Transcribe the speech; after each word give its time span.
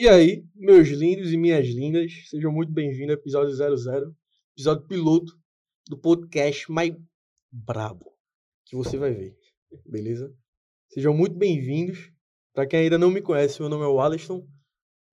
E 0.00 0.08
aí, 0.08 0.46
meus 0.54 0.86
lindos 0.90 1.32
e 1.32 1.36
minhas 1.36 1.66
lindas, 1.66 2.12
sejam 2.30 2.52
muito 2.52 2.70
bem-vindos 2.70 3.16
ao 3.16 3.20
episódio 3.20 3.80
00, 3.82 4.16
episódio 4.52 4.86
piloto 4.86 5.32
do 5.88 5.98
podcast 5.98 6.70
mais 6.70 6.94
brabo 7.50 8.16
que 8.64 8.76
você 8.76 8.96
vai 8.96 9.12
ver, 9.12 9.36
beleza? 9.84 10.32
Sejam 10.88 11.12
muito 11.12 11.36
bem-vindos. 11.36 12.12
Para 12.54 12.64
quem 12.64 12.78
ainda 12.78 12.96
não 12.96 13.10
me 13.10 13.20
conhece, 13.20 13.58
meu 13.58 13.68
nome 13.68 13.82
é 13.82 13.88
o 13.88 14.00
Alisson, 14.00 14.46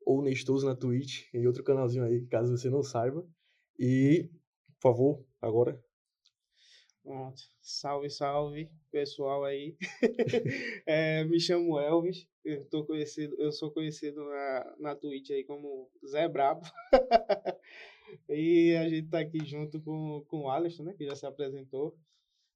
ou 0.06 0.22
Nestoso 0.22 0.68
na 0.68 0.76
Twitch, 0.76 1.34
em 1.34 1.48
outro 1.48 1.64
canalzinho 1.64 2.04
aí, 2.04 2.24
caso 2.28 2.56
você 2.56 2.70
não 2.70 2.84
saiba. 2.84 3.28
E, 3.80 4.30
por 4.80 4.92
favor, 4.92 5.26
agora. 5.42 5.84
Pronto. 7.06 7.44
Salve, 7.62 8.10
salve, 8.10 8.68
pessoal 8.92 9.44
aí. 9.44 9.78
É, 10.88 11.24
me 11.24 11.40
chamo 11.40 11.80
Elvis. 11.80 12.28
Eu, 12.44 12.66
tô 12.66 12.84
conhecido, 12.84 13.36
eu 13.40 13.52
sou 13.52 13.72
conhecido 13.72 14.24
na, 14.24 14.76
na 14.80 14.96
Twitch 14.96 15.30
aí 15.30 15.44
como 15.44 15.88
Zé 16.04 16.28
Brabo. 16.28 16.66
e 18.28 18.76
a 18.76 18.90
gente 18.90 19.08
tá 19.08 19.20
aqui 19.20 19.46
junto 19.46 19.80
com, 19.82 20.26
com 20.28 20.42
o 20.42 20.50
Alisson, 20.50 20.84
né? 20.84 20.96
Que 20.98 21.06
já 21.06 21.16
se 21.16 21.28
apresentou. 21.28 21.96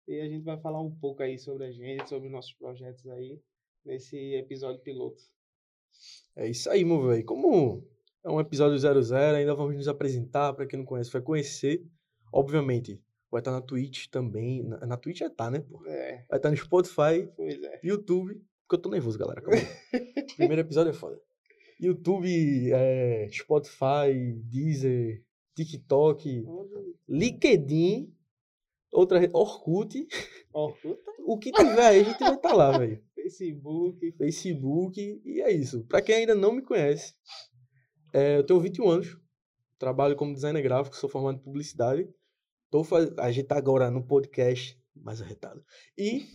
E 0.08 0.20
a 0.20 0.28
gente 0.28 0.44
vai 0.44 0.58
falar 0.58 0.82
um 0.82 0.96
pouco 0.96 1.22
aí 1.22 1.38
sobre 1.38 1.68
a 1.68 1.72
gente, 1.72 2.10
sobre 2.10 2.28
nossos 2.28 2.54
projetos 2.54 3.06
aí, 3.08 3.40
nesse 3.86 4.34
episódio 4.34 4.82
piloto. 4.82 5.22
É 6.36 6.50
isso 6.50 6.72
aí, 6.72 6.84
meu 6.84 7.06
velho. 7.06 7.24
Como 7.24 7.88
é 8.24 8.32
um 8.32 8.40
episódio 8.40 8.80
00, 8.80 9.36
ainda 9.36 9.54
vamos 9.54 9.76
nos 9.76 9.88
apresentar. 9.88 10.54
Para 10.54 10.66
quem 10.66 10.80
não 10.80 10.86
conhece, 10.88 11.12
vai 11.12 11.22
conhecer. 11.22 11.86
Obviamente, 12.34 13.00
vai 13.32 13.42
estar 13.42 13.52
na 13.52 13.62
Twitch 13.62 14.08
também. 14.08 14.64
Na, 14.64 14.86
na 14.86 14.98
Twitch 14.98 15.20
já 15.20 15.30
tá, 15.30 15.50
né? 15.50 15.60
Pô? 15.60 15.86
É, 15.86 16.26
Vai 16.30 16.40
estar 16.40 16.50
no 16.50 16.58
Spotify, 16.58 17.30
pois 17.36 17.62
é. 17.62 17.80
YouTube. 17.84 18.36
Porque 18.64 18.76
eu 18.76 18.82
tô 18.82 18.90
nervoso, 18.90 19.18
galera. 19.18 19.42
Primeiro 20.38 20.62
episódio 20.62 20.92
é 20.92 20.94
foda. 20.94 21.20
YouTube, 21.80 22.72
é, 22.74 23.28
Spotify, 23.32 24.34
Deezer, 24.44 25.24
TikTok, 25.56 26.44
LinkedIn, 27.08 28.14
outra 28.92 29.18
rede, 29.20 29.34
Orkut. 29.34 30.08
Orkut, 30.54 31.00
O 31.26 31.38
que 31.38 31.52
tiver 31.52 31.86
aí, 31.86 32.02
a 32.02 32.04
gente 32.04 32.20
vai 32.20 32.36
estar 32.36 32.54
lá, 32.54 32.78
velho. 32.78 33.02
Facebook. 33.16 34.12
Facebook, 34.18 35.22
e 35.24 35.42
é 35.42 35.52
isso. 35.52 35.86
Pra 35.86 36.02
quem 36.02 36.16
ainda 36.16 36.36
não 36.36 36.52
me 36.52 36.62
conhece, 36.62 37.16
é, 38.14 38.38
eu 38.38 38.46
tenho 38.46 38.60
21 38.60 38.90
anos, 38.90 39.18
trabalho 39.78 40.16
como 40.16 40.34
designer 40.34 40.62
gráfico, 40.62 40.96
sou 40.96 41.10
formado 41.10 41.38
em 41.38 41.44
publicidade. 41.44 42.10
Tô 42.70 42.84
faz... 42.84 43.12
A 43.18 43.32
gente 43.32 43.48
tá 43.48 43.58
agora 43.58 43.90
no 43.90 44.04
podcast 44.04 44.78
mais 44.96 45.22
arretado. 45.22 45.64
E 45.98 46.26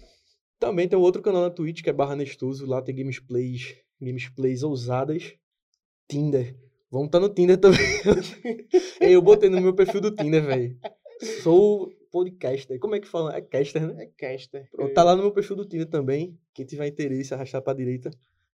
também 0.58 0.88
tem 0.88 0.98
um 0.98 1.02
outro 1.02 1.22
canal 1.22 1.42
na 1.42 1.50
Twitch, 1.50 1.82
que 1.82 1.90
é 1.90 1.92
Barra 1.92 2.16
Nestoso, 2.16 2.66
lá 2.66 2.80
tem 2.80 2.94
gamesplays, 2.94 3.76
gamesplays 4.00 4.62
ousadas. 4.62 5.34
Tinder. 6.08 6.56
Vamos 6.90 7.06
estar 7.06 7.20
no 7.20 7.28
Tinder 7.28 7.58
também. 7.58 7.80
eu 9.00 9.20
botei 9.20 9.48
no 9.48 9.60
meu 9.60 9.74
perfil 9.74 10.00
do 10.00 10.14
Tinder, 10.14 10.44
velho. 10.44 10.78
Sou 11.42 11.90
podcaster. 12.10 12.78
Como 12.78 12.94
é 12.94 13.00
que 13.00 13.08
fala? 13.08 13.36
É 13.36 13.40
caster, 13.40 13.86
né? 13.86 14.04
É 14.04 14.06
Caster. 14.06 14.68
Pronto, 14.70 14.94
tá 14.94 15.02
lá 15.02 15.16
no 15.16 15.22
meu 15.22 15.32
perfil 15.32 15.56
do 15.56 15.66
Tinder 15.66 15.88
também. 15.88 16.38
Quem 16.52 16.64
tiver 16.64 16.86
interesse, 16.86 17.34
arrastar 17.34 17.62
pra 17.62 17.74
direita. 17.74 18.10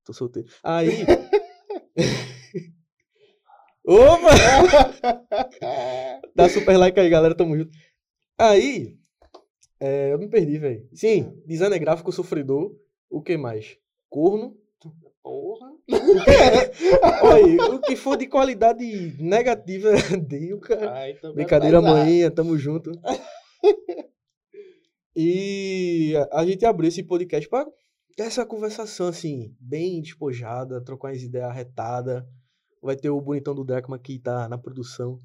Tô 0.06 0.14
solteiro. 0.14 0.48
Aí. 0.64 0.90
Opa! 3.88 4.30
Dá 6.36 6.50
super 6.50 6.78
like 6.78 7.00
aí, 7.00 7.10
galera. 7.10 7.34
Tamo 7.36 7.58
junto. 7.58 7.72
Aí. 8.38 8.98
é, 9.80 10.12
eu 10.14 10.20
me 10.20 10.28
perdi, 10.28 10.58
velho. 10.58 10.88
Sim, 10.94 11.42
designer 11.46 11.80
gráfico 11.80 12.12
sofredor. 12.12 12.76
O 13.10 13.22
que 13.22 13.38
mais? 13.38 13.78
Corno. 14.10 14.56
Porra. 15.24 15.72
Olha 17.24 17.46
aí, 17.46 17.58
o 17.58 17.80
que 17.82 17.96
for 17.98 18.16
de 18.18 18.28
qualidade 18.28 19.16
negativa, 19.22 19.90
deu, 20.26 20.60
cara. 20.60 20.94
Aí 21.00 21.14
também 21.16 21.36
Brincadeira, 21.36 21.82
vai 21.82 21.94
dar. 21.94 21.98
manhã, 22.06 22.32
tamo 22.32 22.58
junto. 22.58 22.92
e 25.16 26.14
a- 26.32 26.46
gente 26.46 26.66
abriu 26.66 26.88
esse 26.88 27.04
podcast 27.04 27.50
pra 27.50 27.66
ter 28.16 28.24
essa 28.24 28.46
conversação, 28.46 29.08
assim, 29.08 29.54
bem 29.60 30.02
despojada, 30.02 30.82
trocar 30.84 31.10
umas 31.10 31.22
ideias 31.22 31.50
arretadas. 31.50 32.24
Vai 32.88 32.96
ter 32.96 33.10
o 33.10 33.20
bonitão 33.20 33.54
do 33.54 33.66
Dracma 33.66 34.00
que 34.00 34.18
tá 34.18 34.48
na 34.48 34.58
produção. 34.58 35.20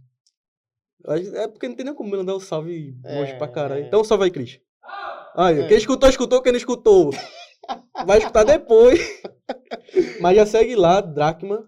É 1.35 1.47
porque 1.47 1.69
não 1.69 1.77
tem 1.77 1.85
nem 1.87 1.95
como 1.95 2.11
mandar 2.11 2.35
um 2.35 2.41
salve 2.41 2.97
longe 3.05 3.35
pra 3.39 3.47
caralho. 3.47 3.85
É. 3.85 3.87
Então 3.87 4.03
salve 4.03 4.25
aí, 4.25 4.31
Cris. 4.33 4.61
Aí, 5.37 5.61
É. 5.61 5.69
quem 5.69 5.77
escutou, 5.77 6.09
escutou. 6.09 6.43
Quem 6.43 6.51
não 6.53 6.57
escutou, 6.59 7.11
vai 8.05 8.19
escutar 8.19 8.43
depois. 8.45 8.99
Mas 10.21 10.37
já 10.37 10.45
segue 10.45 10.75
lá, 10.75 11.01
Dracma. 11.01 11.65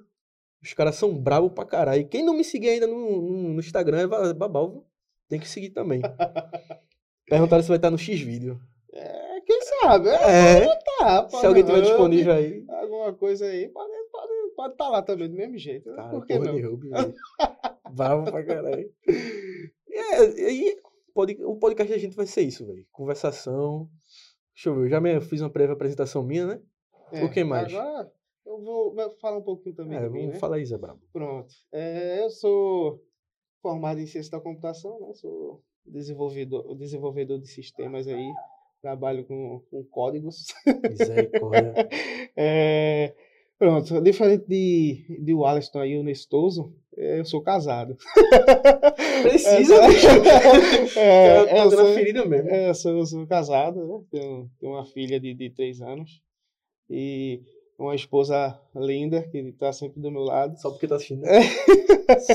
Os 0.62 0.72
caras 0.72 0.96
são 0.96 1.14
bravos 1.16 1.52
pra 1.52 1.64
caralho. 1.64 2.08
Quem 2.08 2.24
não 2.24 2.34
me 2.34 2.42
seguir 2.42 2.70
ainda 2.70 2.86
no, 2.88 2.98
no, 3.22 3.48
no 3.54 3.60
Instagram 3.60 4.08
é 4.30 4.34
babau, 4.34 4.70
viu? 4.70 4.86
Tem 5.28 5.38
que 5.38 5.48
seguir 5.48 5.70
também. 5.70 6.00
Perguntaram 7.28 7.62
se 7.62 7.68
vai 7.68 7.76
estar 7.78 7.90
no 7.90 7.98
X-Vídeo. 7.98 8.60
É, 8.92 9.40
quem 9.46 9.60
sabe? 9.62 10.08
É, 10.08 10.64
É, 10.64 10.78
tá, 10.98 11.28
se 11.28 11.46
alguém 11.46 11.62
tiver 11.62 11.76
pode- 11.78 11.86
disponível 11.88 12.32
aí. 12.34 12.64
Alguma 12.68 13.12
coisa 13.12 13.46
aí, 13.46 13.68
pode 14.64 14.74
estar 14.74 14.84
tá 14.84 14.90
lá 14.90 15.02
também, 15.02 15.28
do 15.28 15.36
mesmo 15.36 15.58
jeito. 15.58 15.90
né? 15.90 15.96
Cara, 15.96 16.10
Por 16.10 16.26
que 16.26 16.38
não? 16.38 16.54
velho. 16.54 16.78
Bravo 17.94 18.24
pra 18.30 18.44
caralho. 18.44 18.90
É, 19.06 20.50
e 20.50 20.80
pode, 21.12 21.36
o 21.44 21.56
podcast 21.56 21.92
da 21.92 21.98
gente 21.98 22.16
vai 22.16 22.26
ser 22.26 22.42
isso, 22.42 22.66
velho. 22.66 22.86
Conversação. 22.90 23.88
Deixa 24.54 24.68
eu 24.68 24.74
ver, 24.74 24.84
eu 24.86 24.88
já 24.88 25.00
me, 25.00 25.20
fiz 25.20 25.40
uma 25.40 25.50
prévia 25.50 25.74
apresentação 25.74 26.22
minha, 26.22 26.46
né? 26.46 26.62
É, 27.12 27.24
O 27.24 27.30
que 27.30 27.44
mais? 27.44 27.72
Agora 27.72 28.10
eu 28.46 28.62
vou 28.62 29.10
falar 29.20 29.38
um 29.38 29.42
pouquinho 29.42 29.74
também 29.74 29.98
É, 29.98 30.08
mim, 30.08 30.20
vamos 30.20 30.34
né? 30.34 30.40
falar 30.40 30.56
aí, 30.56 30.66
Zé 30.66 30.78
Brabo. 30.78 31.00
Pronto. 31.12 31.52
É, 31.72 32.22
eu 32.24 32.30
sou 32.30 33.02
formado 33.60 34.00
em 34.00 34.06
ciência 34.06 34.30
da 34.30 34.40
computação, 34.40 34.98
né? 35.00 35.12
Sou 35.14 35.62
desenvolvedor, 35.84 36.74
desenvolvedor 36.76 37.38
de 37.38 37.48
sistemas 37.48 38.06
aí. 38.06 38.32
Trabalho 38.80 39.24
com, 39.24 39.60
com 39.70 39.84
códigos. 39.84 40.46
Misericórdia. 40.90 41.74
É, 42.36 43.14
pronto, 43.64 43.98
diferente 44.02 44.44
de, 44.46 45.06
de 45.24 45.32
o 45.32 45.46
Alisson 45.46 45.78
aí, 45.78 45.96
o 45.96 46.02
Nestoso, 46.02 46.70
é, 46.98 47.18
eu 47.18 47.24
sou 47.24 47.40
casado. 47.40 47.96
Precisa, 49.22 49.74
Essa- 49.76 49.88
bicho. 49.88 50.98
É, 50.98 51.44
Tá 51.48 51.64
dando 51.64 51.76
sou- 51.76 51.94
ferida 51.94 52.26
mesmo. 52.26 52.50
É, 52.50 52.68
eu 52.68 52.74
sou, 52.74 52.98
eu 52.98 53.06
sou 53.06 53.26
casado, 53.26 53.86
né? 53.86 54.00
Tenho, 54.10 54.50
tenho 54.60 54.72
uma 54.74 54.84
filha 54.84 55.18
de, 55.18 55.32
de 55.32 55.48
três 55.48 55.80
anos 55.80 56.20
e 56.90 57.40
uma 57.78 57.94
esposa 57.94 58.60
linda 58.76 59.22
que 59.22 59.38
está 59.38 59.72
sempre 59.72 59.98
do 59.98 60.10
meu 60.10 60.22
lado. 60.24 60.60
Só 60.60 60.70
porque 60.70 60.86
tá 60.86 60.96
assistindo. 60.96 61.22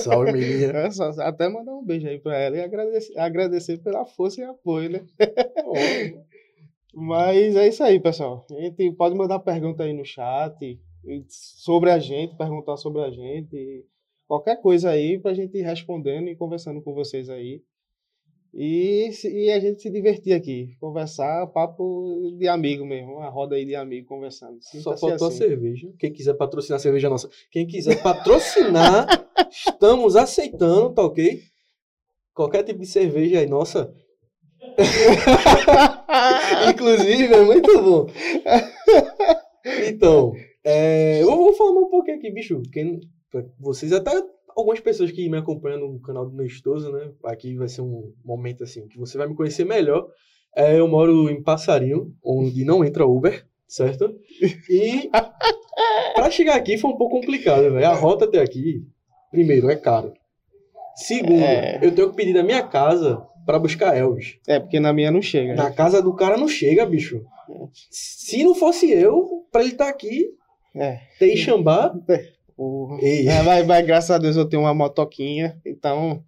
Salve, 0.02 0.32
menina. 0.32 0.80
É, 0.80 0.90
só, 0.92 1.12
até 1.20 1.48
mandar 1.48 1.76
um 1.76 1.86
beijo 1.86 2.08
aí 2.08 2.18
para 2.18 2.36
ela 2.40 2.58
e 2.58 2.62
agradecer, 2.62 3.20
agradecer 3.20 3.78
pela 3.78 4.04
força 4.04 4.42
e 4.42 4.46
apoio, 4.46 4.90
né? 4.90 5.06
Mas 6.92 7.56
é 7.56 7.68
isso 7.68 7.84
aí, 7.84 8.00
pessoal. 8.00 8.48
A 8.52 8.62
gente 8.62 8.92
pode 8.94 9.16
mandar 9.16 9.38
pergunta 9.40 9.84
aí 9.84 9.94
no 9.94 10.04
chat 10.04 10.80
sobre 11.28 11.92
a 11.92 12.00
gente, 12.00 12.38
perguntar 12.38 12.78
sobre 12.78 13.02
a 13.02 13.10
gente, 13.10 13.86
qualquer 14.28 14.62
coisa 14.62 14.90
aí 14.90 15.20
pra 15.20 15.34
gente 15.34 15.58
ir 15.58 15.64
respondendo 15.64 16.28
e 16.28 16.36
conversando 16.36 16.82
com 16.82 16.94
vocês 16.94 17.30
aí. 17.30 17.62
E, 18.54 19.12
e 19.26 19.52
a 19.52 19.60
gente 19.60 19.82
se 19.82 19.92
divertir 19.92 20.34
aqui, 20.34 20.76
conversar, 20.80 21.46
papo 21.48 22.36
de 22.38 22.48
amigo 22.48 22.84
mesmo, 22.84 23.18
uma 23.18 23.30
roda 23.30 23.56
aí 23.56 23.64
de 23.64 23.76
amigo 23.76 24.08
conversando. 24.08 24.58
Só 24.62 24.98
faltou 24.98 25.28
a 25.28 25.30
assim. 25.30 25.38
cerveja. 25.38 25.88
Quem 26.00 26.12
quiser 26.12 26.34
patrocinar 26.34 26.78
a 26.78 26.80
cerveja 26.80 27.10
nossa. 27.10 27.30
Quem 27.52 27.68
quiser 27.68 28.02
patrocinar, 28.02 29.08
estamos 29.52 30.16
aceitando, 30.16 30.94
tá 30.94 31.04
ok? 31.04 31.44
Qualquer 32.34 32.64
tipo 32.64 32.80
de 32.80 32.88
cerveja 32.88 33.40
aí, 33.40 33.48
nossa. 33.48 33.94
Inclusive, 36.74 37.34
é 37.34 37.44
muito 37.44 37.82
bom. 37.82 38.08
Então, 39.88 40.34
é, 40.64 41.22
eu 41.22 41.28
vou 41.36 41.54
falar 41.54 41.72
um 41.72 41.90
pouquinho 41.90 42.18
aqui, 42.18 42.32
bicho. 42.32 42.62
Quem, 42.72 43.00
vocês, 43.60 43.92
até 43.94 44.12
algumas 44.56 44.80
pessoas 44.80 45.12
que 45.12 45.30
me 45.30 45.38
acompanham 45.38 45.80
no 45.80 46.00
canal 46.02 46.26
do 46.30 46.36
Nestoso, 46.36 46.92
né? 46.92 47.12
Aqui 47.26 47.56
vai 47.56 47.68
ser 47.70 47.82
um 47.82 48.14
momento 48.24 48.64
assim 48.64 48.88
que 48.88 48.98
você 48.98 49.18
vai 49.18 49.28
me 49.28 49.36
conhecer 49.36 49.66
melhor. 49.66 50.08
É, 50.56 50.80
eu 50.80 50.88
moro 50.88 51.30
em 51.30 51.42
Passarinho, 51.44 52.14
onde 52.24 52.66
não 52.66 52.84
entra 52.84 53.06
Uber, 53.06 53.46
certo? 53.68 54.12
E 54.70 55.10
para 56.16 56.32
chegar 56.32 56.56
aqui 56.56 56.78
foi 56.78 56.92
um 56.92 56.98
pouco 56.98 57.20
complicado, 57.20 57.72
velho. 57.72 57.86
A 57.88 57.94
rota 57.94 58.26
até 58.26 58.42
aqui, 58.42 58.84
primeiro, 59.32 59.70
é 59.70 59.76
caro. 59.76 60.14
Segundo, 60.96 61.42
É. 61.44 61.80
eu 61.82 61.94
tenho 61.94 62.10
que 62.10 62.16
pedir 62.16 62.34
da 62.34 62.44
minha 62.44 62.62
casa 62.64 63.22
para 63.46 63.58
buscar 63.60 63.96
Elvis. 63.96 64.38
É, 64.48 64.60
porque 64.60 64.80
na 64.80 64.92
minha 64.92 65.12
não 65.12 65.22
chega. 65.22 65.50
né? 65.56 65.56
Na 65.56 65.72
casa 65.72 66.02
do 66.02 66.14
cara 66.14 66.36
não 66.36 66.48
chega, 66.48 66.86
bicho. 66.86 67.24
Se 67.90 68.44
não 68.44 68.54
fosse 68.54 68.92
eu, 68.92 69.46
pra 69.52 69.62
ele 69.62 69.72
estar 69.72 69.88
aqui, 69.88 70.26
É. 70.80 71.00
ter 71.20 71.36
Xambá. 71.38 71.94
Porra. 72.56 73.00
Ei, 73.02 73.28
É, 73.28 73.42
mas, 73.44 73.66
mas 73.66 73.86
graças 73.86 74.12
a 74.12 74.18
Deus 74.18 74.36
eu 74.38 74.46
tenho 74.48 74.64
uma 74.64 74.74
motoquinha, 74.74 75.60
então 75.66 76.24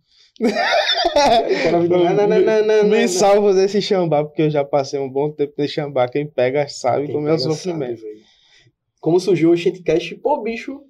"Não, 1.72 1.84
não, 1.84 2.66
não, 2.66 2.84
me 2.90 3.02
não." 3.02 3.08
salvo 3.08 3.54
desse 3.54 3.82
chambá, 3.82 4.24
porque 4.24 4.44
eu 4.44 4.50
já 4.50 4.64
passei 4.64 5.00
um 5.00 5.10
bom 5.10 5.32
tempo 5.32 5.54
de 5.58 5.68
chambá. 5.68 6.08
Quem 6.08 6.26
pega 6.26 6.68
sabe 6.68 7.06
Quem 7.06 7.16
como 7.16 7.28
é 7.28 7.34
o 7.34 7.40
sofrimento. 7.40 8.02
sabe. 8.02 8.22
Como 9.00 9.20
surgiu 9.20 9.52
o 9.52 9.58
Shitcast, 9.58 10.16
pô, 10.16 10.42
bicho. 10.42 10.82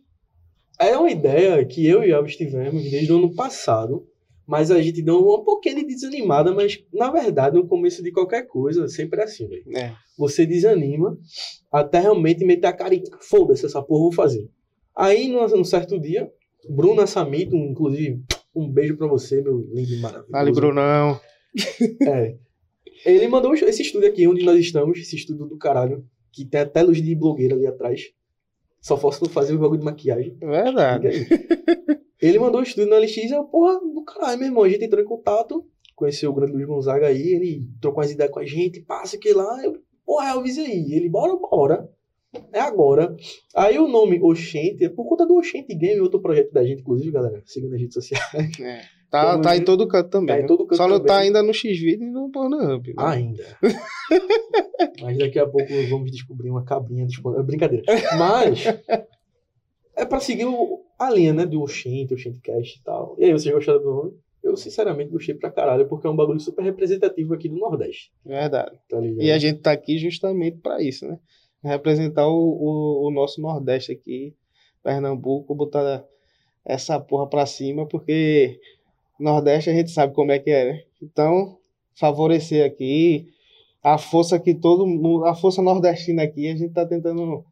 É 0.80 0.98
uma 0.98 1.12
ideia 1.12 1.64
que 1.66 1.86
eu 1.86 2.04
e 2.04 2.12
Elvis 2.12 2.36
tivemos 2.36 2.84
desde 2.90 3.12
o 3.14 3.18
ano 3.18 3.36
passado, 3.36 4.08
mas 4.48 4.72
a 4.72 4.82
gente 4.82 5.02
deu 5.02 5.20
uma 5.20 5.44
pouquinho 5.44 5.78
de 5.78 5.88
desanimada, 5.88 6.54
mas 6.54 6.84
na 6.94 7.12
verdade, 7.12 7.56
no 7.56 7.68
começo 7.68 8.04
de 8.04 8.12
qualquer 8.12 8.44
coisa, 8.48 8.88
sempre 8.88 9.22
é 9.22 9.24
assim, 9.24 9.48
velho. 9.48 9.64
É. 9.78 9.94
Você 10.18 10.46
desanima 10.46 11.18
até 11.72 12.00
realmente 12.00 12.46
meter 12.46 12.68
a 12.68 12.74
cara 12.74 12.94
e 12.94 13.04
foda-se 13.22 13.66
essa 13.66 13.82
porra, 13.82 14.02
vou 14.02 14.12
fazer. 14.12 14.50
Aí, 14.96 15.28
num, 15.28 15.48
num 15.48 15.64
certo 15.64 16.00
dia, 16.00 16.30
Bruno 16.70 17.02
Assamito, 17.02 17.56
inclusive, 17.56 18.22
um 18.56 18.70
beijo 18.70 18.98
pra 18.98 19.08
você, 19.08 19.42
meu 19.42 19.60
lindo 19.72 19.94
e 19.94 20.00
maravilhoso. 20.00 20.32
Vale, 20.32 20.52
Brunão. 20.52 21.20
É. 22.08 22.36
Ele 23.06 23.28
mandou 23.28 23.54
esse 23.56 23.82
estúdio 23.82 24.10
aqui 24.10 24.28
onde 24.28 24.44
nós 24.44 24.60
estamos, 24.60 25.00
esse 25.00 25.16
estúdio 25.16 25.46
do 25.46 25.58
caralho, 25.58 26.06
que 26.32 26.46
tem 26.46 26.62
até 26.62 26.82
luz 26.82 27.02
de 27.02 27.16
blogueira 27.16 27.56
ali 27.56 27.66
atrás. 27.66 28.12
Só 28.80 28.98
posso 28.98 29.26
fazer 29.30 29.54
o 29.54 29.60
bagulho 29.60 29.80
de 29.80 29.86
maquiagem. 29.86 30.38
Verdade. 30.40 31.28
Ele 32.22 32.40
mandou 32.40 32.60
o 32.60 32.64
estúdio 32.64 32.90
no 32.90 32.98
LX 32.98 33.18
e 33.18 33.32
eu, 33.32 33.44
porra, 33.46 33.80
do 33.80 34.04
caralho, 34.04 34.40
meu 34.40 34.48
irmão. 34.48 34.64
A 34.64 34.70
gente 34.70 34.86
entrou 34.86 35.02
em 35.02 35.08
contato, 35.08 35.66
conheceu 35.96 36.30
o 36.30 36.34
grande 36.34 36.54
Luiz 36.54 36.68
Gonzaga 36.68 37.08
aí, 37.08 37.34
ele 37.34 37.68
trocou 37.82 38.02
umas 38.02 38.12
ideias 38.12 38.32
com 38.32 38.40
a 38.40 38.46
gente, 38.46 38.82
passa 38.82 39.18
que 39.18 39.34
lá. 39.34 39.64
Eu, 39.64 39.78
porra, 40.06 40.30
Elvis 40.30 40.58
aí. 40.58 40.94
Ele, 40.94 41.10
bora, 41.10 41.36
bora. 41.36 41.90
É 42.54 42.60
agora. 42.62 43.14
Aí 43.56 43.78
o 43.78 43.88
nome 43.88 44.20
Oxente 44.22 44.88
por 44.90 45.06
conta 45.06 45.26
do 45.26 45.36
Oxente 45.36 45.76
Game, 45.76 46.00
outro 46.00 46.22
projeto 46.22 46.52
da 46.54 46.64
gente, 46.64 46.82
inclusive, 46.82 47.12
galera. 47.12 47.42
Siga 47.46 47.68
nas 47.68 47.80
redes 47.80 47.94
sociais. 47.94 48.60
É. 48.62 48.82
Tá, 49.12 49.38
tá 49.40 49.58
em 49.58 49.66
todo 49.66 49.86
canto 49.90 50.10
também. 50.10 50.28
Tá 50.28 50.40
em 50.40 50.42
né? 50.44 50.48
todo 50.48 50.66
canto 50.66 50.78
Só 50.78 50.88
não 50.88 50.96
também. 51.00 51.08
tá 51.08 51.18
ainda 51.18 51.44
no 51.44 51.54
X-Video 51.54 52.08
e 52.08 52.12
no 52.12 52.32
Pornhub. 52.32 52.88
né? 52.88 52.94
Ainda. 52.98 53.44
Mas 55.02 55.18
daqui 55.18 55.38
a 55.38 55.46
pouco 55.46 55.68
vamos 55.90 56.10
descobrir 56.12 56.50
uma 56.50 56.64
cabrinha 56.64 57.06
disponível. 57.06 57.44
É 57.44 57.46
Brincadeira. 57.46 57.84
Mas 58.18 58.64
é 60.02 60.06
pra 60.06 60.20
seguir 60.20 60.46
o- 60.46 60.82
a 60.98 61.10
linha, 61.10 61.34
né? 61.34 61.46
Do 61.46 61.62
Oxente, 61.62 62.14
Oxentecast 62.14 62.80
e 62.80 62.84
tal. 62.84 63.16
E 63.20 63.26
aí, 63.26 63.32
vocês 63.32 63.54
gostaram 63.54 63.80
do 63.82 63.90
nome? 63.92 64.12
Eu, 64.44 64.58
sinceramente, 64.58 65.12
gostei 65.12 65.36
pra 65.36 65.52
caralho, 65.52 65.88
porque 65.88 66.08
é 66.08 66.10
um 66.10 66.16
bagulho 66.16 66.40
super 66.40 66.64
representativo 66.64 67.34
aqui 67.34 67.48
do 67.48 67.58
Nordeste. 67.58 68.12
Verdade. 68.26 68.72
Tá? 68.90 69.00
E 69.00 69.32
a 69.32 69.38
gente 69.38 69.60
tá 69.60 69.72
aqui 69.72 69.98
justamente 70.00 70.58
pra 70.58 70.82
isso, 70.82 71.08
né? 71.08 71.20
Representar 71.64 72.28
o, 72.28 72.34
o, 72.34 73.08
o 73.08 73.12
nosso 73.12 73.40
Nordeste 73.40 73.92
aqui, 73.92 74.34
Pernambuco, 74.84 75.54
botar 75.54 76.04
essa 76.66 77.00
porra 77.00 77.28
pra 77.28 77.46
cima, 77.46 77.86
porque 77.88 78.60
Nordeste 79.20 79.70
a 79.70 79.74
gente 79.74 79.92
sabe 79.92 80.14
como 80.16 80.32
é 80.32 80.40
que 80.40 80.50
é, 80.50 80.74
né? 80.74 80.84
Então, 81.02 81.58
favorecer 81.94 82.66
aqui 82.66 83.28
a 83.84 83.98
força 84.00 84.40
que 84.40 84.56
todo 84.56 84.88
mundo, 84.88 85.26
a 85.26 85.36
força 85.36 85.62
nordestina 85.62 86.24
aqui, 86.24 86.48
a 86.48 86.56
gente 86.56 86.74
tá 86.74 86.86
tentando 86.86 87.44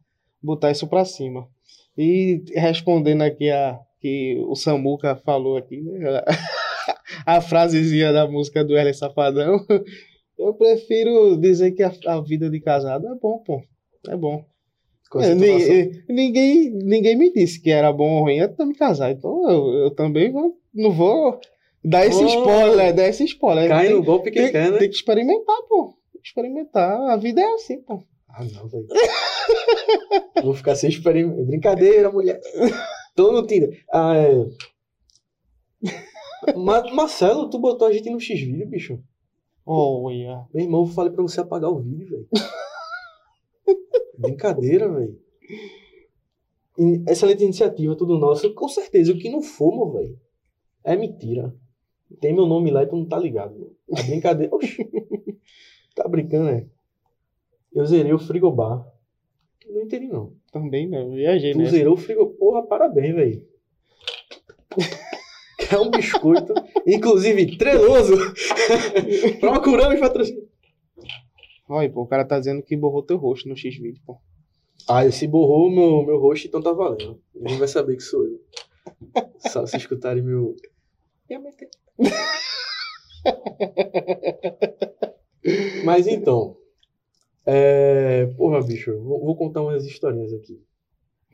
botar 0.42 0.70
isso 0.72 0.88
pra 0.88 1.04
cima. 1.04 1.48
E 1.96 2.42
respondendo 2.54 3.22
aqui 3.22 3.50
a 3.50 3.78
que 4.00 4.42
o 4.48 4.54
Samuca 4.56 5.14
falou 5.16 5.56
aqui, 5.56 5.80
né? 5.80 6.22
a 7.26 7.40
frasezinha 7.42 8.12
da 8.12 8.26
música 8.26 8.64
do 8.64 8.76
Hélio 8.76 8.94
Safadão, 8.94 9.64
eu 10.38 10.54
prefiro 10.54 11.36
dizer 11.36 11.72
que 11.72 11.82
a, 11.82 11.92
a 12.06 12.20
vida 12.20 12.48
de 12.48 12.60
casado 12.60 13.06
é 13.06 13.14
bom, 13.14 13.38
pô. 13.38 13.62
É 14.08 14.16
bom. 14.16 14.44
É, 15.16 15.32
eh, 15.32 15.90
ninguém, 16.08 16.70
ninguém 16.70 17.16
me 17.16 17.32
disse 17.32 17.60
que 17.60 17.70
era 17.70 17.92
bom 17.92 18.18
ou 18.18 18.20
ruim 18.22 18.38
antes 18.38 18.56
de 18.56 18.62
eu 18.62 18.66
me 18.66 18.74
casar. 18.76 19.10
Então 19.10 19.50
eu, 19.50 19.68
eu 19.84 19.90
também 19.90 20.30
vou- 20.30 20.56
não 20.72 20.92
vou 20.92 21.40
dar 21.84 22.06
esse 22.06 22.22
Oh. 22.22 22.26
spoiler, 22.26 22.94
dar 22.94 23.08
esse 23.08 23.24
spoiler. 23.24 23.68
Cai 23.68 23.88
tem, 23.88 23.96
no 23.96 24.04
golpe 24.04 24.30
que 24.30 24.40
tem, 24.40 24.52
quer, 24.52 24.70
né? 24.70 24.78
tem 24.78 24.88
que 24.88 24.94
experimentar, 24.94 25.56
pô. 25.68 25.94
Experimentar. 26.24 27.10
A 27.10 27.16
vida 27.16 27.40
é 27.40 27.54
assim, 27.54 27.82
pô. 27.82 28.02
Ah, 28.28 28.44
não, 28.44 28.68
velho. 28.68 28.86
Vou 30.42 30.54
ficar 30.54 30.74
sem 30.74 30.88
experimento. 30.90 31.44
Brincadeira, 31.44 32.10
mulher. 32.10 32.40
Tô 33.14 33.32
no 33.32 33.46
Tinder. 33.46 33.84
Ah, 33.92 34.16
é. 34.16 34.46
Ma- 36.56 36.92
Marcelo, 36.94 37.48
tu 37.50 37.58
botou 37.58 37.86
a 37.88 37.92
gente 37.92 38.08
no 38.10 38.20
X-Vídeo, 38.20 38.66
bicho. 38.68 39.02
Olha. 39.66 40.46
Meu 40.52 40.64
irmão, 40.64 40.82
eu 40.82 40.86
falei 40.86 41.12
pra 41.12 41.22
você 41.22 41.40
apagar 41.40 41.70
o 41.70 41.78
vídeo, 41.80 42.08
velho. 42.08 42.28
Brincadeira, 44.18 44.88
velho. 44.92 45.18
Excelente 47.08 47.44
iniciativa, 47.44 47.94
tudo 47.96 48.18
nosso. 48.18 48.54
Com 48.54 48.68
certeza, 48.68 49.12
o 49.12 49.18
que 49.18 49.28
não 49.30 49.42
for, 49.42 49.74
meu, 49.76 49.92
velho, 49.92 50.18
é 50.84 50.96
mentira. 50.96 51.54
Tem 52.20 52.32
meu 52.34 52.46
nome 52.46 52.70
lá 52.70 52.82
e 52.82 52.86
tu 52.86 52.96
não 52.96 53.06
tá 53.06 53.18
ligado. 53.18 53.54
meu. 53.54 53.76
A 53.96 54.02
brincadeira. 54.02 54.54
Oxi. 54.54 54.76
Tá 55.94 56.06
brincando, 56.08 56.44
né? 56.46 56.66
Eu 57.72 57.84
zerei 57.84 58.12
o 58.12 58.18
frigobar. 58.18 58.86
Não 59.72 59.82
entendi, 59.82 60.08
não. 60.08 60.32
Também 60.52 60.88
não. 60.88 61.12
Viajei, 61.12 61.52
Tu 61.52 61.58
né? 61.58 61.66
zerou 61.66 61.94
o 61.94 61.96
frigobar. 61.96 62.36
Porra, 62.36 62.66
parabéns, 62.66 63.14
velho. 63.14 63.46
Quer 65.58 65.78
um 65.78 65.90
biscoito, 65.90 66.52
inclusive 66.86 67.56
treloso. 67.56 68.14
Procuramos 69.40 70.00
patrocínio. 70.00 70.48
Olha, 71.68 71.90
pô, 71.90 72.02
o 72.02 72.06
cara 72.06 72.24
tá 72.24 72.38
dizendo 72.38 72.62
que 72.62 72.76
borrou 72.76 73.02
teu 73.02 73.16
rosto 73.16 73.48
no 73.48 73.56
X-Video, 73.56 74.00
pô. 74.04 74.18
Ah, 74.88 75.08
se 75.10 75.26
borrou 75.26 75.70
meu, 75.70 76.04
meu 76.04 76.18
rosto, 76.18 76.46
então 76.48 76.60
tá 76.60 76.72
valendo. 76.72 77.20
Ninguém 77.34 77.58
vai 77.58 77.68
saber 77.68 77.96
que 77.96 78.02
sou 78.02 78.24
eu. 78.24 78.40
Só 79.38 79.64
se 79.66 79.76
escutarem 79.76 80.22
meu. 80.22 80.56
Mas 85.84 86.06
então. 86.08 86.56
É... 87.46 88.26
Porra, 88.36 88.62
bicho, 88.62 88.98
vou, 89.00 89.20
vou 89.24 89.36
contar 89.36 89.62
umas 89.62 89.84
historinhas 89.84 90.32
aqui. 90.32 90.60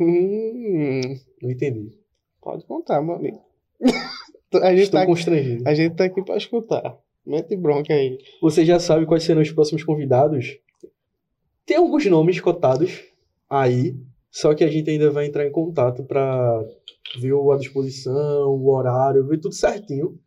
Hum, 0.00 1.00
Não 1.42 1.50
entendi. 1.50 1.90
pode 2.40 2.64
contar, 2.66 3.00
meu 3.02 3.14
amigo. 3.14 3.40
A 4.62 4.70
gente, 4.70 4.84
Estou 4.84 5.00
tá, 5.00 5.06
constrangido. 5.06 5.68
a 5.68 5.74
gente 5.74 5.96
tá 5.96 6.04
aqui 6.04 6.22
pra 6.22 6.36
escutar. 6.36 6.96
Mete 7.26 7.56
bronca 7.56 7.92
aí. 7.92 8.16
Você 8.40 8.64
já 8.64 8.78
sabe 8.78 9.04
quais 9.04 9.24
serão 9.24 9.42
os 9.42 9.50
próximos 9.50 9.82
convidados? 9.84 10.56
Tem 11.66 11.76
alguns 11.76 12.06
nomes 12.06 12.40
cotados 12.40 13.02
aí, 13.50 13.96
só 14.30 14.54
que 14.54 14.62
a 14.64 14.68
gente 14.68 14.88
ainda 14.88 15.10
vai 15.10 15.26
entrar 15.26 15.44
em 15.46 15.50
contato 15.50 16.04
pra 16.04 16.64
ver 17.20 17.34
a 17.52 17.56
disposição, 17.56 18.48
o 18.50 18.70
horário, 18.72 19.26
ver 19.26 19.40
tudo 19.40 19.54
certinho. 19.54 20.18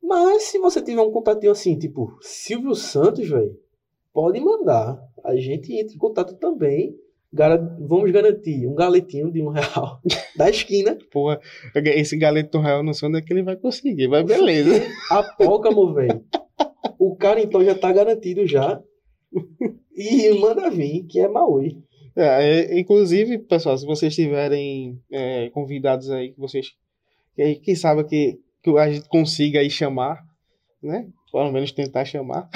Mas 0.00 0.44
se 0.44 0.58
você 0.58 0.80
tiver 0.80 1.02
um 1.02 1.10
contatinho 1.10 1.52
assim, 1.52 1.76
tipo 1.76 2.16
Silvio 2.22 2.74
Santos, 2.74 3.28
velho, 3.28 3.58
pode 4.14 4.40
mandar. 4.40 4.98
A 5.24 5.36
gente 5.36 5.74
entra 5.74 5.94
em 5.94 5.98
contato 5.98 6.34
também. 6.36 6.96
Vamos 7.80 8.12
garantir 8.12 8.64
um 8.64 8.76
galetinho 8.76 9.30
de 9.30 9.42
um 9.42 9.48
real 9.48 10.00
da 10.38 10.48
esquina. 10.48 10.96
Porra, 11.10 11.40
esse 11.74 12.16
galeto 12.16 12.60
real, 12.60 12.84
não 12.84 12.94
sei 12.94 13.08
onde 13.08 13.18
é 13.18 13.20
que 13.20 13.32
ele 13.32 13.42
vai 13.42 13.56
conseguir, 13.56 14.06
mas 14.06 14.24
beleza. 14.24 14.86
Apócamo, 15.10 15.92
velho. 15.92 16.24
O 16.96 17.16
cara 17.16 17.40
então 17.40 17.64
já 17.64 17.74
tá 17.74 17.92
garantido 17.92 18.46
já. 18.46 18.80
E 19.96 20.30
manda 20.38 20.70
vir, 20.70 21.04
que 21.08 21.18
é 21.18 21.26
Maui. 21.26 21.82
É, 22.16 22.22
é, 22.22 22.78
inclusive, 22.78 23.38
pessoal, 23.38 23.76
se 23.76 23.84
vocês 23.84 24.14
tiverem 24.14 25.00
é, 25.10 25.50
convidados 25.50 26.10
aí 26.10 26.32
que 26.32 26.38
vocês. 26.38 26.68
Quem 27.64 27.74
sabe 27.74 28.04
que, 28.04 28.38
que 28.62 28.70
a 28.78 28.92
gente 28.92 29.08
consiga 29.08 29.58
aí 29.58 29.68
chamar, 29.68 30.22
né? 30.80 31.08
Pelo 31.34 31.50
menos 31.50 31.72
tentar 31.72 32.04
chamar. 32.04 32.48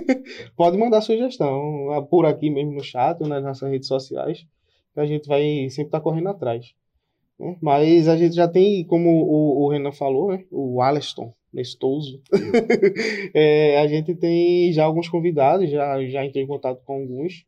Pode 0.56 0.78
mandar 0.78 1.02
sugestão 1.02 1.84
lá 1.84 2.00
por 2.00 2.24
aqui 2.24 2.48
mesmo 2.48 2.72
no 2.72 2.82
chat 2.82 3.20
ou 3.20 3.28
nas 3.28 3.44
nossas 3.44 3.70
redes 3.70 3.86
sociais. 3.86 4.46
Que 4.94 5.00
a 5.00 5.04
gente 5.04 5.28
vai 5.28 5.68
sempre 5.68 5.88
estar 5.88 6.00
correndo 6.00 6.30
atrás. 6.30 6.72
né? 7.38 7.58
Mas 7.60 8.08
a 8.08 8.16
gente 8.16 8.34
já 8.34 8.48
tem, 8.48 8.86
como 8.86 9.10
o, 9.10 9.64
o 9.66 9.68
Renan 9.68 9.92
falou, 9.92 10.30
né? 10.30 10.46
O 10.50 10.80
Aleston 10.80 11.34
Nestoso. 11.52 12.22
É, 13.34 13.78
a 13.80 13.86
gente 13.86 14.14
tem 14.14 14.72
já 14.72 14.84
alguns 14.84 15.10
convidados, 15.10 15.70
já, 15.70 16.02
já 16.06 16.24
entrei 16.24 16.44
em 16.44 16.46
contato 16.46 16.82
com 16.84 16.94
alguns 16.94 17.46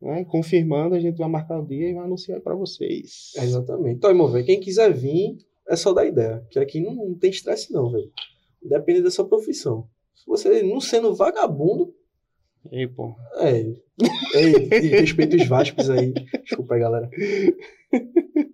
né? 0.00 0.24
Confirmando, 0.24 0.94
a 0.94 1.00
gente 1.00 1.16
vai 1.16 1.28
marcar 1.28 1.60
o 1.60 1.66
dia 1.66 1.90
e 1.90 1.94
vai 1.94 2.04
anunciar 2.04 2.40
para 2.40 2.54
vocês. 2.54 3.32
Exatamente. 3.36 3.96
Então, 3.96 4.10
irmão, 4.10 4.30
quem 4.44 4.60
quiser 4.60 4.92
vir, 4.92 5.38
é 5.68 5.76
só 5.76 5.92
dar 5.92 6.06
ideia. 6.06 6.44
Que 6.50 6.58
aqui 6.58 6.80
não, 6.80 6.94
não 6.94 7.14
tem 7.14 7.30
estresse, 7.30 7.72
não, 7.72 7.90
velho. 7.90 8.10
Depende 8.62 9.02
da 9.02 9.10
sua 9.10 9.26
profissão. 9.26 9.88
Se 10.14 10.26
você 10.26 10.62
não 10.62 10.80
sendo 10.80 11.14
vagabundo, 11.14 11.94
E, 12.72 12.86
pô, 12.86 13.14
é. 13.36 13.60
Ei, 14.34 14.68
respeita 15.00 15.36
os 15.36 15.46
Vaspes 15.46 15.90
aí. 15.90 16.12
Desculpa 16.42 16.74
aí, 16.74 16.80
galera. 16.80 17.10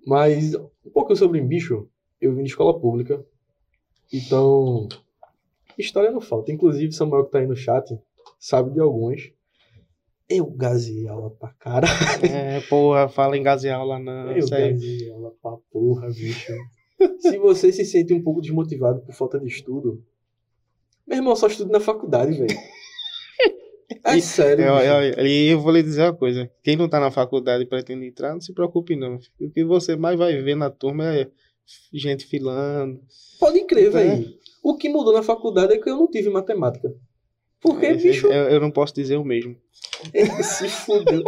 Mas, 0.07 0.55
um 0.55 0.91
pouquinho 0.93 1.17
sobre 1.17 1.41
bicho, 1.41 1.89
eu 2.21 2.35
vim 2.35 2.43
de 2.43 2.51
escola 2.51 2.79
pública. 2.79 3.25
Então, 4.13 4.89
história 5.79 6.11
não 6.11 6.21
falta. 6.21 6.51
Inclusive, 6.51 6.93
Samuel 6.93 7.25
que 7.25 7.31
tá 7.31 7.39
aí 7.39 7.47
no 7.47 7.55
chat 7.57 7.97
sabe 8.39 8.73
de 8.73 8.81
algumas. 8.81 9.31
Eu 10.29 10.47
gazei 10.47 11.09
aula 11.09 11.31
pra 11.31 11.53
cara. 11.59 11.87
é, 12.23 12.61
porra, 12.63 13.09
fala 13.09 13.37
em 13.37 13.43
gasear 13.43 13.85
lá 13.85 13.99
na. 13.99 14.33
Eu 14.33 14.47
aí. 14.53 14.73
gazei 14.73 15.11
aula 15.11 15.33
pra 15.43 15.57
porra, 15.71 16.09
bicho. 16.09 16.53
se 17.19 17.39
você 17.39 17.73
se 17.73 17.85
sente 17.85 18.15
um 18.15 18.23
pouco 18.23 18.41
desmotivado 18.41 19.01
por 19.01 19.15
falta 19.15 19.39
de 19.39 19.47
estudo, 19.47 20.03
meu 21.11 21.19
irmão, 21.19 21.37
só 21.37 21.47
estudo 21.49 21.71
na 21.71 21.81
faculdade, 21.81 22.39
velho. 22.39 22.57
É 24.05 24.17
E- 24.17 24.23
sério. 24.23 24.65
E 25.27 25.49
eu 25.49 25.61
vou 25.61 25.73
lhe 25.73 25.83
dizer 25.83 26.03
uma 26.05 26.15
coisa: 26.15 26.51
quem 26.63 26.77
não 26.77 26.89
tá 26.89 26.99
na 27.01 27.11
faculdade 27.11 27.65
e 27.65 27.67
pretende 27.67 28.07
entrar, 28.07 28.33
não 28.33 28.41
se 28.41 28.53
preocupe, 28.55 28.97
não. 28.97 29.19
O 29.41 29.51
que 29.51 29.65
você 29.65 29.97
mais 29.97 30.19
vai 30.19 30.41
ver 30.41 30.55
na 30.57 30.71
turma 30.71 31.15
é 31.15 31.29
gente 31.93 32.25
filando. 32.27 33.01
Pode 33.39 33.65
crer, 33.65 33.87
É. 33.89 33.91
velho. 33.91 34.35
O 34.63 34.77
que 34.77 34.89
mudou 34.89 35.13
na 35.13 35.23
faculdade 35.23 35.73
é 35.75 35.79
que 35.79 35.89
eu 35.91 35.97
não 35.97 36.07
tive 36.11 36.31
matemática. 36.31 36.93
Porque, 37.61 37.87
É, 37.87 37.95
bicho, 37.95 38.27
eu, 38.29 38.45
eu 38.51 38.61
não 38.61 38.71
posso 38.71 38.95
dizer 38.95 39.17
o 39.17 39.25
mesmo. 39.25 39.57
se 40.43 40.69
fudeu. 40.69 41.23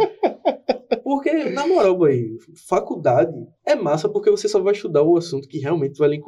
Porque, 1.03 1.31
na 1.49 1.67
moral, 1.67 1.97
boy, 1.97 2.37
faculdade 2.67 3.33
é 3.65 3.75
massa 3.75 4.07
porque 4.09 4.31
você 4.31 4.47
só 4.47 4.59
vai 4.61 4.73
estudar 4.73 5.03
o 5.03 5.17
assunto 5.17 5.47
que 5.47 5.59
realmente 5.59 5.97
vai 5.97 6.09
lhe, 6.09 6.21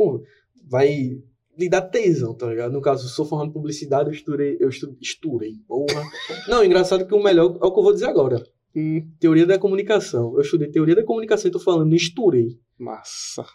vai 0.69 1.17
lhe 1.57 1.69
dar 1.69 1.81
tesão, 1.81 2.33
tá 2.33 2.47
ligado? 2.47 2.71
No 2.71 2.81
caso, 2.81 3.05
eu 3.05 3.09
sou 3.09 3.25
formando 3.25 3.49
em 3.49 3.53
publicidade, 3.53 4.09
eu 4.09 4.13
estudei, 4.13 4.57
eu 4.59 4.69
estu- 4.69 4.97
estudei, 5.01 5.53
porra. 5.67 6.03
Não, 6.47 6.63
engraçado 6.63 7.05
que 7.05 7.13
o 7.13 7.23
melhor 7.23 7.45
é 7.61 7.65
o 7.65 7.71
que 7.71 7.79
eu 7.79 7.83
vou 7.83 7.93
dizer 7.93 8.05
agora. 8.07 8.43
Hum, 8.75 9.07
Teoria 9.19 9.45
da 9.45 9.57
comunicação. 9.57 10.33
Eu 10.35 10.41
estudei 10.41 10.69
teoria 10.69 10.95
da 10.95 11.03
comunicação 11.03 11.47
e 11.49 11.51
tô 11.51 11.59
falando, 11.59 11.95
esturei. 11.95 12.57
massa. 12.77 13.45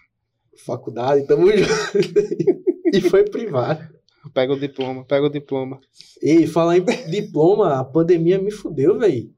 Faculdade, 0.65 1.27
tamo 1.27 1.47
junto. 1.57 1.71
e 2.93 3.01
foi 3.01 3.25
privado. 3.25 3.89
Pega 4.35 4.53
o 4.53 4.59
diploma, 4.61 5.05
pega 5.05 5.27
o 5.27 5.31
diploma. 5.31 5.81
E 6.23 6.47
falar 6.47 6.77
em 6.77 6.85
diploma, 7.11 7.79
a 7.81 7.85
pandemia 7.85 8.39
me 8.39 8.51
fudeu, 8.51 8.99
velho. 8.99 9.31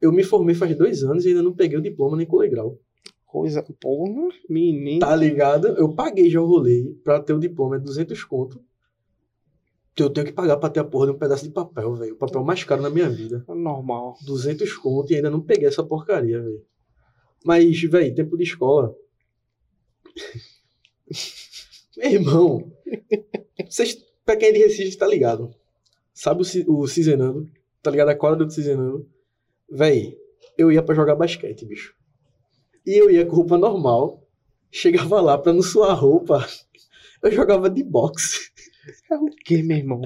Eu 0.00 0.12
me 0.12 0.22
formei 0.22 0.54
faz 0.54 0.76
dois 0.76 1.02
anos 1.02 1.24
e 1.24 1.28
ainda 1.28 1.42
não 1.42 1.52
peguei 1.54 1.76
o 1.76 1.82
diploma 1.82 2.16
nem 2.16 2.26
colegrau. 2.26 2.78
Coisa, 3.28 3.62
porra, 3.62 4.30
menino. 4.48 5.00
Tá 5.00 5.14
ligado? 5.14 5.68
Eu 5.68 5.94
paguei 5.94 6.30
já 6.30 6.40
o 6.40 6.46
rolê 6.46 6.94
pra 7.04 7.20
ter 7.20 7.34
o 7.34 7.38
diploma, 7.38 7.76
é 7.76 7.78
200 7.78 8.24
conto. 8.24 8.58
Que 9.94 10.02
eu 10.02 10.08
tenho 10.08 10.26
que 10.26 10.32
pagar 10.32 10.56
pra 10.56 10.70
ter 10.70 10.80
a 10.80 10.84
porra 10.84 11.08
de 11.08 11.12
um 11.12 11.18
pedaço 11.18 11.44
de 11.44 11.50
papel, 11.50 11.94
velho. 11.94 12.14
O 12.14 12.16
papel 12.16 12.42
mais 12.42 12.64
caro 12.64 12.80
na 12.80 12.88
minha 12.88 13.10
vida. 13.10 13.44
Normal. 13.46 14.16
200 14.24 14.72
conto 14.78 15.12
e 15.12 15.16
ainda 15.16 15.28
não 15.28 15.42
peguei 15.42 15.68
essa 15.68 15.84
porcaria, 15.84 16.40
velho. 16.40 16.64
Mas, 17.44 17.82
velho, 17.82 18.14
tempo 18.14 18.34
de 18.34 18.44
escola. 18.44 18.96
Meu 21.98 22.10
irmão, 22.10 22.72
vocês, 23.68 23.94
pra 24.24 24.36
quem 24.36 24.48
é 24.48 24.52
de 24.52 24.58
Recife, 24.60 24.96
tá 24.96 25.06
ligado? 25.06 25.54
Sabe 26.14 26.42
o, 26.66 26.80
o 26.80 26.88
Cizenando? 26.88 27.46
Tá 27.82 27.90
ligado? 27.90 28.08
A 28.08 28.16
quadra 28.16 28.46
do 28.46 28.52
Cizenando? 28.52 29.06
Véi, 29.70 30.16
eu 30.56 30.72
ia 30.72 30.82
pra 30.82 30.94
jogar 30.94 31.14
basquete, 31.14 31.66
bicho. 31.66 31.97
E 32.86 32.96
eu 33.00 33.10
ia 33.10 33.24
com 33.26 33.36
roupa 33.36 33.56
normal. 33.58 34.22
Chegava 34.70 35.20
lá 35.20 35.36
pra 35.38 35.52
não 35.52 35.62
suar 35.62 35.90
a 35.90 35.94
roupa. 35.94 36.46
Eu 37.22 37.32
jogava 37.32 37.68
de 37.68 37.82
boxe. 37.82 38.48
É 39.10 39.16
o 39.16 39.26
que, 39.44 39.60
meu 39.62 39.76
irmão? 39.76 40.02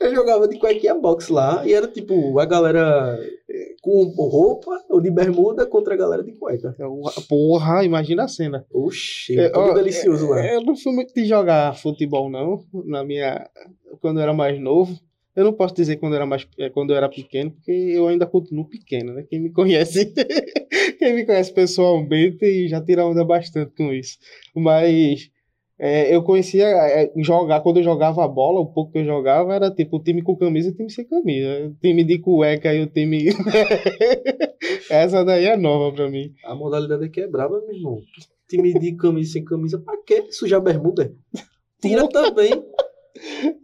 Eu 0.00 0.14
jogava 0.14 0.46
de 0.48 0.56
cuequinha 0.58 0.94
box 0.94 1.28
lá 1.30 1.66
e 1.66 1.74
era 1.74 1.88
tipo 1.88 2.38
a 2.38 2.44
galera 2.46 3.18
eh, 3.50 3.74
com 3.82 4.04
roupa 4.16 4.70
ou 4.88 5.00
de 5.00 5.10
bermuda 5.10 5.66
contra 5.66 5.94
a 5.94 5.96
galera 5.96 6.22
de 6.22 6.32
cueca. 6.32 6.74
É 6.78 6.86
o- 6.86 7.02
Porra, 7.28 7.84
imagina 7.84 8.24
a 8.24 8.28
cena. 8.28 8.64
Oxi, 8.72 9.38
É, 9.38 9.48
todo 9.50 9.70
ó, 9.70 9.74
delicioso 9.74 10.28
lá. 10.28 10.40
É, 10.40 10.56
Eu 10.56 10.62
não 10.62 10.76
fui 10.76 10.92
muito 10.92 11.12
de 11.12 11.24
jogar 11.26 11.76
futebol, 11.76 12.30
não. 12.30 12.64
Na 12.86 13.02
minha. 13.04 13.50
Quando 14.00 14.18
eu 14.18 14.22
era 14.22 14.32
mais 14.32 14.58
novo. 14.60 14.96
Eu 15.38 15.44
não 15.44 15.52
posso 15.52 15.72
dizer 15.72 15.98
quando 15.98 16.14
eu 16.14 16.16
era 16.16 16.26
mais 16.26 16.44
é, 16.58 16.68
quando 16.68 16.90
eu 16.90 16.96
era 16.96 17.08
pequeno, 17.08 17.52
porque 17.52 17.70
eu 17.70 18.08
ainda 18.08 18.26
continuo 18.26 18.64
pequeno, 18.64 19.12
né? 19.12 19.22
Quem 19.22 19.38
me 19.38 19.52
conhece, 19.52 20.12
quem 20.98 21.14
me 21.14 21.24
conhece 21.24 21.52
pessoalmente 21.54 22.66
já 22.66 22.80
tira 22.80 23.06
onda 23.06 23.24
bastante 23.24 23.70
com 23.76 23.92
isso. 23.92 24.18
Mas 24.52 25.30
é, 25.78 26.12
eu 26.12 26.24
conhecia 26.24 26.66
é, 26.66 27.12
jogar, 27.18 27.60
quando 27.60 27.76
eu 27.76 27.84
jogava 27.84 28.24
a 28.24 28.26
bola, 28.26 28.58
o 28.58 28.66
pouco 28.66 28.90
que 28.90 28.98
eu 28.98 29.04
jogava 29.04 29.54
era 29.54 29.70
tipo 29.70 29.98
o 29.98 30.02
time 30.02 30.22
com 30.22 30.34
camisa 30.34 30.70
e 30.70 30.72
o 30.72 30.74
time 30.74 30.90
sem 30.90 31.04
camisa. 31.04 31.68
O 31.68 31.74
time 31.74 32.02
de 32.02 32.18
cueca 32.18 32.74
e 32.74 32.82
o 32.82 32.88
time. 32.88 33.26
Essa 34.90 35.24
daí 35.24 35.44
é 35.44 35.56
nova 35.56 35.94
pra 35.94 36.10
mim. 36.10 36.34
A 36.44 36.52
modalidade 36.56 37.04
aqui 37.04 37.20
é 37.20 37.28
braba, 37.28 37.60
meu 37.60 37.76
irmão. 37.76 38.02
Time 38.48 38.76
de 38.76 38.96
camisa 38.96 39.34
sem 39.34 39.44
camisa, 39.44 39.78
pra 39.78 39.96
quê? 40.04 40.26
Sujar 40.32 40.60
bermuda? 40.60 41.14
Tira 41.80 42.08
também. 42.08 42.60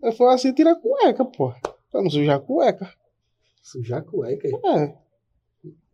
Eu 0.03 0.13
falei 0.13 0.35
assim, 0.35 0.53
tira 0.53 0.73
a 0.73 0.77
cueca, 0.77 1.25
pô. 1.25 1.53
Pra 1.91 2.03
não 2.03 2.11
sujar 2.11 2.37
a 2.37 2.41
cueca. 2.41 2.91
Sujar 3.63 4.03
cueca? 4.05 4.49
É. 4.49 4.95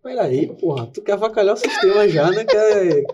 Pera 0.03 0.23
aí, 0.23 0.47
porra. 0.57 0.87
Tu 0.87 1.03
quer 1.03 1.13
avacalhar 1.13 1.55
o 1.55 1.59
sistema 1.59 2.09
já, 2.09 2.31
né? 2.31 2.45
Quer, 2.45 3.05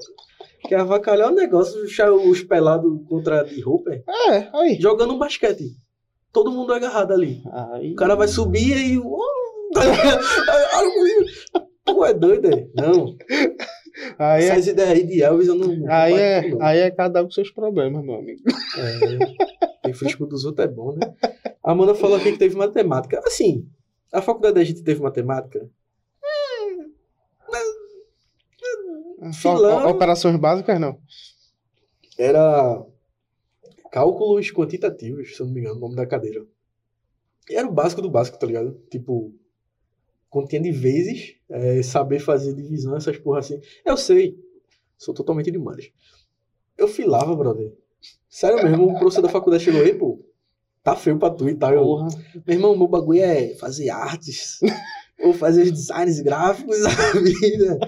quer 0.68 0.80
avacalhar 0.80 1.32
o 1.32 1.34
negócio, 1.34 1.80
deixar 1.82 2.12
os 2.12 2.42
pelados 2.42 3.00
contra 3.08 3.42
de 3.42 3.60
roupa? 3.60 3.90
é? 3.92 4.02
É, 4.30 4.48
aí. 4.52 4.80
Jogando 4.80 5.14
um 5.14 5.18
basquete. 5.18 5.72
Todo 6.32 6.52
mundo 6.52 6.72
agarrado 6.72 7.12
ali. 7.12 7.42
Aí. 7.72 7.92
O 7.92 7.96
cara 7.96 8.14
vai 8.14 8.28
subir 8.28 8.76
e. 8.76 9.00
Tu 11.84 12.04
é 12.04 12.12
doido, 12.12 12.48
é? 12.48 12.66
Não. 12.74 13.16
Aí 14.18 14.44
é, 14.44 14.48
Essas 14.48 14.66
ideias 14.66 14.90
aí 14.90 15.06
de 15.06 15.22
Elvis 15.22 15.48
eu 15.48 15.54
não. 15.54 15.90
aí, 15.92 16.12
é, 16.14 16.48
não. 16.48 16.62
aí 16.62 16.78
é 16.80 16.90
cada 16.90 17.22
um 17.22 17.24
com 17.26 17.30
seus 17.30 17.50
problemas, 17.50 18.04
meu 18.04 18.14
amigo. 18.16 18.42
É, 18.76 19.82
tem 19.82 19.92
fresco 19.94 20.26
dos 20.26 20.44
outros 20.44 20.66
é 20.68 20.70
bom, 20.70 20.92
né? 20.94 21.14
A 21.62 21.72
Amanda 21.72 21.94
falou 21.94 22.16
aqui 22.16 22.32
que 22.32 22.38
teve 22.38 22.56
matemática. 22.56 23.20
Assim, 23.24 23.66
a 24.12 24.20
faculdade 24.20 24.54
da 24.56 24.64
gente 24.64 24.82
teve 24.82 25.00
matemática. 25.00 25.68
Filão. 29.34 29.86
O- 29.86 29.90
Operações 29.90 30.36
básicas, 30.36 30.78
não. 30.78 30.98
Era 32.18 32.82
cálculos 33.90 34.50
quantitativos, 34.52 35.34
se 35.36 35.40
eu 35.40 35.46
não 35.46 35.54
me 35.54 35.60
engano, 35.60 35.76
o 35.76 35.80
nome 35.80 35.96
da 35.96 36.06
cadeira. 36.06 36.44
E 37.48 37.54
era 37.56 37.66
o 37.66 37.72
básico 37.72 38.02
do 38.02 38.10
básico, 38.10 38.38
tá 38.38 38.46
ligado? 38.46 38.78
Tipo, 38.90 39.34
continha 40.28 40.62
de 40.62 40.72
vezes, 40.72 41.34
é, 41.48 41.82
saber 41.82 42.18
fazer 42.18 42.54
divisão, 42.54 42.96
essas 42.96 43.18
porra 43.18 43.40
assim. 43.40 43.60
Eu 43.84 43.96
sei, 43.96 44.36
sou 44.96 45.14
totalmente 45.14 45.50
de 45.50 45.58
humanas. 45.58 45.90
Eu 46.76 46.88
filava, 46.88 47.34
brother. 47.34 47.72
Sério 48.28 48.62
mesmo, 48.62 48.90
o 48.90 48.98
professor 48.98 49.22
da 49.22 49.28
faculdade 49.28 49.64
chegou 49.64 49.80
aí, 49.80 49.94
pô. 49.94 50.22
Tá 50.82 50.94
feio 50.94 51.18
pra 51.18 51.30
tu 51.30 51.48
e 51.48 51.54
tal. 51.54 51.72
Eu, 51.72 51.82
Porra. 51.82 52.08
Meu 52.46 52.56
irmão, 52.56 52.76
meu 52.76 52.86
bagulho 52.86 53.20
é 53.20 53.54
fazer 53.56 53.88
artes. 53.88 54.60
ou 55.18 55.32
fazer 55.32 55.62
os 55.62 55.72
designs 55.72 56.20
gráficos 56.20 56.80
da 56.82 56.90
vida. 57.20 57.78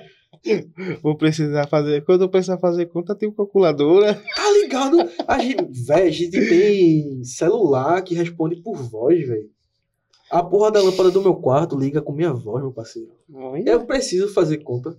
Vou 1.03 1.17
precisar 1.17 1.67
fazer. 1.67 2.05
Quando 2.05 2.23
eu 2.23 2.29
precisar 2.29 2.59
fazer 2.59 2.87
conta, 2.87 3.15
tem 3.15 3.31
calculadora. 3.33 4.15
Tá 4.15 4.51
ligado? 4.53 4.99
A 5.27 5.39
gente, 5.39 5.65
véi, 5.87 6.09
a 6.09 6.11
gente 6.11 6.49
tem 6.49 7.25
celular 7.25 8.03
que 8.03 8.15
responde 8.15 8.57
por 8.63 8.77
voz, 8.77 9.27
velho. 9.27 9.51
A 10.31 10.43
porra 10.43 10.71
da 10.71 10.83
lâmpada 10.83 11.11
do 11.11 11.23
meu 11.23 11.37
quarto 11.37 11.79
liga 11.79 12.03
com 12.03 12.13
minha 12.13 12.33
voz, 12.33 12.63
meu 12.63 12.73
parceiro. 12.73 13.13
Eu 13.65 13.87
preciso 13.87 14.33
fazer 14.33 14.59
conta. 14.59 14.99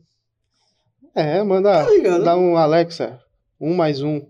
É, 1.13 1.43
manda. 1.43 1.86
Tá 1.86 1.91
ligado? 1.91 2.24
Dá 2.24 2.36
um 2.36 2.57
Alexa. 2.57 3.21
Um 3.59 3.75
mais 3.75 4.01
um. 4.01 4.21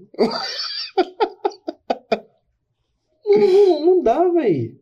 Não, 3.25 3.47
não, 3.47 3.85
não 3.85 4.01
dá, 4.01 4.27
velho. 4.27 4.79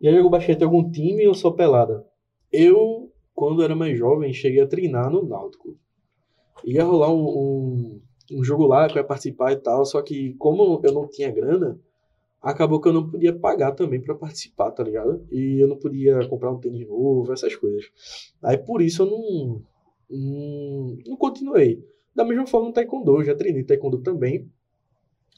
Já 0.00 0.10
jogou 0.10 0.30
basquete 0.30 0.60
em 0.60 0.64
algum 0.64 0.90
time 0.90 1.26
ou 1.28 1.34
só 1.34 1.50
pelada? 1.52 2.04
Eu, 2.50 3.12
quando 3.34 3.62
era 3.62 3.76
mais 3.76 3.96
jovem, 3.96 4.34
cheguei 4.34 4.60
a 4.60 4.66
treinar 4.66 5.10
no 5.10 5.24
Náutico. 5.24 5.78
Ia 6.64 6.84
rolar 6.84 7.12
um, 7.12 7.24
um, 7.24 8.00
um 8.32 8.44
jogo 8.44 8.66
lá 8.66 8.88
que 8.88 8.98
eu 8.98 9.02
ia 9.02 9.06
participar 9.06 9.52
e 9.52 9.56
tal, 9.56 9.84
só 9.84 10.02
que 10.02 10.34
como 10.34 10.80
eu 10.82 10.92
não 10.92 11.08
tinha 11.08 11.30
grana, 11.30 11.78
acabou 12.42 12.80
que 12.80 12.88
eu 12.88 12.92
não 12.92 13.08
podia 13.08 13.32
pagar 13.32 13.72
também 13.72 14.00
pra 14.00 14.14
participar, 14.14 14.72
tá 14.72 14.82
ligado? 14.82 15.24
E 15.30 15.62
eu 15.62 15.68
não 15.68 15.76
podia 15.76 16.26
comprar 16.28 16.50
um 16.50 16.58
tênis 16.58 16.86
novo, 16.86 17.32
essas 17.32 17.54
coisas. 17.54 17.84
Aí 18.42 18.58
por 18.58 18.82
isso 18.82 19.02
eu 19.02 19.06
não, 19.06 19.62
não, 20.10 20.96
não 21.06 21.16
continuei. 21.16 21.82
Da 22.14 22.24
mesma 22.24 22.46
forma 22.46 22.68
no 22.68 22.74
taekwondo, 22.74 23.20
eu 23.20 23.24
já 23.24 23.34
treinei 23.34 23.62
taekwondo 23.62 24.02
também. 24.02 24.50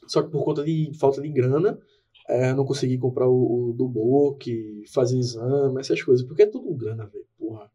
Só 0.07 0.23
que 0.23 0.31
por 0.31 0.43
conta 0.43 0.63
de 0.63 0.91
falta 0.99 1.21
de 1.21 1.29
grana, 1.29 1.79
é, 2.27 2.51
eu 2.51 2.55
não 2.55 2.65
consegui 2.65 2.97
comprar 2.97 3.27
o, 3.29 3.69
o 3.69 3.73
do 3.73 3.87
book, 3.87 4.83
fazer 4.91 5.17
exame, 5.17 5.79
essas 5.79 6.01
coisas. 6.01 6.25
Porque 6.25 6.43
é 6.43 6.47
tudo 6.47 6.73
grana, 6.73 7.05
velho. 7.05 7.25
Porra. 7.37 7.71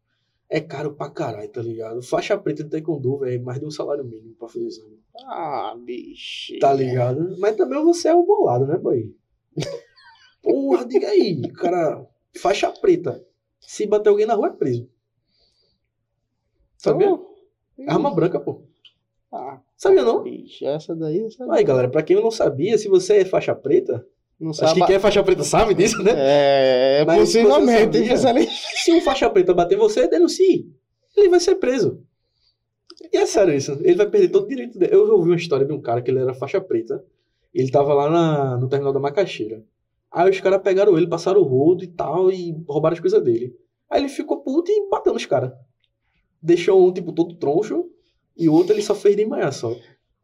É 0.49 0.59
caro 0.59 0.93
pra 0.93 1.09
caralho, 1.09 1.47
tá 1.47 1.61
ligado? 1.61 2.01
Faixa 2.03 2.37
preta 2.37 2.65
de 2.65 2.69
taekwondo, 2.69 3.19
velho, 3.19 3.35
é 3.35 3.39
mais 3.39 3.59
de 3.59 3.65
um 3.65 3.71
salário 3.71 4.03
mínimo 4.03 4.35
pra 4.35 4.49
fazer 4.49 4.65
exame. 4.65 4.99
Ah, 5.25 5.73
bicho. 5.81 6.59
Tá 6.59 6.73
ligado? 6.73 7.37
Mas 7.39 7.55
também 7.55 7.81
você 7.81 8.09
é 8.09 8.13
o 8.13 8.25
bolado, 8.25 8.67
né, 8.67 8.77
boy? 8.77 9.15
Porra, 10.41 10.85
diga 10.85 11.07
aí, 11.09 11.41
cara. 11.53 12.05
Faixa 12.37 12.71
preta. 12.71 13.23
Se 13.59 13.85
bater 13.85 14.09
alguém 14.09 14.25
na 14.25 14.33
rua 14.33 14.47
é 14.47 14.51
preso. 14.51 14.87
Sabia? 16.77 17.17
Arma 17.87 18.13
branca, 18.13 18.39
pô. 18.39 18.63
Ah, 19.31 19.59
Sabia 19.77 20.03
não? 20.03 20.23
bicho, 20.23 20.65
essa 20.65 20.95
daí. 20.95 21.25
Aí, 21.51 21.63
galera, 21.63 21.89
pra 21.89 22.03
quem 22.03 22.15
não 22.17 22.31
sabia, 22.31 22.77
se 22.77 22.87
você 22.89 23.17
é 23.17 23.25
faixa 23.25 23.55
preta, 23.55 24.05
Não 24.39 24.49
acho 24.51 24.59
sabe. 24.59 24.81
que 24.81 24.87
quem 24.87 24.95
é 24.95 24.99
faixa 24.99 25.23
preta 25.23 25.43
sabe 25.43 25.73
disso, 25.73 26.03
né? 26.03 26.11
É, 26.15 27.05
Mas 27.05 27.19
possivelmente. 27.19 28.17
sabia? 28.17 28.47
Se 28.49 28.91
um 28.91 29.01
faixa 29.01 29.29
preta 29.29 29.53
bater 29.53 29.77
você, 29.77 30.07
denuncie. 30.07 30.69
Ele 31.15 31.29
vai 31.29 31.39
ser 31.39 31.55
preso. 31.55 32.03
E 33.11 33.17
é 33.17 33.25
sério 33.25 33.53
isso. 33.53 33.73
Ele 33.83 33.95
vai 33.95 34.09
perder 34.09 34.29
todo 34.29 34.45
o 34.45 34.47
direito 34.49 34.77
dele. 34.77 34.93
Eu 34.93 35.09
ouvi 35.13 35.29
uma 35.29 35.35
história 35.35 35.65
de 35.65 35.71
um 35.73 35.81
cara 35.81 36.01
que 36.01 36.11
ele 36.11 36.19
era 36.19 36.33
faixa 36.33 36.59
preta. 36.59 37.03
Ele 37.53 37.69
tava 37.71 37.93
lá 37.93 38.09
na- 38.09 38.57
no 38.57 38.67
terminal 38.69 38.93
da 38.93 38.99
Macaxeira. 38.99 39.63
Aí 40.11 40.29
os 40.29 40.39
caras 40.39 40.61
pegaram 40.61 40.97
ele, 40.97 41.07
passaram 41.07 41.41
o 41.41 41.43
rodo 41.45 41.83
e 41.83 41.87
tal, 41.87 42.31
e 42.31 42.53
roubaram 42.67 42.93
as 42.93 42.99
coisas 42.99 43.23
dele. 43.23 43.53
Aí 43.89 44.01
ele 44.01 44.09
ficou 44.09 44.41
puto 44.41 44.71
e 44.71 44.89
bateu 44.89 45.13
nos 45.13 45.25
caras. 45.25 45.51
Deixou 46.41 46.87
um, 46.87 46.91
tipo, 46.93 47.11
todo 47.13 47.35
troncho, 47.35 47.85
e 48.37 48.47
o 48.49 48.53
outro 48.53 48.73
ele 48.73 48.81
só 48.81 48.95
fez 48.95 49.15
desmaiar 49.15 49.51
só. 49.53 49.75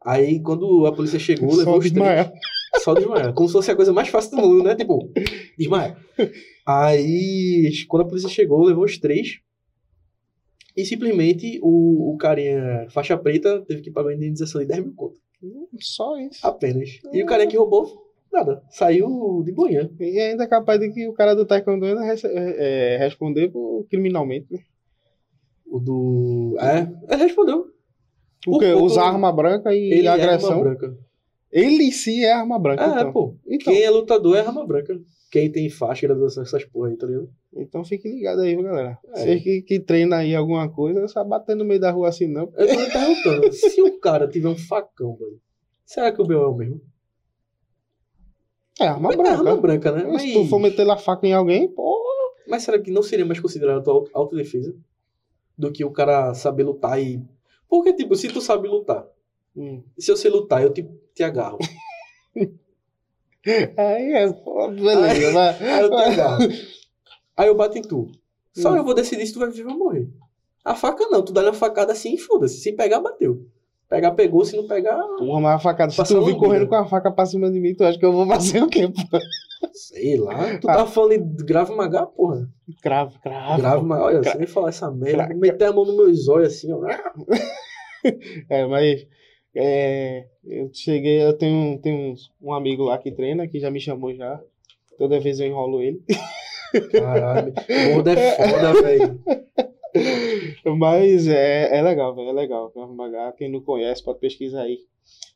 Aí 0.04 0.40
quando 0.40 0.86
a 0.86 0.92
polícia 0.92 1.18
chegou, 1.18 1.50
levou 1.54 1.64
Só 1.74 1.78
os 1.78 1.84
três. 1.90 1.92
desmaiar. 1.92 2.32
Só 2.82 2.94
desmaiar. 2.94 3.32
Como 3.34 3.48
se 3.48 3.52
fosse 3.52 3.70
a 3.70 3.76
coisa 3.76 3.92
mais 3.92 4.08
fácil 4.08 4.30
do 4.32 4.36
mundo, 4.38 4.62
né? 4.62 4.74
Tipo, 4.74 5.10
desmaia. 5.58 5.96
Aí, 6.66 7.70
quando 7.88 8.02
a 8.02 8.06
polícia 8.08 8.28
chegou, 8.28 8.62
levou 8.64 8.84
os 8.84 8.98
três. 8.98 9.38
E 10.76 10.84
simplesmente 10.84 11.58
o, 11.62 12.12
o 12.12 12.16
carinha 12.18 12.86
faixa 12.90 13.16
preta 13.16 13.64
teve 13.66 13.80
que 13.82 13.90
pagar 13.90 14.08
uma 14.08 14.14
indenização 14.14 14.60
de 14.60 14.66
10 14.68 14.84
mil 14.84 14.94
conto. 14.94 15.18
Só 15.80 16.18
isso. 16.18 16.46
Apenas. 16.46 17.00
E 17.12 17.22
o 17.22 17.26
carinha 17.26 17.48
que 17.48 17.56
roubou, 17.56 18.12
nada. 18.32 18.62
Saiu 18.70 19.42
de 19.44 19.52
boinha. 19.52 19.90
E 20.00 20.18
ainda 20.18 20.44
é 20.44 20.46
capaz 20.48 20.80
de 20.80 20.90
que 20.92 21.06
o 21.08 21.12
cara 21.12 21.34
do 21.34 21.46
Taekwondo 21.46 21.86
ainda 21.86 22.04
é, 22.04 22.16
é, 22.24 22.96
responder 22.98 23.52
criminalmente, 23.88 24.46
né? 24.52 24.58
O 25.66 25.78
do. 25.78 26.56
É, 26.60 26.88
ele 27.12 27.22
respondeu. 27.22 27.66
Porque 28.44 28.66
Por 28.66 28.72
pouco- 28.72 28.86
usar 28.86 29.04
arma 29.08 29.30
branca 29.32 29.74
e 29.74 29.92
Ele 29.92 30.06
é 30.06 30.10
agressão. 30.10 30.50
arma 30.52 30.64
branca. 30.64 30.96
Ele 31.50 31.84
em 31.84 31.90
si 31.92 32.24
é 32.24 32.32
arma 32.32 32.58
branca. 32.58 32.84
Ah, 32.84 33.00
então. 33.00 33.12
pô. 33.12 33.34
Então, 33.46 33.72
Quem 33.72 33.82
é 33.82 33.90
lutador 33.90 34.36
é 34.36 34.40
arma 34.40 34.66
branca. 34.66 34.98
Quem 35.30 35.50
tem 35.52 35.68
faixa, 35.68 36.06
graduação, 36.06 36.42
essas 36.42 36.64
porra 36.64 36.88
aí, 36.88 36.96
tá 36.96 37.06
ligado? 37.06 37.28
então 37.54 37.84
fique 37.84 38.08
ligado 38.08 38.40
aí, 38.40 38.56
galera. 38.56 38.98
É. 39.14 39.18
Você 39.20 39.40
que, 39.40 39.62
que 39.62 39.78
treina 39.80 40.16
aí 40.16 40.34
alguma 40.34 40.70
coisa, 40.70 41.00
não 41.00 41.08
sabe 41.08 41.28
bater 41.28 41.54
no 41.54 41.64
meio 41.66 41.80
da 41.80 41.90
rua 41.90 42.08
assim, 42.08 42.26
não. 42.26 42.50
Eu 42.56 42.66
tô 42.66 42.74
me 42.80 42.90
perguntando, 42.90 43.52
se 43.52 43.82
o 43.82 43.98
cara 44.00 44.26
tiver 44.26 44.48
um 44.48 44.56
facão, 44.56 45.16
velho, 45.16 45.38
será 45.84 46.10
que 46.12 46.22
o 46.22 46.26
B.O. 46.26 46.42
é 46.42 46.46
o 46.46 46.54
mesmo? 46.54 46.80
É 48.80 48.86
arma 48.86 49.12
É 49.12 49.16
branca. 49.16 49.32
arma 49.32 49.56
branca, 49.56 49.92
né? 49.92 50.18
Se 50.18 50.32
tu 50.32 50.44
for 50.46 50.58
meter 50.60 50.88
a 50.88 50.96
faca 50.96 51.26
em 51.26 51.32
alguém, 51.32 51.68
pô. 51.68 51.98
Mas 52.46 52.62
será 52.62 52.78
que 52.78 52.90
não 52.90 53.02
seria 53.02 53.26
mais 53.26 53.40
considerado 53.40 53.90
auto- 53.90 54.10
autodefesa? 54.14 54.74
Do 55.56 55.72
que 55.72 55.84
o 55.84 55.90
cara 55.90 56.32
saber 56.34 56.62
lutar 56.62 57.00
e. 57.02 57.20
Porque, 57.68 57.92
tipo, 57.92 58.14
se 58.14 58.28
tu 58.28 58.40
sabe 58.40 58.68
lutar, 58.68 59.04
hum. 59.56 59.82
se 59.98 60.10
eu 60.10 60.16
sei 60.16 60.30
lutar, 60.30 60.62
eu 60.62 60.72
te, 60.72 60.88
te 61.18 61.24
agarro. 61.24 61.58
Aí 63.76 64.12
é, 64.12 64.26
beleza, 64.70 65.32
vai. 65.32 65.56
Aí 65.60 65.80
eu 65.82 65.90
te 65.90 65.96
agarro. 66.02 66.38
Aí 67.36 67.48
eu 67.48 67.54
bato 67.56 67.78
em 67.78 67.82
tu. 67.82 68.08
Só 68.56 68.72
Hum. 68.72 68.76
eu 68.76 68.84
vou 68.84 68.94
decidir 68.94 69.26
se 69.26 69.32
tu 69.32 69.38
vai 69.38 69.48
viver 69.50 69.68
ou 69.70 69.78
morrer. 69.78 70.08
A 70.64 70.74
faca 70.74 71.06
não, 71.08 71.22
tu 71.24 71.32
dá 71.32 71.42
uma 71.42 71.52
facada 71.52 71.92
assim 71.92 72.14
e 72.14 72.18
foda-se. 72.18 72.58
Se 72.60 72.72
pegar, 72.72 73.00
bateu. 73.00 73.46
Pegar, 73.88 74.10
pegou, 74.12 74.44
se 74.44 74.54
não 74.56 74.66
pegar, 74.66 74.98
Porra, 75.16 75.40
mas 75.40 75.54
a 75.54 75.58
facada. 75.58 75.90
Se 75.92 76.04
tu 76.04 76.24
vir 76.24 76.36
correndo 76.36 76.68
com 76.68 76.74
a 76.74 76.84
faca 76.86 77.10
pra 77.10 77.24
cima 77.24 77.50
de 77.50 77.58
mim, 77.58 77.74
tu 77.74 77.84
acha 77.84 77.98
que 77.98 78.04
eu 78.04 78.12
vou 78.12 78.26
fazer 78.26 78.62
o 78.62 78.68
quê, 78.68 78.86
pô? 78.88 79.18
sei 79.72 80.16
lá. 80.18 80.58
Tu 80.58 80.68
Ah. 80.68 80.76
tá 80.78 80.86
falando 80.86 81.24
de 81.36 81.44
grave 81.44 81.74
magá, 81.74 82.04
porra. 82.04 82.48
Cravo. 82.82 83.18
grave 83.22 83.80
pô. 83.80 83.86
magá, 83.86 84.04
olha, 84.04 84.20
Gra- 84.20 84.32
você 84.32 84.38
nem 84.38 84.46
falar 84.46 84.68
essa 84.68 84.90
merda. 84.90 85.26
Gra- 85.26 85.34
Meter 85.36 85.64
a 85.68 85.72
mão 85.72 85.84
no 85.86 85.96
meus 85.96 86.28
olhos 86.28 86.48
assim, 86.54 86.70
ó. 86.72 86.80
É, 88.50 88.64
mas 88.66 89.06
é, 89.60 90.26
eu 90.44 90.70
cheguei, 90.72 91.22
eu 91.22 91.32
tenho, 91.36 91.78
tenho 91.80 92.12
uns- 92.12 92.30
um 92.40 92.52
amigo 92.54 92.84
lá 92.84 92.96
que 92.98 93.10
treina, 93.10 93.48
que 93.48 93.58
já 93.60 93.70
me 93.70 93.80
chamou 93.80 94.14
já. 94.14 94.40
Toda 94.96 95.20
vez 95.20 95.40
eu 95.40 95.46
enrolo 95.46 95.82
ele. 95.82 96.02
Caralho. 96.92 97.52
Gordo 97.94 98.10
é 98.10 98.32
foda, 98.36 98.82
velho. 98.82 99.20
Mas 100.76 101.26
é, 101.26 101.76
é 101.78 101.82
legal, 101.82 102.14
velho, 102.14 102.28
é 102.28 102.32
legal. 102.32 102.70
Krav 102.70 102.92
Maga, 102.94 103.32
quem 103.32 103.50
não 103.50 103.60
conhece, 103.60 104.02
pode 104.04 104.18
pesquisar 104.20 104.62
aí. 104.62 104.78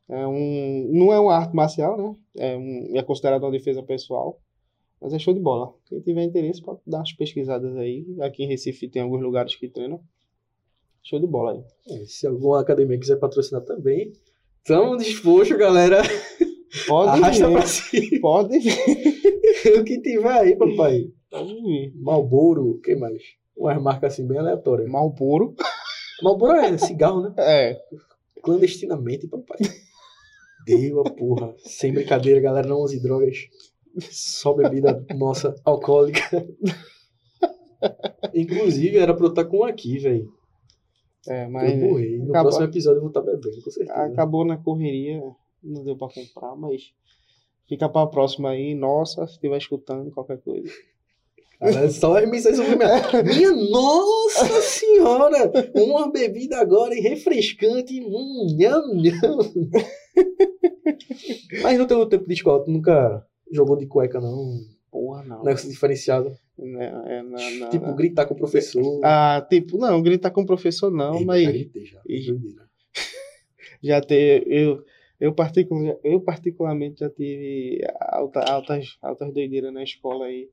É 0.09 0.27
um, 0.27 0.89
não 0.93 1.13
é 1.13 1.19
uma 1.19 1.35
arte 1.35 1.55
marcial, 1.55 1.97
né? 1.97 2.15
É, 2.37 2.57
um, 2.57 2.97
é 2.97 3.03
considerado 3.03 3.45
uma 3.45 3.51
defesa 3.51 3.83
pessoal. 3.83 4.39
Mas 5.01 5.13
é 5.13 5.19
show 5.19 5.35
de 5.35 5.41
bola. 5.41 5.75
Quem 5.87 6.01
tiver 6.01 6.23
interesse 6.23 6.63
pode 6.63 6.81
dar 6.87 6.99
umas 6.99 7.13
pesquisadas 7.13 7.77
aí. 7.77 8.05
Aqui 8.21 8.45
em 8.45 8.47
Recife 8.49 8.89
tem 8.89 9.03
alguns 9.03 9.21
lugares 9.23 9.55
que 9.57 9.69
treinam. 9.69 10.01
Show 11.03 11.19
de 11.19 11.27
bola 11.27 11.53
aí. 11.89 12.07
Se 12.07 12.27
alguma 12.27 12.61
academia 12.61 12.99
quiser 12.99 13.17
patrocinar 13.17 13.63
também, 13.63 14.13
estamos 14.59 15.05
dispostos, 15.05 15.57
galera. 15.57 16.03
Pode 16.87 17.11
Arrasta 17.11 17.49
vir. 17.49 17.53
pra 17.53 17.67
cima. 17.67 18.21
Pode 18.21 18.59
vir. 18.59 18.79
o 19.79 19.85
que 19.85 20.01
tiver 20.01 20.33
aí, 20.33 20.57
papai. 20.57 21.11
Pode 21.29 21.55
vir. 21.55 21.93
Malboro, 21.97 22.71
o 22.71 22.81
que 22.81 22.95
mais? 22.95 23.21
Umas 23.57 23.83
marcas 23.83 24.13
assim 24.13 24.27
bem 24.27 24.39
aleatórias. 24.39 24.89
Malboro. 24.89 25.55
Malboro 26.23 26.53
é 26.53 26.79
cigarro, 26.79 27.23
né? 27.23 27.35
É. 27.37 27.81
Clandestinamente, 28.43 29.27
papai. 29.27 29.59
Deu 30.65 31.01
a 31.01 31.11
porra. 31.11 31.55
Sem 31.59 31.93
brincadeira, 31.93 32.41
galera, 32.41 32.69
não 32.69 32.81
use 32.81 33.03
drogas. 33.03 33.37
Só 34.11 34.55
bebida 34.55 35.05
nossa, 35.17 35.55
alcoólica. 35.65 36.47
Inclusive, 38.33 38.97
era 38.97 39.13
pra 39.13 39.27
eu 39.27 39.31
estar 39.31 39.45
com 39.45 39.59
um 39.59 39.65
aqui, 39.65 39.99
velho. 39.99 40.33
É, 41.29 41.47
mas 41.49 41.73
Eu 41.81 41.89
borrei. 41.89 42.17
No 42.19 42.25
acabou- 42.25 42.43
próximo 42.43 42.65
episódio 42.67 42.97
eu 42.99 43.01
vou 43.03 43.11
estar 43.11 43.21
bebendo, 43.23 43.63
com 43.63 43.71
certeza. 43.71 43.93
acabou 44.05 44.45
na 44.45 44.57
correria. 44.57 45.23
Não 45.63 45.85
deu 45.85 45.97
pra 45.97 46.09
comprar, 46.09 46.57
mas 46.57 46.93
fica 47.69 47.89
pra 47.89 48.07
próxima 48.07 48.51
aí. 48.51 48.75
Nossa, 48.75 49.27
se 49.27 49.35
estiver 49.35 49.57
escutando 49.59 50.11
qualquer 50.11 50.39
coisa. 50.39 50.69
Cara, 51.61 51.89
só 51.91 52.17
as 52.19 52.29
mensagens 52.29 52.57
sobre 52.61 52.75
minha. 52.75 52.91
Minha 53.23 53.53
nossa 53.71 54.61
senhora! 54.63 55.53
Uma 55.77 56.11
bebida 56.11 56.59
agora 56.59 56.93
e 56.93 57.01
refrescante. 57.01 58.01
Hum, 58.05 58.49
nham, 58.59 58.83
nham. 58.97 59.39
Mas 61.63 61.79
no 61.79 61.87
teu 61.87 62.05
tempo 62.07 62.27
de 62.27 62.35
escola, 62.35 62.65
tu 62.65 62.71
nunca 62.71 63.25
jogou 63.53 63.77
de 63.77 63.87
cueca, 63.87 64.21
não? 64.21 64.59
Porra, 65.13 65.25
não. 65.25 65.45
Negócio 65.45 65.69
diferenciado. 65.69 66.35
Não, 66.59 66.81
é, 66.81 67.23
não, 67.23 67.51
não, 67.59 67.71
tipo, 67.71 67.87
não. 67.87 67.95
gritar 67.95 68.25
com 68.25 68.33
o 68.33 68.37
professor. 68.37 69.01
Ah, 69.05 69.47
tipo, 69.49 69.77
não, 69.77 70.03
gritar 70.03 70.31
com 70.31 70.41
o 70.41 70.47
professor 70.47 70.91
não, 70.91 71.15
Eita, 71.15 71.27
mas 71.27 71.45
já 71.45 71.51
gritei 71.53 71.85
já. 71.85 72.01
Doideira. 72.07 72.71
já 73.83 74.01
ter. 74.01 74.45
Eu, 74.47 74.83
eu, 75.21 75.35
particular, 75.35 75.97
eu 76.03 76.19
particularmente 76.23 77.01
já 77.01 77.11
tive 77.11 77.81
alta, 78.01 78.41
altas, 78.41 78.97
altas 79.03 79.35
doideiras 79.35 79.73
na 79.73 79.83
escola 79.83 80.25
aí. 80.25 80.49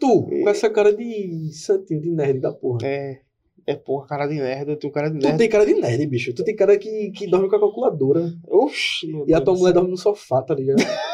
Tu, 0.00 0.22
com 0.22 0.48
essa 0.48 0.68
cara 0.68 0.92
de 0.92 1.52
santinho, 1.52 2.00
de 2.00 2.10
nerd 2.10 2.40
da 2.40 2.52
porra. 2.52 2.80
É, 2.84 3.20
é 3.64 3.76
porra, 3.76 4.08
cara 4.08 4.26
de 4.26 4.34
nerd, 4.34 4.70
eu 4.70 4.76
tenho 4.76 4.92
cara 4.92 5.08
de 5.08 5.20
Tu 5.20 5.24
nerd. 5.24 5.38
tem 5.38 5.48
cara 5.48 5.64
de 5.64 5.74
nerd, 5.74 6.04
bicho. 6.06 6.34
Tu 6.34 6.42
tem 6.42 6.56
cara 6.56 6.76
que, 6.76 7.12
que 7.12 7.28
dorme 7.28 7.48
com 7.48 7.54
a 7.54 7.60
calculadora. 7.60 8.34
Oxi, 8.48 9.06
meu 9.06 9.24
E 9.28 9.32
a 9.32 9.40
tua 9.40 9.54
mulher 9.54 9.72
dorme 9.72 9.90
no 9.90 9.96
sofá, 9.96 10.42
tá 10.42 10.52
ligado? 10.52 10.82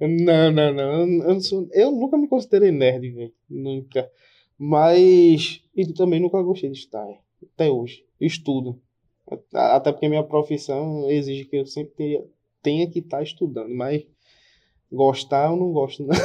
Não, 0.00 0.50
não, 0.50 0.72
não. 0.72 1.22
Eu, 1.30 1.40
sou, 1.40 1.68
eu 1.72 1.90
nunca 1.92 2.16
me 2.18 2.28
considerei 2.28 2.70
nerd, 2.70 3.10
velho. 3.10 3.32
Nunca. 3.48 4.10
Mas. 4.58 5.62
E 5.74 5.92
também 5.92 6.20
nunca 6.20 6.42
gostei 6.42 6.70
de 6.70 6.78
estudar. 6.78 7.08
é. 7.08 7.18
Até 7.54 7.70
hoje. 7.70 8.04
Estudo. 8.20 8.80
Até 9.52 9.92
porque 9.92 10.08
minha 10.08 10.24
profissão 10.24 11.08
exige 11.08 11.44
que 11.44 11.56
eu 11.56 11.66
sempre 11.66 11.94
tenha, 11.94 12.24
tenha 12.62 12.90
que 12.90 12.98
estar 12.98 13.22
estudando. 13.22 13.74
Mas 13.74 14.06
gostar 14.90 15.50
eu 15.50 15.56
não 15.56 15.72
gosto, 15.72 16.04
não. 16.04 16.16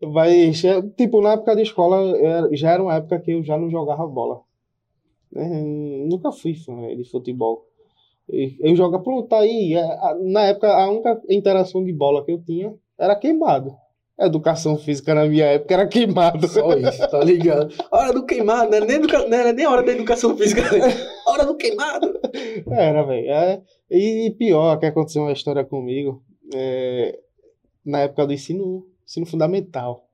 Mas, 0.12 0.64
é, 0.64 0.80
tipo, 0.96 1.20
na 1.20 1.34
época 1.34 1.54
de 1.54 1.62
escola, 1.62 2.18
já 2.52 2.72
era 2.72 2.82
uma 2.82 2.96
época 2.96 3.20
que 3.20 3.32
eu 3.32 3.42
já 3.44 3.58
não 3.58 3.70
jogava 3.70 4.06
bola. 4.06 4.42
né? 5.30 5.62
Nunca 6.08 6.32
fui 6.32 6.54
fã 6.54 6.94
de 6.96 7.04
futebol. 7.04 7.69
Eu 8.60 8.76
jogo, 8.76 9.00
pronto, 9.00 9.28
tá 9.28 9.38
aí. 9.38 9.74
é, 9.74 10.14
Na 10.22 10.42
época, 10.46 10.68
a 10.68 10.90
única 10.90 11.20
interação 11.28 11.82
de 11.84 11.92
bola 11.92 12.24
que 12.24 12.32
eu 12.32 12.42
tinha 12.42 12.74
era 12.98 13.16
queimado. 13.16 13.74
Educação 14.18 14.76
física 14.76 15.14
na 15.14 15.24
minha 15.24 15.46
época 15.46 15.72
era 15.72 15.86
queimado. 15.86 16.46
Só 16.46 16.74
isso, 16.74 17.08
tá 17.10 17.24
ligado? 17.24 17.72
A 17.90 17.98
hora 17.98 18.12
do 18.12 18.26
queimado, 18.26 18.70
não 18.70 18.76
era 18.76 18.84
nem, 18.84 18.96
educa... 18.96 19.26
não 19.26 19.38
era 19.38 19.52
nem 19.52 19.64
a 19.64 19.70
hora 19.70 19.82
da 19.82 19.92
educação 19.92 20.36
física. 20.36 20.60
né? 20.62 20.94
A 21.26 21.30
hora 21.30 21.46
do 21.46 21.56
queimado. 21.56 22.12
Era, 22.70 23.02
velho. 23.02 23.30
É, 23.30 23.62
e 23.90 24.30
pior, 24.38 24.78
que 24.78 24.84
aconteceu 24.84 25.22
uma 25.22 25.32
história 25.32 25.64
comigo 25.64 26.22
é, 26.54 27.18
na 27.84 28.00
época 28.00 28.26
do 28.26 28.32
ensino, 28.34 28.84
ensino 29.06 29.24
fundamental. 29.24 30.04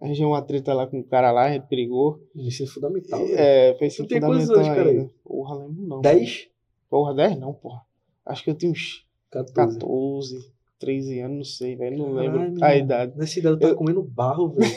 Arranjei 0.00 0.24
uma 0.24 0.42
treta 0.42 0.72
lá 0.72 0.86
com 0.86 0.98
um 0.98 1.02
cara 1.02 1.32
lá, 1.32 1.46
a 1.46 1.52
gente 1.52 1.66
brigou. 1.68 2.20
Ensino 2.36 2.68
fundamental. 2.68 3.18
né? 3.20 3.32
É, 3.70 3.74
foi 3.76 3.88
ensino 3.88 4.06
Tu 4.06 4.10
tem 4.10 4.20
quantos 4.20 4.46
fundamental 4.46 4.84
anos, 4.84 4.98
cara. 5.00 5.10
Porra, 5.24 5.56
lembro 5.56 5.82
não. 5.86 6.00
10? 6.00 6.48
Porra, 6.92 7.14
10 7.14 7.38
não, 7.38 7.54
porra. 7.54 7.80
Acho 8.26 8.44
que 8.44 8.50
eu 8.50 8.54
tinha 8.54 8.70
uns 8.70 9.06
14. 9.30 9.78
14, 9.78 10.52
13 10.78 11.20
anos, 11.20 11.36
não 11.38 11.44
sei, 11.44 11.74
velho. 11.74 11.96
Não 11.96 12.14
Caralho, 12.16 12.38
lembro 12.42 12.64
a 12.66 12.76
idade. 12.76 13.16
Nessa 13.16 13.38
idade 13.38 13.54
eu 13.54 13.58
tava 13.60 13.72
Eu- 13.72 13.76
comendo 13.78 14.02
barro, 14.02 14.50
velho. 14.50 14.70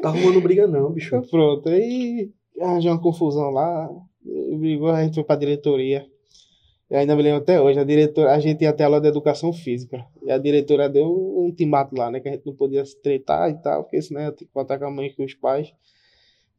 Tá 0.00 0.10
arrumando 0.10 0.40
briga 0.40 0.68
não, 0.68 0.92
bicho. 0.92 1.20
Pronto, 1.28 1.68
aí 1.68 2.30
arranjou 2.60 2.92
uma 2.92 3.02
confusão 3.02 3.50
lá, 3.50 3.90
brigou, 4.60 4.90
a 4.90 5.02
gente 5.02 5.16
foi 5.16 5.24
pra 5.24 5.34
diretoria. 5.34 6.06
E 6.88 6.94
ainda 6.94 7.16
me 7.16 7.22
lembro 7.24 7.42
até 7.42 7.60
hoje, 7.60 7.80
a 7.80 7.84
diretora, 7.84 8.32
a 8.32 8.38
gente 8.38 8.62
ia 8.62 8.70
até 8.70 8.84
a 8.84 8.86
aula 8.86 9.00
de 9.00 9.08
educação 9.08 9.52
física. 9.52 10.06
E 10.22 10.30
a 10.30 10.38
diretora 10.38 10.88
deu 10.88 11.04
um 11.04 11.46
ultimato 11.46 11.96
lá, 11.96 12.12
né? 12.12 12.20
Que 12.20 12.28
a 12.28 12.32
gente 12.32 12.46
não 12.46 12.54
podia 12.54 12.84
se 12.84 12.96
tretar 13.02 13.50
e 13.50 13.54
tal, 13.60 13.82
porque 13.82 14.00
senão 14.00 14.20
ia 14.20 14.30
ter 14.30 14.44
que 14.44 14.52
botar 14.54 14.78
com 14.78 14.84
a 14.84 14.90
mãe 14.90 15.08
e 15.08 15.14
com 15.16 15.24
os 15.24 15.34
pais. 15.34 15.74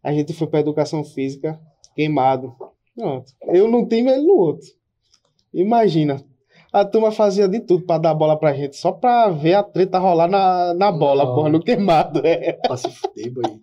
A 0.04 0.12
gente 0.12 0.34
foi 0.34 0.48
pra 0.48 0.60
educação 0.60 1.02
física, 1.02 1.58
queimado. 1.96 2.54
Pronto. 3.00 3.32
Eu 3.48 3.68
num 3.70 3.88
time, 3.88 4.12
ele 4.12 4.24
no 4.28 4.34
outro. 4.36 4.68
Imagina. 5.54 6.22
A 6.72 6.86
turma 6.86 7.12
fazia 7.12 7.48
de 7.48 7.62
tudo 7.62 7.84
pra 7.86 7.98
dar 7.98 8.14
bola 8.14 8.38
pra 8.38 8.54
gente, 8.54 8.76
só 8.78 8.92
pra 8.92 9.30
ver 9.30 9.56
a 9.56 9.64
treta 9.64 9.98
rolar 9.98 10.28
na, 10.28 10.74
na 10.76 10.92
bola, 10.92 11.26
Não. 11.26 11.34
porra, 11.36 11.50
no 11.50 11.60
queimado. 11.64 12.22
É, 12.24 12.54
Pra 12.54 12.78
se 12.78 12.88
fuder, 12.92 13.32
boy. 13.34 13.60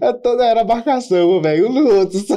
É 0.00 0.12
toda 0.14 0.44
era 0.44 0.64
marcação, 0.64 1.40
velho, 1.40 1.68
um 1.68 1.72
no 1.72 1.94
outro. 2.00 2.18
só. 2.18 2.36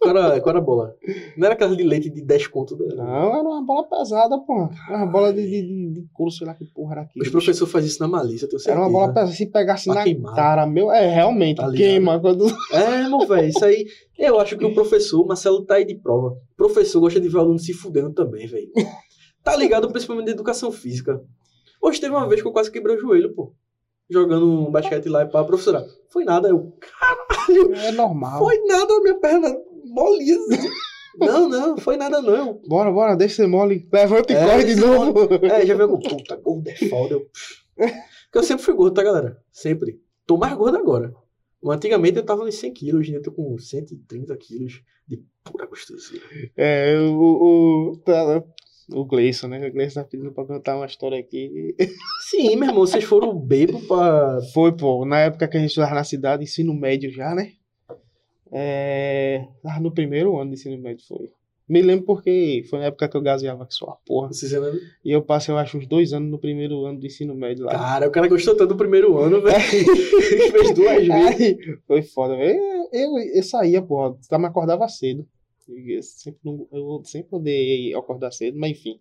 Qual 0.00 0.16
era, 0.16 0.40
qual 0.40 0.50
era 0.50 0.58
a 0.58 0.64
bola? 0.64 0.94
Não 1.36 1.46
era 1.46 1.54
aquela 1.54 1.74
de 1.76 1.82
leite 1.82 2.10
de 2.10 2.20
10 2.22 2.46
conto. 2.48 2.76
Não. 2.76 2.96
Não, 2.96 3.34
era 3.34 3.48
uma 3.48 3.64
bola 3.64 3.88
pesada, 3.88 4.38
porra. 4.40 4.70
Era 4.88 4.98
uma 4.98 5.06
bola 5.06 5.32
de, 5.32 5.42
de, 5.42 5.62
de, 5.62 5.90
de 5.92 6.08
couro, 6.12 6.30
sei 6.30 6.46
lá 6.46 6.54
que 6.54 6.64
porra 6.64 6.92
era 6.92 7.00
aquilo. 7.02 7.24
Os 7.24 7.30
professores 7.30 7.72
faziam 7.72 7.88
isso 7.88 8.00
na 8.00 8.08
malícia, 8.08 8.44
eu 8.44 8.48
tenho 8.50 8.60
certeza. 8.60 8.78
Era 8.78 8.80
uma 8.88 8.92
bola 8.92 9.12
pesada. 9.14 9.32
Se 9.32 9.46
pegasse 9.46 9.84
Pra 9.86 9.94
na 9.94 10.02
queimar. 10.04 10.34
cara, 10.34 10.66
meu, 10.66 10.90
é 10.90 11.08
realmente, 11.08 11.56
Tá 11.58 11.70
queima. 11.72 12.20
Quando... 12.20 12.46
É, 12.72 13.08
meu 13.08 13.26
velho, 13.26 13.48
isso 13.48 13.64
aí. 13.64 13.86
Eu 14.18 14.38
acho 14.40 14.56
que 14.56 14.64
o 14.64 14.74
professor, 14.74 15.24
Marcelo 15.26 15.64
tá 15.64 15.74
aí 15.76 15.84
de 15.84 15.94
prova. 15.94 16.28
O 16.28 16.56
professor 16.56 17.00
gosta 17.00 17.20
de 17.20 17.28
ver 17.28 17.36
o 17.36 17.40
aluno 17.40 17.58
se 17.58 17.72
fudendo 17.72 18.12
também, 18.12 18.46
velho. 18.46 18.68
Tá 19.42 19.54
ligado, 19.56 19.90
principalmente 19.90 20.26
da 20.26 20.32
educação 20.32 20.72
física. 20.72 21.22
Hoje 21.80 22.00
teve 22.00 22.12
uma 22.14 22.28
vez 22.28 22.42
que 22.42 22.48
eu 22.48 22.52
quase 22.52 22.70
quebrei 22.70 22.96
o 22.96 23.00
joelho, 23.00 23.32
pô. 23.34 23.52
Jogando 24.10 24.46
um 24.46 24.70
basquete 24.70 25.08
lá 25.08 25.22
e 25.22 25.26
pá, 25.26 25.44
professora. 25.44 25.84
Foi 26.10 26.24
nada, 26.24 26.48
eu. 26.48 26.72
É 27.84 27.92
normal. 27.92 28.38
Foi 28.38 28.58
nada, 28.66 29.00
minha 29.00 29.14
perna 29.20 29.56
molinha. 29.96 30.36
Não, 31.18 31.48
não, 31.48 31.78
foi 31.78 31.96
nada 31.96 32.20
não. 32.20 32.60
Bora, 32.68 32.92
bora, 32.92 33.16
deixa 33.16 33.36
ser 33.36 33.46
mole. 33.46 33.88
Levanta 33.90 34.32
e 34.32 34.36
É, 34.36 34.44
corre 34.44 34.64
de 34.64 34.76
novo. 34.76 35.34
É, 35.46 35.64
já 35.64 35.74
veio 35.74 35.88
com 35.88 35.98
puta, 35.98 36.36
gordo 36.36 36.68
é 36.68 36.74
foda. 36.74 37.14
Eu... 37.14 37.30
Porque 37.74 38.38
eu 38.38 38.42
sempre 38.42 38.64
fui 38.64 38.74
gordo, 38.74 38.94
tá, 38.94 39.02
galera? 39.02 39.42
Sempre. 39.50 40.00
Tô 40.26 40.36
mais 40.36 40.54
gordo 40.54 40.76
agora. 40.76 41.14
Antigamente 41.64 42.18
eu 42.18 42.24
tava 42.24 42.44
nos 42.44 42.54
100 42.56 42.72
quilos, 42.74 43.00
hoje 43.00 43.14
eu 43.14 43.22
tô 43.22 43.32
com 43.32 43.58
130 43.58 44.36
quilos 44.36 44.82
de 45.08 45.22
pura 45.42 45.66
gostosura. 45.66 46.20
É, 46.56 46.96
o, 46.98 47.92
o, 47.92 47.96
tá, 48.04 48.44
o 48.92 49.04
Gleison, 49.04 49.48
né? 49.48 49.66
O 49.66 49.72
Gleison 49.72 50.02
tá 50.02 50.06
pedindo 50.08 50.32
pra 50.32 50.44
contar 50.44 50.76
uma 50.76 50.86
história 50.86 51.18
aqui. 51.18 51.74
Sim, 52.28 52.56
meu 52.56 52.68
irmão, 52.68 52.86
vocês 52.86 53.04
foram 53.04 53.36
bebo 53.36 53.80
pra. 53.86 54.38
Foi, 54.52 54.76
pô, 54.76 55.04
na 55.04 55.20
época 55.20 55.48
que 55.48 55.56
a 55.56 55.60
gente 55.60 55.70
estudava 55.70 55.94
na 55.94 56.04
cidade, 56.04 56.44
ensino 56.44 56.74
médio 56.74 57.10
já, 57.10 57.34
né? 57.34 57.52
É, 58.52 59.46
no 59.80 59.90
primeiro 59.92 60.38
ano 60.38 60.50
de 60.50 60.56
ensino 60.56 60.78
médio, 60.80 61.04
foi. 61.06 61.30
Me 61.68 61.82
lembro 61.82 62.06
porque 62.06 62.64
foi 62.70 62.78
na 62.78 62.84
época 62.86 63.08
que 63.08 63.16
eu 63.16 63.20
gaseava 63.20 63.66
que 63.66 63.74
só 63.74 63.86
a 63.86 63.96
porra. 64.06 64.28
Vocês 64.28 64.52
lembram? 64.52 64.78
E 65.04 65.10
eu 65.10 65.20
passei, 65.20 65.52
eu 65.52 65.58
acho, 65.58 65.76
uns 65.76 65.86
dois 65.86 66.12
anos 66.12 66.30
no 66.30 66.38
primeiro 66.38 66.84
ano 66.86 67.00
do 67.00 67.06
ensino 67.06 67.34
médio 67.34 67.64
lá. 67.64 67.72
Cara, 67.72 68.06
o 68.06 68.10
cara 68.12 68.28
gostou 68.28 68.56
tanto 68.56 68.68
do 68.68 68.76
primeiro 68.76 69.18
ano, 69.18 69.42
velho. 69.42 69.56
Ele 70.30 70.50
fez 70.52 70.74
duas 70.74 70.96
vezes. 71.08 71.10
Aí, 71.10 71.58
foi 71.86 72.02
foda, 72.02 72.36
velho. 72.36 72.56
Eu, 72.92 73.18
eu, 73.18 73.18
eu 73.34 73.42
saía, 73.42 73.82
porra, 73.82 74.16
eu 74.30 74.38
me 74.38 74.46
acordava 74.46 74.88
cedo. 74.88 75.26
Eu 75.68 76.00
sempre, 76.04 76.38
não- 76.44 76.68
eu 76.70 77.02
sempre 77.04 77.34
odeei 77.34 77.92
acordar 77.94 78.30
cedo, 78.30 78.56
mas 78.56 78.70
enfim. 78.70 79.00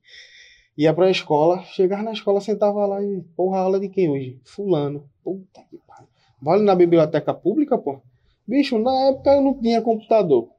Ia 0.76 0.92
pra 0.92 1.12
escola, 1.12 1.62
chegava 1.66 2.02
na 2.02 2.14
escola, 2.14 2.42
sentava 2.42 2.84
lá 2.88 3.02
e, 3.02 3.22
porra, 3.36 3.60
aula 3.60 3.80
de 3.80 3.90
quem 3.90 4.10
hoje? 4.10 4.40
Fulano. 4.44 5.08
Puta 5.24 5.62
que 5.70 5.78
pariu. 5.88 6.08
Vale 6.42 6.64
na 6.64 6.74
biblioteca 6.76 7.32
pública, 7.34 7.78
pô? 7.78 8.02
Bicho, 8.48 8.78
na 8.80 9.10
época 9.10 9.32
eu 9.32 9.42
não 9.42 9.60
tinha 9.60 9.82
computador. 9.82 10.50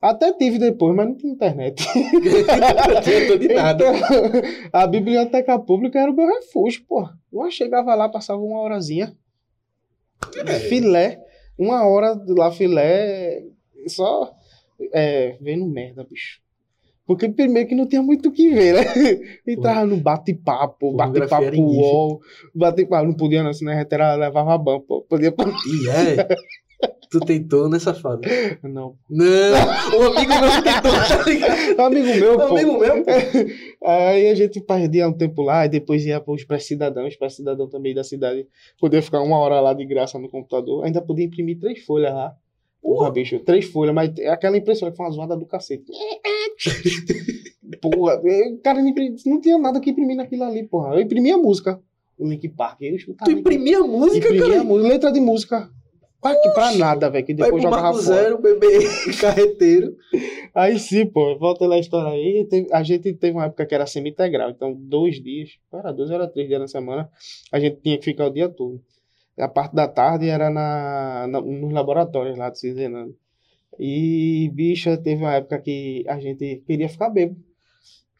Até 0.00 0.32
tive 0.32 0.58
depois, 0.58 0.94
mas 0.94 1.06
não 1.08 1.16
tinha 1.16 1.32
internet. 1.32 1.84
Não 1.88 2.96
adiantou 2.96 3.38
de 3.38 3.48
nada. 3.48 3.84
Então, 3.84 4.42
a 4.72 4.86
biblioteca 4.86 5.58
pública 5.58 5.98
era 5.98 6.10
o 6.10 6.14
meu 6.14 6.26
refúgio, 6.26 6.84
pô. 6.86 7.08
Eu 7.32 7.50
chegava 7.50 7.94
lá, 7.94 8.08
passava 8.08 8.40
uma 8.40 8.60
horazinha. 8.60 9.16
É. 10.46 10.60
Filé. 10.60 11.18
Uma 11.58 11.86
hora 11.86 12.14
de 12.14 12.32
lá, 12.34 12.52
filé. 12.52 13.42
Só 13.88 14.32
é, 14.92 15.36
vendo 15.40 15.66
merda, 15.66 16.04
bicho. 16.04 16.40
Porque 17.06 17.28
primeiro 17.28 17.68
que 17.68 17.74
não 17.74 17.86
tinha 17.86 18.02
muito 18.02 18.28
o 18.28 18.32
que 18.32 18.50
ver, 18.50 18.74
né? 18.74 18.82
Entrava 19.46 19.86
no 19.86 19.96
bate-papo, 19.96 20.92
bate-papo 20.92 21.56
UOL, 21.56 22.20
bate-papo, 22.52 23.06
não 23.06 23.14
podia 23.14 23.44
não, 23.44 23.52
senão 23.52 23.72
a 23.72 23.76
gente 23.76 23.92
era, 23.92 24.16
levava 24.16 24.58
ban, 24.58 24.80
pô. 24.80 25.02
Podia 25.02 25.28
E 25.28 25.88
é. 25.88 26.26
Tu 27.10 27.20
tentou 27.20 27.68
nessa 27.68 27.94
fada. 27.94 28.20
Não. 28.62 28.96
Não, 29.08 29.24
o 29.98 30.02
amigo 30.16 30.32
meu 30.40 30.62
tentou, 30.62 30.92
tá 30.92 31.22
ligado? 31.24 31.80
Amigo 31.80 32.06
meu, 32.06 32.34
O 32.34 32.36
pô. 32.36 32.56
amigo 32.56 32.78
meu, 32.78 33.04
pô. 33.04 33.10
Aí 33.86 34.28
a 34.28 34.34
gente 34.34 34.60
perdia 34.60 35.08
um 35.08 35.12
tempo 35.12 35.42
lá 35.42 35.64
e 35.64 35.68
depois 35.68 36.04
ia 36.04 36.20
para 36.20 36.34
os 36.34 36.44
pré-cidadãos, 36.44 37.08
os 37.10 37.16
pré-cidadãos 37.16 37.70
também 37.70 37.94
da 37.94 38.02
cidade. 38.02 38.46
Podia 38.80 39.00
ficar 39.00 39.20
uma 39.22 39.38
hora 39.38 39.60
lá 39.60 39.72
de 39.72 39.84
graça 39.86 40.18
no 40.18 40.28
computador. 40.28 40.84
Ainda 40.84 41.00
podia 41.00 41.24
imprimir 41.24 41.58
três 41.60 41.84
folhas 41.84 42.12
lá. 42.12 42.34
Porra, 42.82 43.10
bicho, 43.10 43.38
três 43.40 43.64
folhas, 43.66 43.94
mas 43.94 44.10
é 44.18 44.28
aquela 44.28 44.56
impressora 44.56 44.90
que 44.90 44.96
foi 44.96 45.06
uma 45.06 45.12
zoada 45.12 45.36
do 45.36 45.46
cacete. 45.46 45.84
porra, 47.80 48.20
eu- 48.24 48.58
cara, 48.62 48.80
não, 49.24 49.40
tinha 49.40 49.58
nada 49.58 49.80
que 49.80 49.90
imprimir 49.90 50.16
naquilo 50.16 50.44
ali, 50.44 50.64
porra. 50.64 50.94
Eu 50.94 51.00
imprimia 51.00 51.36
música. 51.36 51.80
O 52.18 52.26
Link 52.26 52.48
Park. 52.48 52.80
Eu 52.82 52.96
escutava. 52.96 53.30
Tu 53.30 53.38
imprimia 53.38 53.78
a 53.80 53.86
música, 53.86 54.26
imprimia 54.28 54.48
cara. 54.48 54.64
música, 54.64 54.88
letra 54.88 55.12
de 55.12 55.20
música. 55.20 55.70
Pra, 56.32 56.40
que- 56.42 56.50
pra 56.50 56.72
nada, 56.72 57.10
velho, 57.10 57.24
que 57.26 57.34
depois 57.34 57.62
jogava 57.62 57.82
Marco 57.82 58.02
fora. 58.02 58.16
Zero, 58.22 58.38
bebê 58.38 58.66
carreteiro. 59.20 59.96
Aí 60.54 60.78
sim, 60.78 61.06
pô, 61.06 61.36
volta 61.38 61.66
lá 61.66 61.76
a 61.76 61.78
história 61.78 62.10
aí. 62.12 62.46
teve- 62.48 62.68
a 62.72 62.82
gente 62.82 63.12
teve 63.14 63.32
uma 63.36 63.44
época 63.46 63.66
que 63.66 63.74
era 63.74 63.86
semi-integral, 63.86 64.50
então 64.50 64.72
dois 64.74 65.22
dias, 65.22 65.50
era 65.72 65.92
dois, 65.92 66.10
era 66.10 66.26
três 66.26 66.48
dias 66.48 66.60
na 66.60 66.68
semana, 66.68 67.08
a 67.52 67.60
gente 67.60 67.76
tinha 67.82 67.98
que 67.98 68.04
ficar 68.04 68.26
o 68.26 68.30
dia 68.30 68.48
todo. 68.48 68.80
A 69.38 69.48
parte 69.48 69.74
da 69.74 69.86
tarde 69.86 70.28
era 70.28 70.48
na, 70.48 71.26
na- 71.28 71.40
nos 71.42 71.72
laboratórios 71.72 72.38
lá 72.38 72.48
do 72.48 72.56
Cisenando. 72.56 73.14
E, 73.78 74.50
bicha, 74.54 74.96
teve 74.96 75.22
uma 75.22 75.34
época 75.34 75.58
que 75.60 76.02
a 76.08 76.18
gente 76.18 76.62
queria 76.66 76.88
ficar 76.88 77.10
bêbado. 77.10 77.38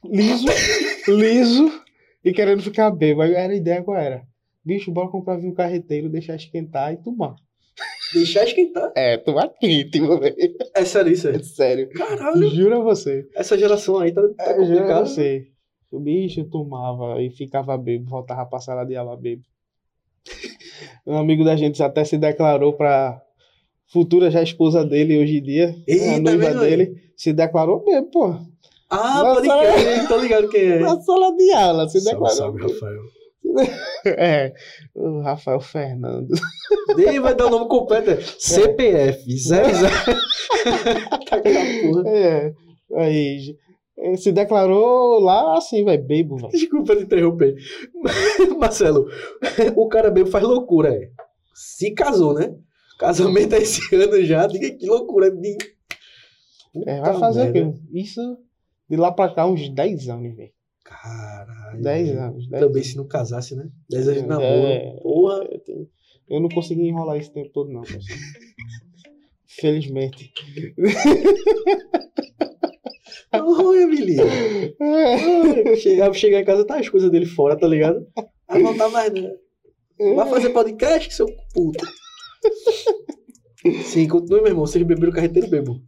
Liso, 0.04 0.46
liso, 1.08 1.72
e 2.22 2.32
querendo 2.32 2.62
ficar 2.62 2.90
bêbado. 2.90 3.30
Aí 3.30 3.34
era 3.34 3.52
a 3.52 3.56
ideia 3.56 3.82
qual 3.82 3.96
era? 3.96 4.22
Bicho, 4.62 4.90
bora 4.92 5.08
comprar 5.08 5.36
vinho 5.36 5.54
carreteiro, 5.54 6.10
deixar 6.10 6.34
esquentar 6.36 6.92
e 6.92 6.96
tomar. 6.98 7.36
Deixar 8.14 8.44
esquentar. 8.44 8.92
É, 8.94 9.16
tomar 9.16 9.48
quente, 9.48 10.00
meu 10.00 10.18
velho. 10.18 10.36
É 10.74 10.84
sério 10.84 11.12
isso, 11.12 11.28
É 11.28 11.38
sério. 11.40 11.88
Caralho. 11.90 12.48
Juro 12.50 12.76
a 12.80 12.84
você. 12.84 13.28
Essa 13.34 13.58
geração 13.58 13.98
aí 13.98 14.12
tá, 14.12 14.22
tá 14.36 14.44
É, 14.44 14.54
juro 14.54 14.62
a 14.62 14.66
complicada. 14.82 15.06
você. 15.06 15.46
O 15.90 15.98
bicho 16.00 16.44
tomava 16.44 17.20
e 17.22 17.30
ficava 17.30 17.76
bêbado, 17.78 18.10
voltava 18.10 18.44
pra 18.46 18.60
sala 18.60 18.84
de 18.84 18.96
aula 18.96 19.16
bêbado. 19.16 19.46
Um 21.06 21.16
amigo 21.16 21.44
da 21.44 21.56
gente 21.56 21.82
até 21.82 22.04
se 22.04 22.18
declarou 22.18 22.72
pra 22.74 23.22
futura 23.86 24.30
já 24.30 24.42
esposa 24.42 24.84
dele 24.84 25.18
hoje 25.18 25.38
em 25.38 25.42
dia, 25.42 25.74
Eita, 25.86 26.16
a 26.16 26.20
noiva 26.20 26.44
mesmo 26.48 26.60
aí? 26.62 26.70
dele, 26.70 27.02
se 27.16 27.32
declarou 27.32 27.84
bêbado, 27.84 28.08
pô. 28.10 28.34
Ah, 28.90 29.22
pode 29.34 29.48
crer, 29.48 30.08
tô 30.08 30.18
ligado 30.18 30.48
quem 30.48 30.60
é. 30.62 30.78
Na 30.80 31.00
sala 31.00 31.34
de 31.36 31.52
aula, 31.52 31.88
se 31.88 32.00
Salve, 32.00 32.10
declarou. 32.18 32.36
salve. 32.36 32.62
Rafael. 32.62 33.02
É, 34.06 34.52
o 34.94 35.20
Rafael 35.20 35.58
Fernando. 35.58 36.32
Daí 36.96 37.18
vai 37.18 37.34
dar 37.34 37.46
o 37.46 37.50
nome 37.50 37.68
completo. 37.68 38.10
é 38.10 38.20
CPF 38.20 39.36
00. 39.36 39.64
tá 41.28 41.40
porra. 41.40 42.08
É, 42.08 42.52
aí, 42.94 43.56
ele 43.98 44.16
se 44.16 44.30
declarou 44.30 45.18
lá 45.18 45.58
assim, 45.58 45.84
velho, 45.84 46.04
bebo, 46.04 46.36
velho. 46.36 46.52
Desculpa 46.52 46.94
te 46.94 47.02
interromper. 47.02 47.56
Marcelo, 48.60 49.08
o 49.74 49.88
cara 49.88 50.10
mesmo 50.12 50.30
faz 50.30 50.44
loucura, 50.44 50.94
é. 50.94 51.10
Se 51.52 51.90
casou, 51.92 52.34
né? 52.34 52.54
Casamento 52.98 53.54
é 53.54 53.58
esse 53.58 53.94
ano 53.94 54.22
já. 54.24 54.46
Diga 54.46 54.70
que 54.70 54.86
loucura. 54.86 55.30
De... 55.30 55.56
É, 56.86 57.00
vai 57.00 57.18
fazer 57.18 57.50
o 57.50 57.52
quê? 57.52 57.72
Isso 57.92 58.20
de 58.88 58.96
lá 58.96 59.10
pra 59.10 59.34
cá, 59.34 59.46
uns 59.46 59.68
10 59.68 60.08
anos, 60.08 60.36
velho. 60.36 60.52
Caralho. 60.88 61.82
10 61.82 62.08
velho. 62.08 62.20
anos. 62.22 62.48
10 62.48 62.64
Também 62.64 62.82
se 62.84 62.96
não 62.96 63.06
casasse, 63.06 63.56
né? 63.56 63.68
10 63.90 64.08
anos 64.08 64.20
de 64.20 64.24
É. 64.24 64.28
namoro. 64.28 65.02
Porra. 65.02 65.48
Eu, 65.50 65.58
tenho- 65.60 65.88
eu 66.30 66.40
não 66.40 66.48
consegui 66.48 66.86
enrolar 66.88 67.16
esse 67.16 67.32
tempo 67.32 67.50
todo, 67.52 67.72
não. 67.72 67.82
Felizmente. 69.48 70.32
Olha, 73.32 73.86
menino. 73.86 74.22
Chegar, 75.76 76.12
chegar 76.14 76.40
em 76.40 76.44
casa, 76.44 76.64
tá 76.66 76.78
as 76.78 76.88
coisas 76.88 77.10
dele 77.10 77.26
fora, 77.26 77.56
tá 77.58 77.66
ligado? 77.66 78.06
Aí 78.48 78.62
não 78.62 78.76
tá 78.76 78.88
mais, 78.88 79.12
né? 79.12 79.30
Vai 80.14 80.28
fazer 80.28 80.50
podcast, 80.50 81.12
seu 81.14 81.26
puto. 81.54 81.84
Sim, 83.82 84.08
continue, 84.08 84.40
meu 84.40 84.48
irmão. 84.48 84.66
Vocês 84.66 84.84
beberam 84.84 85.12
carreteiro, 85.12 85.48
bebo. 85.48 85.80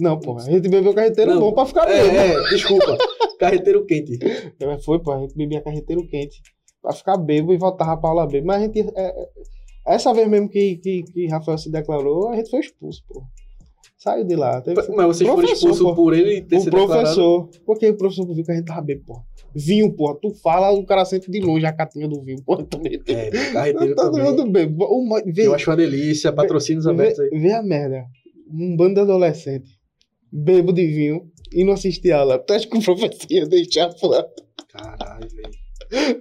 Não, 0.00 0.18
porra. 0.18 0.42
A 0.42 0.50
gente 0.50 0.68
bebeu 0.68 0.92
carreteiro 0.94 1.32
Não. 1.34 1.40
bom 1.40 1.52
pra 1.52 1.66
ficar 1.66 1.88
É, 1.90 2.02
bêbado. 2.02 2.16
é, 2.46 2.50
desculpa. 2.50 2.98
Carreteiro 3.38 3.84
quente. 3.86 4.18
É, 4.60 4.78
Foi, 4.78 4.98
pô. 5.00 5.12
A 5.12 5.20
gente 5.20 5.34
bebia 5.36 5.60
carreteiro 5.60 6.06
quente 6.06 6.40
pra 6.82 6.92
ficar 6.92 7.16
bêbado 7.16 7.52
e 7.52 7.56
voltava 7.56 7.96
pra 7.96 8.10
aula 8.10 8.26
bêbado. 8.26 8.46
Mas 8.46 8.56
a 8.56 8.60
gente. 8.66 8.80
é, 8.80 8.90
é, 8.96 9.28
essa 9.86 10.12
vez 10.12 10.28
mesmo 10.28 10.48
que, 10.48 10.76
que, 10.76 11.02
que 11.04 11.26
Rafael 11.28 11.56
se 11.58 11.70
declarou, 11.70 12.28
a 12.28 12.36
gente 12.36 12.50
foi 12.50 12.60
expulso, 12.60 13.02
pô. 13.08 13.22
Saiu 13.96 14.24
de 14.24 14.34
lá. 14.36 14.60
Teve, 14.62 14.76
Mas 14.94 15.06
vocês 15.06 15.28
foram 15.28 15.44
expulsos 15.44 15.82
pô. 15.82 15.94
por 15.94 16.14
ele 16.14 16.36
e 16.36 16.42
ter 16.42 16.58
o 16.58 16.64
declarado. 16.64 16.92
professor. 16.92 17.48
Porque 17.66 17.88
o 17.90 17.96
professor 17.96 18.26
viu 18.34 18.44
que 18.44 18.50
a 18.52 18.54
gente 18.54 18.64
tava 18.66 18.80
bêbado, 18.82 19.06
porra. 19.06 19.24
Vinho, 19.54 19.92
porra. 19.94 20.16
Tu 20.20 20.32
fala, 20.34 20.70
o 20.70 20.84
cara 20.86 21.04
sente 21.04 21.30
de 21.30 21.40
longe 21.40 21.66
a 21.66 21.72
catinha 21.72 22.06
do 22.08 22.22
vinho, 22.22 22.42
porra. 22.44 22.64
Também. 22.64 23.00
É, 23.06 23.30
carreteiro 23.52 23.94
Todo 23.94 24.36
também. 24.36 24.66
Uma- 24.78 25.22
vê- 25.26 25.46
Eu 25.46 25.54
acho 25.54 25.68
uma 25.70 25.76
delícia. 25.76 26.32
Patrocínios 26.32 26.86
abertos 26.86 27.18
Vê, 27.18 27.30
aí. 27.34 27.40
vê 27.40 27.52
a 27.52 27.62
merda. 27.62 28.04
Um 28.52 28.76
bando 28.76 28.94
de 28.94 29.00
adolescente. 29.00 29.68
Bebo 30.32 30.72
de 30.72 30.86
vinho. 30.86 31.28
e 31.52 31.64
não 31.64 31.72
assistir 31.72 32.12
aula. 32.12 32.38
Tu 32.38 32.52
acha 32.52 32.68
que 32.68 32.78
o 32.78 32.80
professor 32.82 33.26
ia 33.28 33.44
deixar 33.44 33.86
a 33.86 33.92
planta? 33.94 34.30
Caralho, 34.72 35.28
velho. 35.28 36.20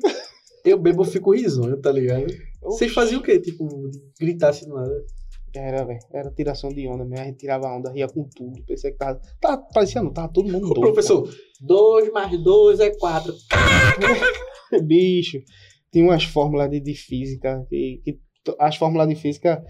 Eu 0.66 0.78
bebo, 0.80 1.02
eu 1.04 1.06
fico 1.06 1.36
risonho, 1.36 1.78
tá 1.78 1.92
ligado? 1.92 2.26
Vocês 2.62 2.92
faziam 2.92 3.20
o 3.22 3.24
quê? 3.24 3.40
Tipo, 3.40 3.68
gritar 4.20 4.50
assim 4.50 4.68
do 4.68 4.74
nada? 4.74 4.92
Era, 5.54 5.86
velho. 5.86 6.00
Era 6.12 6.32
tiração 6.32 6.70
de 6.70 6.88
onda 6.88 7.06
mesmo. 7.06 7.24
A 7.24 7.28
gente 7.28 7.38
tirava 7.38 7.68
onda, 7.68 7.92
ria 7.92 8.08
com 8.08 8.28
tudo. 8.36 8.64
Pensei 8.66 8.92
que 8.92 8.98
tava. 8.98 9.20
tava 9.40 9.64
parecia 9.74 10.02
não, 10.02 10.12
tava 10.12 10.32
todo 10.32 10.50
mundo 10.50 10.68
doido. 10.68 10.82
professor, 10.82 11.30
2 11.62 12.12
mais 12.12 12.38
2 12.42 12.80
é 12.80 12.92
4. 12.98 13.34
pô. 13.34 14.80
Bicho. 14.84 15.40
Tinha 15.92 16.06
umas 16.06 16.24
fórmulas 16.24 16.70
de, 16.70 16.80
de 16.80 16.94
física. 16.94 17.66
Que, 17.70 18.02
que 18.04 18.20
as 18.60 18.76
fórmulas 18.76 19.08
de 19.08 19.16
física. 19.16 19.64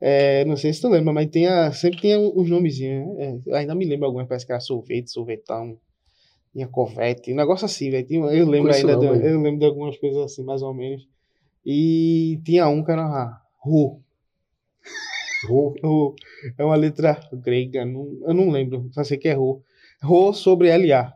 é, 0.00 0.44
não 0.44 0.56
sei 0.56 0.72
se 0.72 0.80
tu 0.80 0.88
lembra, 0.88 1.12
mas 1.12 1.28
tinha, 1.30 1.70
sempre 1.72 2.00
tinha 2.00 2.18
uns 2.18 2.48
nomezinhos. 2.48 3.06
né? 3.16 3.40
É, 3.48 3.58
ainda 3.58 3.74
me 3.74 3.84
lembro 3.84 4.06
algumas, 4.06 4.26
parece 4.26 4.46
que 4.46 4.52
era 4.52 4.60
sorvete, 4.60 5.10
sorvetão. 5.10 5.78
Tinha 6.52 6.68
covete, 6.68 7.32
um 7.32 7.36
negócio 7.36 7.66
assim, 7.66 7.90
velho. 7.90 8.06
Eu 8.30 8.48
lembro 8.48 8.72
ainda, 8.72 8.94
não, 8.94 9.00
de, 9.00 9.26
eu 9.26 9.40
lembro 9.40 9.58
de 9.58 9.66
algumas 9.66 9.98
coisas 9.98 10.22
assim, 10.22 10.42
mais 10.42 10.62
ou 10.62 10.72
menos. 10.72 11.06
E 11.64 12.40
tinha 12.44 12.66
um 12.68 12.82
que 12.82 12.92
era 12.92 13.42
Ru. 13.60 14.00
Ru. 15.46 16.14
É 16.58 16.64
uma 16.64 16.76
letra 16.76 17.18
grega, 17.32 17.84
não, 17.84 18.06
eu 18.26 18.34
não 18.34 18.50
lembro, 18.50 18.88
só 18.92 19.02
sei 19.04 19.16
que 19.18 19.28
é 19.28 19.32
Ru. 19.34 19.62
Ru 20.02 20.32
sobre 20.34 20.76
LA. 20.76 21.12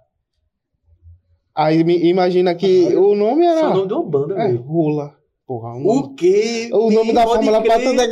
Aí 1.54 1.80
imagina 1.80 2.54
que 2.54 2.84
Caralho. 2.84 3.02
o 3.08 3.14
nome 3.14 3.44
Isso 3.44 3.50
é 3.52 3.54
o 3.54 3.58
era. 3.66 3.74
nome 3.74 3.88
de 3.88 3.94
uma 3.94 4.04
banda, 4.04 4.34
É, 4.34 4.46
velho. 4.48 4.60
Rula. 4.62 5.14
Porra, 5.46 5.74
um 5.74 5.86
O 5.88 6.14
quê? 6.14 6.70
O 6.72 6.90
nome 6.92 7.12
da 7.12 7.26
pra 7.26 7.38
crer. 7.60 7.82
tudo 7.84 8.00
é. 8.00 8.06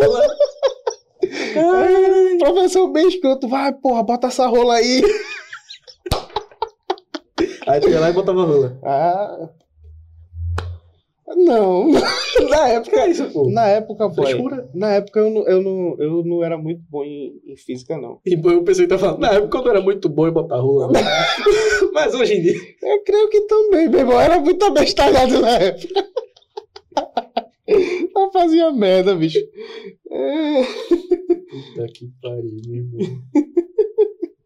Rola. 0.00 0.26
Professor 2.40 2.88
bem 2.92 3.06
escroto, 3.08 3.46
vai, 3.48 3.72
porra, 3.72 4.02
bota 4.02 4.26
essa 4.26 4.46
rola 4.46 4.74
aí. 4.74 5.02
Aí 7.66 7.80
tu 7.80 7.88
ia 7.88 8.00
lá 8.00 8.10
e 8.10 8.12
botava 8.12 8.44
rola. 8.44 8.78
Ah. 8.82 9.48
Não, 11.44 11.90
na 12.50 12.68
época. 12.68 13.00
É 13.00 13.10
isso, 13.10 13.30
pô? 13.30 13.50
Na 13.50 13.66
época, 13.66 14.08
pô. 14.10 14.22
Na 14.74 14.94
época 14.94 15.20
eu 15.20 15.30
não, 15.30 15.46
eu 15.46 15.62
não, 15.62 15.96
eu 15.98 16.24
não 16.24 16.44
era 16.44 16.56
muito 16.56 16.82
bom 16.88 17.04
em, 17.04 17.38
em 17.46 17.56
física, 17.56 17.96
não. 17.98 18.20
E 18.24 18.32
eu 18.34 18.64
pensei 18.64 18.84
que 18.84 18.88
tava 18.90 19.00
falando, 19.02 19.20
na 19.20 19.32
época 19.32 19.58
eu 19.58 19.64
não 19.64 19.70
era 19.70 19.80
muito 19.80 20.08
bom 20.08 20.26
em 20.26 20.32
botar 20.32 20.56
rola. 20.56 20.90
né? 20.92 21.00
Mas 21.92 22.14
hoje 22.14 22.34
em 22.34 22.42
dia. 22.42 22.54
Eu 22.82 23.02
creio 23.04 23.28
que 23.28 23.40
também, 23.42 23.88
meu 23.88 24.00
irmão. 24.00 24.20
Era 24.20 24.40
muito 24.40 24.64
abestalhado 24.64 25.40
na 25.40 25.50
época. 25.58 26.04
Eu 27.66 28.30
fazia 28.30 28.70
merda, 28.72 29.14
bicho. 29.16 29.38
É. 30.10 30.62
Puta 30.62 31.86
que 31.94 32.10
pariu, 32.20 32.60
meu 32.66 32.76
irmão. 32.76 33.22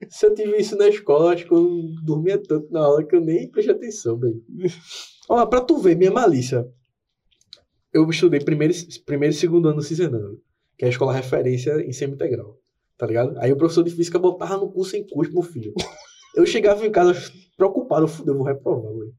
Se 0.08 0.24
eu 0.26 0.34
tive 0.34 0.56
isso 0.56 0.76
na 0.76 0.88
escola, 0.88 1.34
acho 1.34 1.44
que 1.46 1.52
eu 1.52 1.68
dormia 2.04 2.38
tanto 2.38 2.72
na 2.72 2.80
aula 2.80 3.04
que 3.04 3.14
eu 3.16 3.20
nem 3.20 3.50
prestei 3.50 3.74
atenção, 3.74 4.16
velho. 4.18 4.40
Ó, 5.28 5.44
pra 5.46 5.60
tu 5.60 5.76
ver 5.78 5.96
minha 5.96 6.10
malícia. 6.10 6.66
Eu 7.98 8.08
estudei 8.10 8.38
primeiro, 8.40 8.72
primeiro 9.04 9.34
e 9.34 9.36
segundo 9.36 9.66
ano 9.68 9.76
no 9.78 9.82
Cisenano, 9.82 10.40
que 10.76 10.84
é 10.84 10.88
a 10.88 10.90
escola 10.90 11.12
referência 11.12 11.80
em 11.84 11.92
semi-integral, 11.92 12.56
tá 12.96 13.06
ligado? 13.06 13.36
Aí 13.38 13.52
o 13.52 13.56
professor 13.56 13.82
de 13.82 13.90
física 13.90 14.18
botava 14.18 14.56
no 14.56 14.70
curso 14.70 14.92
sem 14.92 15.04
custo, 15.04 15.34
meu 15.34 15.42
filho. 15.42 15.74
Eu 16.36 16.46
chegava 16.46 16.86
em 16.86 16.90
casa 16.92 17.14
preocupado, 17.56 18.06
fudeu, 18.06 18.34
eu 18.34 18.38
vou 18.38 18.46
reprovar, 18.46 18.92
velho. 18.92 19.12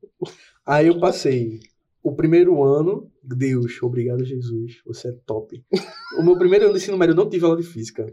Aí 0.65 0.87
eu 0.87 0.97
passei 0.99 1.59
o 2.01 2.13
primeiro 2.13 2.63
ano, 2.63 3.11
Deus, 3.21 3.81
obrigado 3.83 4.23
Jesus, 4.23 4.81
você 4.85 5.09
é 5.09 5.11
top. 5.25 5.61
O 6.17 6.23
meu 6.23 6.37
primeiro 6.37 6.65
ano 6.65 6.73
de 6.73 6.79
ensino 6.79 6.97
médio 6.97 7.11
eu 7.11 7.17
não 7.17 7.29
tive 7.29 7.43
aula 7.43 7.57
de 7.57 7.63
física. 7.63 8.05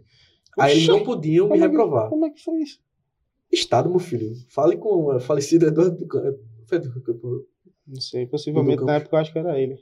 Aí 0.58 0.72
eles 0.72 0.88
não 0.88 1.04
podiam 1.04 1.46
me 1.48 1.54
é 1.54 1.60
que- 1.60 1.66
reprovar. 1.68 2.08
Como 2.08 2.24
é 2.26 2.30
que 2.30 2.42
foi 2.42 2.62
isso? 2.62 2.80
Estado, 3.52 3.88
meu 3.88 4.00
filho. 4.00 4.32
Fale 4.48 4.76
com 4.76 5.14
o 5.14 5.20
falecido 5.20 5.66
Eduardo 5.66 5.96
do 5.98 6.06
Campo. 6.08 7.46
Não 7.86 8.00
sei, 8.00 8.26
possivelmente 8.26 8.82
na 8.82 8.96
época 8.96 9.14
eu 9.14 9.20
acho 9.20 9.32
que 9.32 9.38
era 9.38 9.60
ele. 9.60 9.78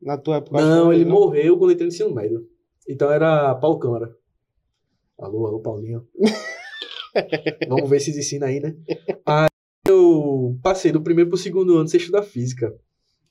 Na 0.00 0.16
tua 0.18 0.36
época 0.36 0.60
Não, 0.60 0.92
ele 0.92 1.04
não? 1.04 1.12
morreu 1.12 1.58
quando 1.58 1.72
entrei 1.72 1.86
no 1.88 1.92
ensino 1.92 2.14
médio. 2.14 2.46
Então 2.88 3.10
era 3.10 3.54
Paulo 3.56 3.78
Câmara. 3.78 4.14
Alô, 5.18 5.46
alô, 5.46 5.60
Paulinho. 5.60 6.06
Vamos 7.68 7.88
ver 7.88 8.00
se 8.00 8.10
eles 8.10 8.26
ensinam 8.26 8.48
aí, 8.48 8.60
né? 8.60 8.76
Aí 9.24 9.48
eu 9.88 10.58
passei 10.62 10.92
do 10.92 11.02
primeiro 11.02 11.30
pro 11.30 11.38
segundo 11.38 11.76
ano 11.76 11.88
sem 11.88 11.98
estudar 11.98 12.22
física. 12.22 12.74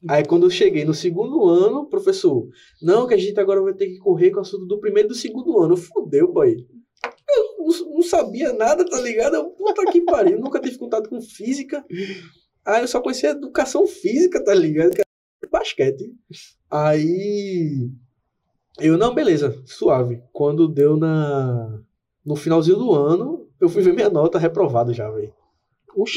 Aí 0.07 0.25
quando 0.25 0.45
eu 0.45 0.49
cheguei 0.49 0.83
no 0.85 0.93
segundo 0.93 1.45
ano, 1.47 1.87
professor, 1.87 2.47
não, 2.81 3.07
que 3.07 3.13
a 3.13 3.17
gente 3.17 3.39
agora 3.39 3.61
vai 3.61 3.73
ter 3.73 3.87
que 3.87 3.97
correr 3.97 4.31
com 4.31 4.37
o 4.37 4.41
assunto 4.41 4.65
do 4.65 4.79
primeiro 4.79 5.07
e 5.07 5.09
do 5.09 5.15
segundo 5.15 5.59
ano. 5.59 5.77
Fudeu, 5.77 6.31
boy. 6.31 6.55
Eu 7.29 7.57
não, 7.59 7.95
não 7.95 8.01
sabia 8.01 8.51
nada, 8.53 8.85
tá 8.85 8.99
ligado? 8.99 9.35
Eu, 9.35 9.49
Puta 9.51 9.91
que 9.91 10.01
pariu, 10.01 10.39
nunca 10.39 10.59
tive 10.59 10.77
contato 10.77 11.09
com 11.09 11.21
física. 11.21 11.83
Aí 12.65 12.81
eu 12.81 12.87
só 12.87 13.01
conhecia 13.01 13.29
educação 13.31 13.85
física, 13.87 14.43
tá 14.43 14.53
ligado? 14.53 14.91
Basquete. 15.49 16.13
Aí 16.69 17.89
eu, 18.79 18.97
não, 18.97 19.13
beleza, 19.13 19.61
suave. 19.65 20.21
Quando 20.33 20.67
deu 20.67 20.97
na 20.97 21.81
no 22.25 22.35
finalzinho 22.35 22.77
do 22.77 22.91
ano, 22.91 23.47
eu 23.61 23.69
fui 23.69 23.83
ver 23.83 23.93
minha 23.93 24.09
nota 24.09 24.39
reprovado 24.39 24.91
já, 24.93 25.09
velho. 25.11 25.31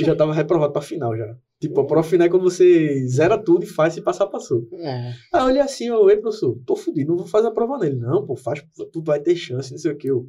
Já 0.05 0.17
tava 0.17 0.33
reprovado 0.33 0.73
pra 0.73 0.83
final 0.83 1.17
já. 1.17 1.37
Tipo, 1.61 1.81
a 1.81 1.87
prova 1.87 2.07
final 2.07 2.27
é 2.27 2.31
quando 2.31 2.43
você 2.43 3.07
zera 3.07 3.37
tudo 3.37 3.65
e 3.65 3.67
faz 3.67 3.95
se 3.95 4.01
passar, 4.01 4.27
passou. 4.27 4.67
É. 4.73 5.13
Aí 5.33 5.41
eu 5.41 5.45
olhei 5.45 5.61
assim, 5.61 5.87
eu, 5.87 6.09
ei, 6.09 6.17
professor, 6.17 6.57
tô 6.65 6.75
fudido, 6.75 7.11
não 7.11 7.19
vou 7.19 7.27
fazer 7.27 7.49
a 7.49 7.53
prova 7.53 7.79
nele. 7.79 7.97
Não, 7.97 8.25
pô, 8.25 8.37
faz, 8.37 8.65
tu 8.93 9.03
vai 9.03 9.21
ter 9.21 9.37
chance, 9.37 9.73
não 9.73 9.79
sei 9.79 9.93
o 9.93 9.97
que. 9.97 10.09
Eu, 10.09 10.29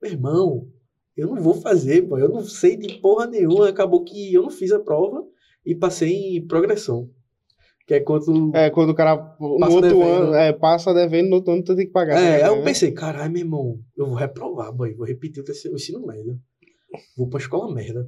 meu 0.00 0.10
irmão, 0.10 0.68
eu 1.16 1.26
não 1.26 1.42
vou 1.42 1.54
fazer, 1.54 2.02
pô, 2.02 2.18
eu 2.18 2.28
não 2.28 2.42
sei 2.42 2.76
de 2.76 2.98
porra 2.98 3.26
nenhuma. 3.26 3.68
Acabou 3.68 4.04
que 4.04 4.32
eu 4.32 4.42
não 4.42 4.50
fiz 4.50 4.70
a 4.70 4.78
prova 4.78 5.26
e 5.64 5.74
passei 5.74 6.36
em 6.36 6.46
progressão. 6.46 7.10
Que 7.88 7.94
é 7.94 8.00
quando. 8.00 8.54
É, 8.54 8.68
quando 8.68 8.90
o 8.90 8.94
cara 8.94 9.16
no 9.40 9.58
Passa 9.58 9.72
outro 9.74 9.98
devendo. 9.98 10.12
ano, 10.12 10.34
é, 10.34 10.52
passa 10.52 10.92
devendo, 10.92 11.30
no 11.30 11.36
outro 11.36 11.54
ano 11.54 11.64
tu 11.64 11.74
tem 11.74 11.86
que 11.86 11.92
pagar. 11.92 12.20
É, 12.20 12.20
né? 12.20 12.42
aí 12.44 12.54
eu 12.54 12.62
pensei, 12.62 12.92
caralho, 12.92 13.32
meu 13.32 13.40
irmão, 13.40 13.80
eu 13.96 14.04
vou 14.06 14.14
reprovar, 14.14 14.70
boy, 14.70 14.92
vou 14.92 15.06
repetir 15.06 15.42
o, 15.42 15.44
terceiro, 15.44 15.74
o 15.74 15.80
ensino 15.80 16.06
médio. 16.06 16.38
Vou 17.16 17.28
pra 17.30 17.40
escola 17.40 17.74
merda. 17.74 18.06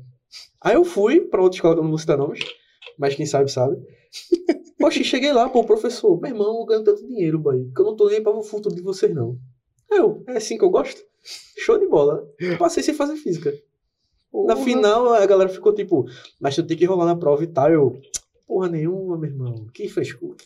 Aí 0.61 0.75
eu 0.75 0.85
fui 0.85 1.23
pra 1.23 1.41
outra 1.41 1.57
escola 1.57 1.75
que 1.75 1.79
eu 1.81 1.85
não 1.85 1.91
vou 1.91 1.99
citar 1.99 2.19
nomes, 2.19 2.41
mas 2.99 3.15
quem 3.15 3.25
sabe, 3.25 3.51
sabe. 3.51 3.75
Poxa, 4.79 5.03
cheguei 5.03 5.33
lá, 5.33 5.49
pô, 5.49 5.65
professor, 5.65 6.21
meu 6.21 6.31
irmão, 6.31 6.61
eu 6.61 6.67
ganho 6.67 6.85
tanto 6.85 7.07
dinheiro, 7.07 7.39
boy, 7.39 7.71
que 7.75 7.81
eu 7.81 7.87
não 7.87 7.97
tô 7.97 8.11
nem 8.11 8.23
pra 8.23 8.33
o 8.33 8.43
futuro 8.43 8.75
de 8.75 8.83
vocês, 8.83 9.15
não. 9.15 9.39
Eu, 9.91 10.23
é 10.29 10.37
assim 10.37 10.59
que 10.59 10.65
eu 10.65 10.71
gosto? 10.71 11.03
Show 11.59 11.79
de 11.79 11.87
bola. 11.87 12.23
Passei 12.59 12.83
sem 12.83 12.95
fazer 12.95 13.17
física. 13.17 13.51
Na 14.33 14.55
Porra. 14.55 14.65
final, 14.65 15.15
a 15.15 15.27
galera 15.27 15.49
ficou 15.49 15.75
tipo, 15.75 16.05
mas 16.39 16.55
tu 16.55 16.63
tem 16.67 16.77
que 16.77 16.85
rolar 16.85 17.07
na 17.07 17.17
prova 17.17 17.43
e 17.43 17.47
tal. 17.47 17.71
Eu, 17.71 18.01
porra 18.51 18.69
nenhuma, 18.69 19.17
meu 19.17 19.31
irmão. 19.31 19.67
Que 19.73 19.89
frescura. 19.89 20.37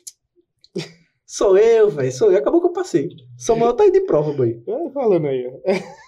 Sou 1.24 1.56
eu, 1.56 1.88
velho. 1.88 2.12
Sou 2.12 2.30
eu. 2.30 2.36
Acabou 2.36 2.60
que 2.60 2.66
eu 2.66 2.72
passei. 2.72 3.08
Samuel 3.38 3.72
tá 3.72 3.84
aí 3.84 3.90
de 3.90 4.02
prova, 4.02 4.30
boy. 4.34 4.62
É, 4.66 4.90
falando 4.90 5.26
aí. 5.26 5.50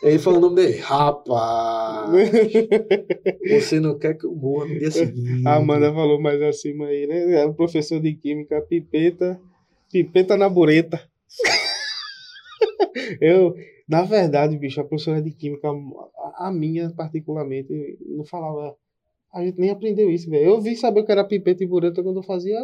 Ele 0.02 0.18
falou 0.18 0.38
o 0.38 0.42
nome 0.42 0.56
dele. 0.56 0.76
Rapaz, 0.76 2.10
você 3.48 3.80
não 3.80 3.98
quer 3.98 4.12
que 4.12 4.26
eu 4.26 4.34
morra 4.34 4.66
no 4.66 4.78
dia 4.78 4.90
seguinte. 4.90 5.48
A 5.48 5.54
Amanda 5.54 5.90
falou 5.90 6.20
mais 6.20 6.40
acima 6.42 6.84
aí, 6.86 7.06
né? 7.06 7.40
É 7.40 7.46
o 7.46 7.54
professor 7.54 7.98
de 7.98 8.12
química, 8.12 8.60
pipeta, 8.60 9.40
pipeta 9.90 10.36
na 10.36 10.50
bureta. 10.50 11.00
Eu, 13.20 13.54
na 13.88 14.02
verdade, 14.02 14.58
bicho, 14.58 14.82
a 14.82 14.84
professora 14.84 15.22
de 15.22 15.30
química, 15.30 15.68
a 16.36 16.52
minha 16.52 16.92
particularmente, 16.94 17.98
não 18.06 18.24
falava. 18.26 18.76
A 19.36 19.44
gente 19.44 19.58
nem 19.60 19.70
aprendeu 19.70 20.10
isso, 20.10 20.30
velho. 20.30 20.44
Eu 20.46 20.60
vim 20.60 20.74
saber 20.74 21.00
o 21.00 21.04
que 21.04 21.12
era 21.12 21.22
pipeta 21.24 21.62
e 21.62 21.66
bureta 21.66 22.02
quando 22.02 22.16
eu 22.16 22.22
fazia. 22.22 22.58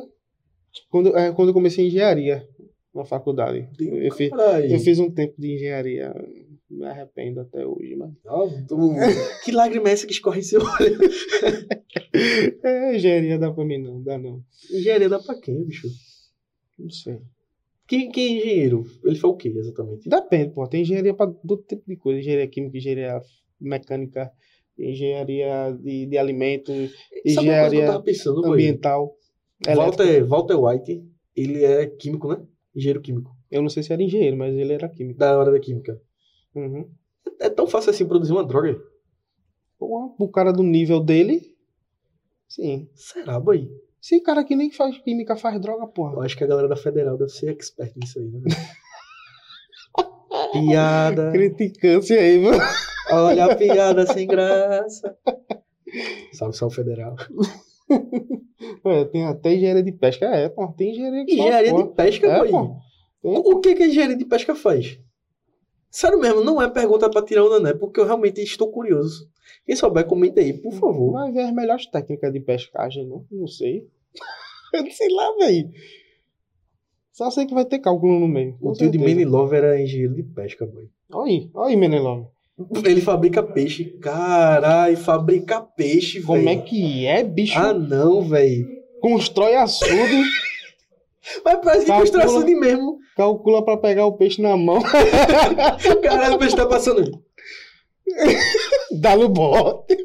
Quando, 0.90 1.16
é, 1.16 1.30
quando 1.32 1.48
eu 1.48 1.54
comecei 1.54 1.86
engenharia 1.86 2.48
na 2.94 3.04
faculdade. 3.04 3.68
Eu, 3.78 4.12
fiz, 4.14 4.30
Caralho. 4.30 4.72
eu 4.72 4.78
fiz 4.80 4.98
um 4.98 5.10
tempo 5.10 5.34
de 5.38 5.54
engenharia. 5.54 6.14
Me 6.70 6.86
arrependo 6.86 7.40
até 7.40 7.66
hoje, 7.66 7.94
mas. 7.96 8.10
Tu- 8.66 8.94
Que 9.44 9.52
lágrima 9.52 9.90
é 9.90 9.92
essa 9.92 10.06
que 10.06 10.12
escorre 10.14 10.40
em 10.40 10.42
seu 10.42 10.60
olho? 10.62 10.98
É, 12.64 12.94
engenharia 12.96 13.38
dá 13.38 13.50
pra 13.52 13.64
mim 13.64 13.78
não, 13.78 14.02
dá 14.02 14.18
não. 14.18 14.42
Engenharia 14.70 15.08
dá 15.08 15.18
pra 15.18 15.34
quem, 15.40 15.64
bicho? 15.64 15.88
Não 16.78 16.90
sei. 16.90 17.18
Quem, 17.86 18.10
quem 18.10 18.26
é 18.36 18.40
engenheiro? 18.40 18.84
Ele 19.04 19.16
foi 19.16 19.30
o 19.30 19.36
quê, 19.36 19.48
exatamente? 19.48 20.08
Depende, 20.08 20.50
pô. 20.54 20.66
Tem 20.66 20.82
engenharia 20.82 21.14
para 21.14 21.30
todo 21.30 21.62
tipo 21.62 21.82
de 21.86 21.96
coisa. 21.96 22.20
Engenharia 22.20 22.46
química, 22.48 22.76
engenharia 22.78 23.20
mecânica, 23.60 24.30
engenharia 24.78 25.76
de, 25.80 26.06
de 26.06 26.18
alimentos, 26.18 26.92
Sabe 27.34 27.46
engenharia 27.48 28.00
pensando, 28.00 28.44
ambiental. 28.46 29.16
Walter, 29.74 30.24
Walter 30.24 30.56
White, 30.56 31.04
ele 31.36 31.64
é 31.64 31.86
químico, 31.86 32.28
né? 32.28 32.42
Engenheiro 32.74 33.00
químico. 33.00 33.30
Eu 33.50 33.62
não 33.62 33.68
sei 33.68 33.82
se 33.82 33.92
era 33.92 34.02
engenheiro, 34.02 34.36
mas 34.36 34.54
ele 34.54 34.72
era 34.72 34.88
químico. 34.88 35.18
Da 35.18 35.38
hora 35.38 35.52
da 35.52 35.60
química. 35.60 36.00
Uhum. 36.54 36.88
É 37.40 37.48
tão 37.48 37.66
fácil 37.66 37.90
assim 37.90 38.06
produzir 38.06 38.32
uma 38.32 38.44
droga? 38.44 38.80
Porra, 39.78 40.14
o 40.18 40.28
cara 40.28 40.52
do 40.52 40.62
nível 40.62 41.00
dele, 41.00 41.56
sim. 42.48 42.88
Será, 42.94 43.38
boy? 43.38 43.70
Esse 44.02 44.20
cara 44.20 44.42
que 44.42 44.56
nem 44.56 44.70
faz 44.70 44.98
química 44.98 45.36
faz 45.36 45.60
droga, 45.60 45.86
porra. 45.86 46.14
Eu 46.14 46.22
acho 46.22 46.36
que 46.36 46.42
a 46.42 46.46
galera 46.46 46.68
da 46.68 46.76
Federal 46.76 47.16
deve 47.16 47.30
ser 47.30 47.50
expert 47.50 47.92
nisso 47.96 48.18
aí, 48.18 48.28
né? 48.28 48.40
Piada. 50.52 51.30
Criticância 51.30 52.18
aí, 52.18 52.38
mano. 52.38 52.58
Olha 53.12 53.44
a 53.46 53.56
piada 53.56 54.06
sem 54.06 54.26
graça. 54.26 55.16
Salve, 56.32 56.56
salve 56.56 56.74
federal. 56.76 57.16
É, 58.84 59.04
tem 59.04 59.26
até 59.26 59.54
engenharia 59.54 59.82
de 59.82 59.92
pesca. 59.92 60.24
É, 60.24 60.48
pô, 60.48 60.66
tem 60.68 60.92
engenharia 60.92 61.24
só 61.26 61.32
Engenharia 61.34 61.72
de 61.74 61.84
pesca, 61.94 62.26
É, 62.26 62.44
pô. 62.48 62.76
Tem. 63.20 63.36
O 63.36 63.60
que, 63.60 63.74
que 63.74 63.82
a 63.82 63.86
engenharia 63.86 64.16
de 64.16 64.24
pesca 64.24 64.54
faz? 64.54 64.98
Sério 65.90 66.18
mesmo, 66.18 66.42
não 66.42 66.62
é 66.62 66.70
pergunta 66.70 67.10
pra 67.10 67.22
tirar 67.22 67.44
onda, 67.44 67.60
né? 67.60 67.74
Porque 67.74 68.00
eu 68.00 68.06
realmente 68.06 68.40
estou 68.40 68.70
curioso. 68.72 69.28
Quem 69.66 69.76
souber, 69.76 70.06
comenta 70.06 70.40
aí, 70.40 70.54
por 70.54 70.72
favor. 70.72 71.12
Vai 71.12 71.32
ver 71.32 71.42
as 71.42 71.52
melhores 71.52 71.86
técnicas 71.86 72.32
de 72.32 72.40
pescagem, 72.40 73.06
não? 73.06 73.26
Não 73.30 73.46
sei. 73.46 73.86
Eu 74.72 74.84
não 74.84 74.90
sei 74.90 75.08
lá, 75.10 75.36
velho. 75.36 75.70
Só 77.12 77.30
sei 77.30 77.44
que 77.44 77.52
vai 77.52 77.66
ter 77.66 77.78
cálculo 77.78 78.18
no 78.18 78.26
meio. 78.26 78.56
O 78.58 78.72
tio 78.72 78.90
de 78.90 78.98
certeza. 78.98 79.04
Benny 79.04 79.24
Love 79.26 79.54
era 79.54 79.78
engenheiro 79.78 80.14
de 80.14 80.22
pesca, 80.22 80.64
boy. 80.64 80.88
Olha 81.12 81.30
aí, 81.30 81.50
olha 81.52 81.68
aí. 81.68 82.26
Ele 82.84 83.00
fabrica 83.00 83.42
peixe. 83.42 83.84
Caralho, 84.00 84.96
fabrica 84.96 85.60
peixe, 85.60 86.18
velho. 86.18 86.26
Como 86.26 86.48
é 86.48 86.56
que 86.56 87.06
é, 87.06 87.22
bicho? 87.24 87.58
Ah, 87.58 87.72
não, 87.72 88.22
velho. 88.22 88.66
Constrói 89.00 89.54
açude, 89.56 89.90
Mas 91.44 91.58
parece 91.62 91.86
que 91.86 92.06
foi 92.06 92.22
açude 92.22 92.54
mesmo. 92.54 92.98
calcula 93.16 93.64
pra 93.64 93.76
pegar 93.76 94.06
o 94.06 94.12
peixe 94.16 94.42
na 94.42 94.56
mão, 94.56 94.80
Caralho, 96.02 96.34
o 96.34 96.38
peixe 96.38 96.56
tá 96.56 96.66
passando. 96.66 97.22
dá 99.00 99.16
no 99.16 99.28
bote. 99.28 99.96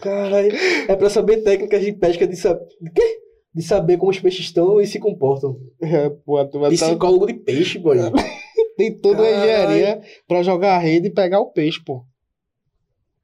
Caralho, 0.00 0.52
é 0.88 0.96
pra 0.96 1.08
saber 1.08 1.38
técnicas 1.38 1.80
de 1.80 1.92
pesca 1.92 2.26
de 2.26 2.36
saber. 2.36 2.64
Quê? 2.94 3.18
De 3.54 3.62
saber 3.62 3.96
como 3.96 4.10
os 4.10 4.18
peixes 4.18 4.46
estão 4.46 4.80
e 4.80 4.86
se 4.86 4.98
comportam. 4.98 5.56
É, 5.80 6.10
pô, 6.10 6.44
tu 6.44 6.58
vai 6.58 6.76
tá... 6.76 6.86
Psicólogo 6.86 7.26
de 7.26 7.34
peixe, 7.34 7.78
boy. 7.78 7.98
Tem 8.76 8.98
toda 8.98 9.22
a 9.22 9.30
engenharia 9.30 10.02
pra 10.26 10.42
jogar 10.42 10.76
a 10.76 10.78
rede 10.78 11.08
e 11.08 11.14
pegar 11.14 11.40
o 11.40 11.50
peixe, 11.52 11.82
pô. 11.84 12.04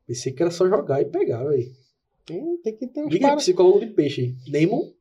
Pensei 0.07 0.33
que 0.33 0.43
era 0.43 0.51
só 0.51 0.69
jogar 0.69 1.01
e 1.01 1.05
pegar, 1.05 1.45
velho. 1.45 1.71
Tem, 2.25 2.57
tem 2.59 2.77
que 2.77 2.87
ter 2.87 3.01
uns 3.01 3.11
Diga 3.11 3.27
aí, 3.27 3.31
para... 3.31 3.41
psicólogo 3.41 3.81
de 3.81 3.87
peixe. 3.89 4.37
Neymon, 4.49 4.93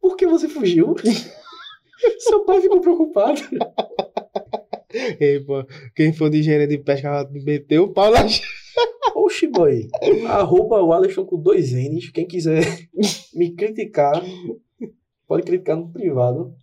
por 0.00 0.16
que 0.16 0.26
você 0.26 0.48
fugiu? 0.48 0.94
Seu 2.18 2.44
pai 2.44 2.60
ficou 2.60 2.80
preocupado. 2.80 3.40
Ei, 5.20 5.40
pô, 5.40 5.64
quem 5.94 6.12
for 6.12 6.30
de 6.30 6.38
engenharia 6.38 6.66
de 6.66 6.78
pesca 6.78 7.10
vai 7.10 7.42
meter 7.42 7.78
o 7.78 7.92
pau 7.92 8.10
na 8.10 8.20
Oxi, 9.14 9.46
boy. 9.46 9.88
Arroba 10.28 10.82
o 10.82 10.92
Alisson 10.92 11.24
com 11.24 11.40
dois 11.40 11.72
N's. 11.72 12.10
Quem 12.10 12.26
quiser 12.26 12.62
me 13.34 13.54
criticar, 13.54 14.22
pode 15.26 15.42
criticar 15.44 15.76
no 15.76 15.92
privado. 15.92 16.54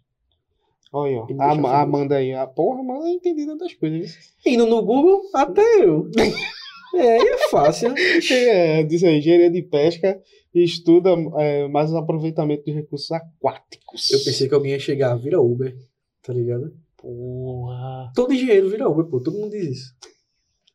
Olha, 0.91 1.19
ó. 1.19 1.27
A, 1.39 1.51
a. 1.51 1.81
Amanda 1.81 2.15
aí. 2.15 2.33
A 2.33 2.47
porra, 2.47 2.79
a 2.79 2.81
Amanda 2.81 3.07
é 3.07 3.11
entendida 3.11 3.55
das 3.57 3.73
coisas. 3.73 4.15
Indo 4.45 4.65
no 4.65 4.81
Google, 4.81 5.21
até 5.33 5.61
eu. 5.83 6.09
É, 6.95 7.17
é 7.17 7.49
fácil. 7.49 7.93
É, 8.31 8.81
diz 8.81 9.03
aí, 9.03 9.17
engenharia 9.17 9.51
de 9.51 9.61
pesca 9.61 10.19
e 10.55 10.63
estuda 10.63 11.09
é, 11.37 11.67
mais 11.67 11.91
o 11.91 11.97
aproveitamento 11.97 12.63
dos 12.63 12.73
recursos 12.73 13.11
aquáticos. 13.11 14.09
Eu 14.09 14.23
pensei 14.23 14.47
que 14.47 14.55
alguém 14.55 14.71
ia 14.71 14.79
chegar, 14.79 15.15
vira 15.15 15.39
Uber, 15.39 15.77
tá 16.23 16.33
ligado? 16.33 16.73
Porra. 16.95 18.11
Todo 18.15 18.33
engenheiro 18.33 18.69
vira 18.69 18.89
Uber, 18.89 19.05
pô. 19.05 19.19
Todo 19.19 19.37
mundo 19.37 19.51
diz 19.51 19.69
isso. 19.69 19.95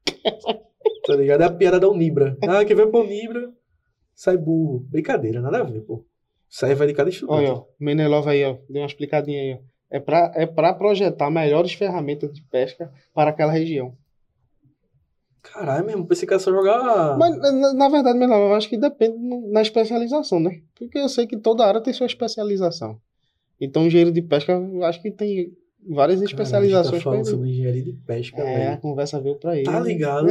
Tá 1.05 1.17
ligado? 1.17 1.41
É 1.41 1.47
a 1.47 1.53
piada 1.53 1.81
da 1.81 1.89
Unibra. 1.89 2.39
Ah, 2.47 2.65
quem 2.65 2.77
vai 2.77 2.87
pra 2.87 3.01
Unibra 3.01 3.53
sai 4.15 4.37
burro. 4.37 4.87
Brincadeira, 4.89 5.41
nada 5.41 5.59
a 5.59 5.65
ver, 5.65 5.81
pô. 5.81 6.05
Aí 6.63 6.75
vai 6.77 6.87
de 6.87 6.95
cada 6.95 7.11
estudante. 7.11 7.39
Olha, 7.39 7.55
ó, 7.55 7.67
Menelov 7.81 8.29
aí, 8.29 8.45
ó. 8.45 8.59
Deu 8.69 8.83
uma 8.83 8.87
explicadinha 8.87 9.41
aí, 9.41 9.55
ó. 9.55 9.72
É 9.95 10.01
pra, 10.01 10.33
é 10.35 10.47
pra 10.47 10.73
projetar 10.73 11.31
melhores 11.31 11.75
ferramentas 11.75 12.33
de 12.33 12.43
pesca 12.45 12.91
para 13.13 13.29
aquela 13.29 13.53
região. 13.53 13.95
Caralho, 15.43 15.85
mesmo, 15.85 16.07
pensei 16.07 16.27
que 16.27 16.33
era 16.33 16.41
só 16.43 16.51
jogar. 16.51 17.19
Mas, 17.19 17.37
na, 17.37 17.75
na 17.75 17.89
verdade, 17.91 18.19
Menelov, 18.19 18.51
eu 18.51 18.55
acho 18.55 18.69
que 18.71 18.79
depende 18.79 19.19
na 19.51 19.61
especialização, 19.61 20.41
né? 20.41 20.61
Porque 20.79 20.97
eu 20.99 21.09
sei 21.11 21.27
que 21.27 21.37
toda 21.37 21.67
área 21.67 21.81
tem 21.83 21.93
sua 21.93 22.07
especialização. 22.07 22.99
Então, 23.61 23.85
engenheiro 23.87 24.11
de 24.13 24.23
pesca, 24.23 24.53
eu 24.53 24.83
acho 24.85 25.03
que 25.03 25.11
tem 25.11 25.53
várias 25.87 26.21
Caralho, 26.21 26.23
a 26.23 26.25
especializações 26.25 27.03
tá 27.03 27.11
falando 27.11 27.29
sobre 27.29 27.51
engenharia 27.51 27.83
de 27.83 27.93
pesca, 27.93 28.41
É, 28.41 28.67
a 28.67 28.69
velho. 28.71 28.81
conversa 28.81 29.21
veio 29.21 29.37
pra 29.39 29.57
ele. 29.57 29.65
Tá 29.67 29.79
ligado? 29.81 30.29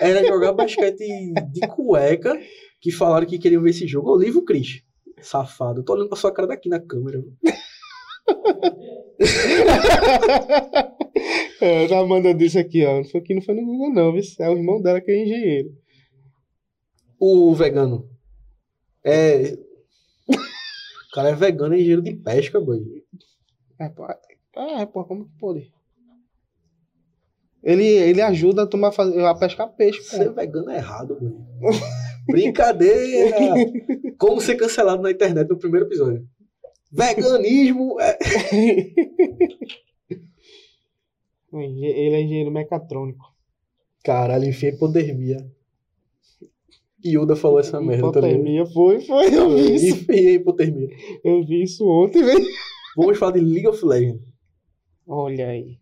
Era 0.00 0.26
jogar 0.26 0.52
basquete 0.52 1.32
de 1.52 1.60
cueca 1.68 2.36
que 2.80 2.90
falaram 2.90 3.26
que 3.26 3.38
queriam 3.38 3.62
ver 3.62 3.70
esse 3.70 3.86
jogo. 3.86 4.10
Ô, 4.10 4.16
livro, 4.16 4.42
Cris. 4.42 4.82
Safado. 5.20 5.80
Eu 5.80 5.84
tô 5.84 5.92
olhando 5.92 6.08
pra 6.08 6.16
sua 6.18 6.32
cara 6.32 6.48
daqui 6.48 6.68
na 6.68 6.80
câmera. 6.80 7.22
É, 11.58 11.86
a 11.92 12.00
Amanda 12.00 12.34
disse 12.34 12.58
aqui, 12.58 12.84
ó. 12.84 13.00
Isso 13.00 13.16
aqui 13.16 13.34
não 13.34 13.40
foi 13.40 13.54
no 13.54 13.64
Google, 13.64 13.92
não, 13.92 14.12
viu? 14.12 14.22
É 14.38 14.50
o 14.50 14.56
irmão 14.56 14.80
dela 14.80 15.00
que 15.00 15.10
é 15.10 15.22
engenheiro. 15.22 15.70
O 17.18 17.54
vegano. 17.54 18.08
É. 19.02 19.56
O 20.28 21.14
cara 21.14 21.30
é 21.30 21.34
vegano 21.34 21.74
e 21.74 21.78
engenheiro 21.78 22.02
de 22.02 22.14
pesca, 22.14 22.60
boy. 22.60 22.78
É, 23.78 23.88
pô, 23.88 24.06
é, 24.54 24.86
pô, 24.86 25.04
como 25.04 25.24
que 25.24 25.38
pode? 25.38 25.72
Ele, 27.62 27.86
ele 27.86 28.20
ajuda 28.20 28.64
a, 28.64 28.66
tomar, 28.66 28.92
a 28.92 29.34
pescar 29.34 29.74
peixe, 29.74 29.98
pô. 30.00 30.16
Ser 30.16 30.32
vegano 30.32 30.70
é 30.70 30.76
errado, 30.76 31.16
boy. 31.18 31.32
Brincadeira! 32.26 33.36
Como 34.18 34.40
ser 34.40 34.56
cancelado 34.56 35.02
na 35.02 35.10
internet 35.10 35.48
no 35.48 35.58
primeiro 35.58 35.86
episódio. 35.86 36.26
Veganismo 36.92 38.00
é. 38.00 38.18
Ele 41.52 42.14
é 42.14 42.20
engenheiro 42.20 42.50
mecatrônico. 42.50 43.34
Caralho, 44.04 44.44
enfim, 44.44 44.66
hipodermia. 44.66 45.50
Yoda 47.04 47.36
falou 47.36 47.60
essa 47.60 47.80
merda, 47.80 48.12
tá 48.12 48.20
ligado? 48.20 48.40
Hipotermia, 48.40 48.66
foi, 48.66 49.00
foi, 49.00 49.34
eu 49.34 49.50
vi 49.50 49.74
isso. 49.74 49.96
Enfim, 49.96 50.28
hipotermia. 50.34 50.88
Eu 51.24 51.44
vi 51.44 51.62
isso 51.62 51.86
ontem, 51.86 52.22
velho. 52.22 52.44
Vamos 52.96 53.18
falar 53.18 53.32
de 53.32 53.40
League 53.40 53.68
of 53.68 53.84
Legends. 53.84 54.22
Olha 55.06 55.48
aí. 55.48 55.78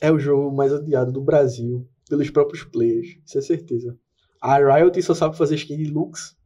É 0.00 0.10
o 0.10 0.18
jogo 0.18 0.54
mais 0.54 0.72
odiado 0.72 1.12
do 1.12 1.20
Brasil 1.20 1.86
pelos 2.08 2.30
próprios 2.30 2.64
players, 2.64 3.18
isso 3.24 3.38
é 3.38 3.42
certeza. 3.42 3.98
A 4.40 4.58
Riot 4.58 5.00
só 5.02 5.14
sabe 5.14 5.36
fazer 5.36 5.56
skin 5.56 5.76
de 5.76 5.86
Lux. 5.86 6.36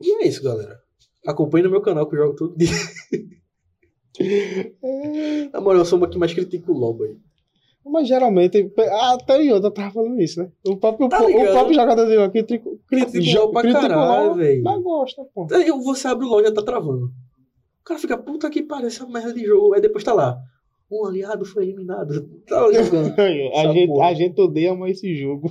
E 0.00 0.22
é 0.22 0.28
isso, 0.28 0.42
galera. 0.42 0.81
Acompanhe 1.26 1.64
no 1.64 1.70
meu 1.70 1.80
canal 1.80 2.08
que 2.08 2.16
eu 2.16 2.20
jogo 2.20 2.36
todo 2.36 2.56
dia. 2.56 2.68
Na 5.52 5.60
moral, 5.60 5.80
eu 5.80 5.84
sou 5.84 5.98
uma 5.98 6.08
que 6.08 6.18
mais 6.18 6.32
critica 6.34 6.70
o 6.70 6.74
LoL 6.76 7.02
aí. 7.02 7.16
Mas 7.84 8.06
geralmente, 8.06 8.70
até 9.12 9.38
o 9.38 9.42
Yoda 9.42 9.70
tava 9.70 9.90
falando 9.92 10.20
isso, 10.20 10.40
né? 10.40 10.48
O 10.68 10.76
próprio, 10.76 11.08
Tá 11.08 11.20
o 11.20 11.32
próprio 11.32 11.74
jogador 11.74 12.06
de 12.06 12.16
aqui 12.18 12.42
critica 12.44 12.70
Critica 12.86 13.42
o 13.42 13.50
pra 13.50 13.72
caralho, 13.72 14.34
velho. 14.34 14.62
Mas 14.62 14.82
gosta, 14.82 15.22
pô. 15.34 15.48
Aí 15.52 15.68
você 15.70 16.06
abre 16.06 16.24
o 16.24 16.28
LoL 16.28 16.40
e 16.40 16.44
já 16.44 16.52
tá 16.52 16.62
travando. 16.62 17.06
O 17.06 17.84
cara 17.84 17.98
fica, 17.98 18.16
puta 18.16 18.48
que 18.50 18.62
pariu, 18.62 18.86
essa 18.86 19.04
merda 19.06 19.32
de 19.34 19.44
jogo. 19.44 19.74
Aí 19.74 19.80
depois 19.80 20.04
tá 20.04 20.12
lá. 20.12 20.38
Um 20.90 21.06
aliado 21.06 21.44
foi 21.44 21.64
eliminado. 21.64 22.28
Tá 22.46 22.70
jogando. 22.72 23.14
A 23.18 23.72
gente, 23.72 23.86
porra. 23.88 24.06
a 24.08 24.14
gente 24.14 24.40
odeia 24.40 24.74
mais 24.74 24.98
esse 24.98 25.14
jogo. 25.16 25.50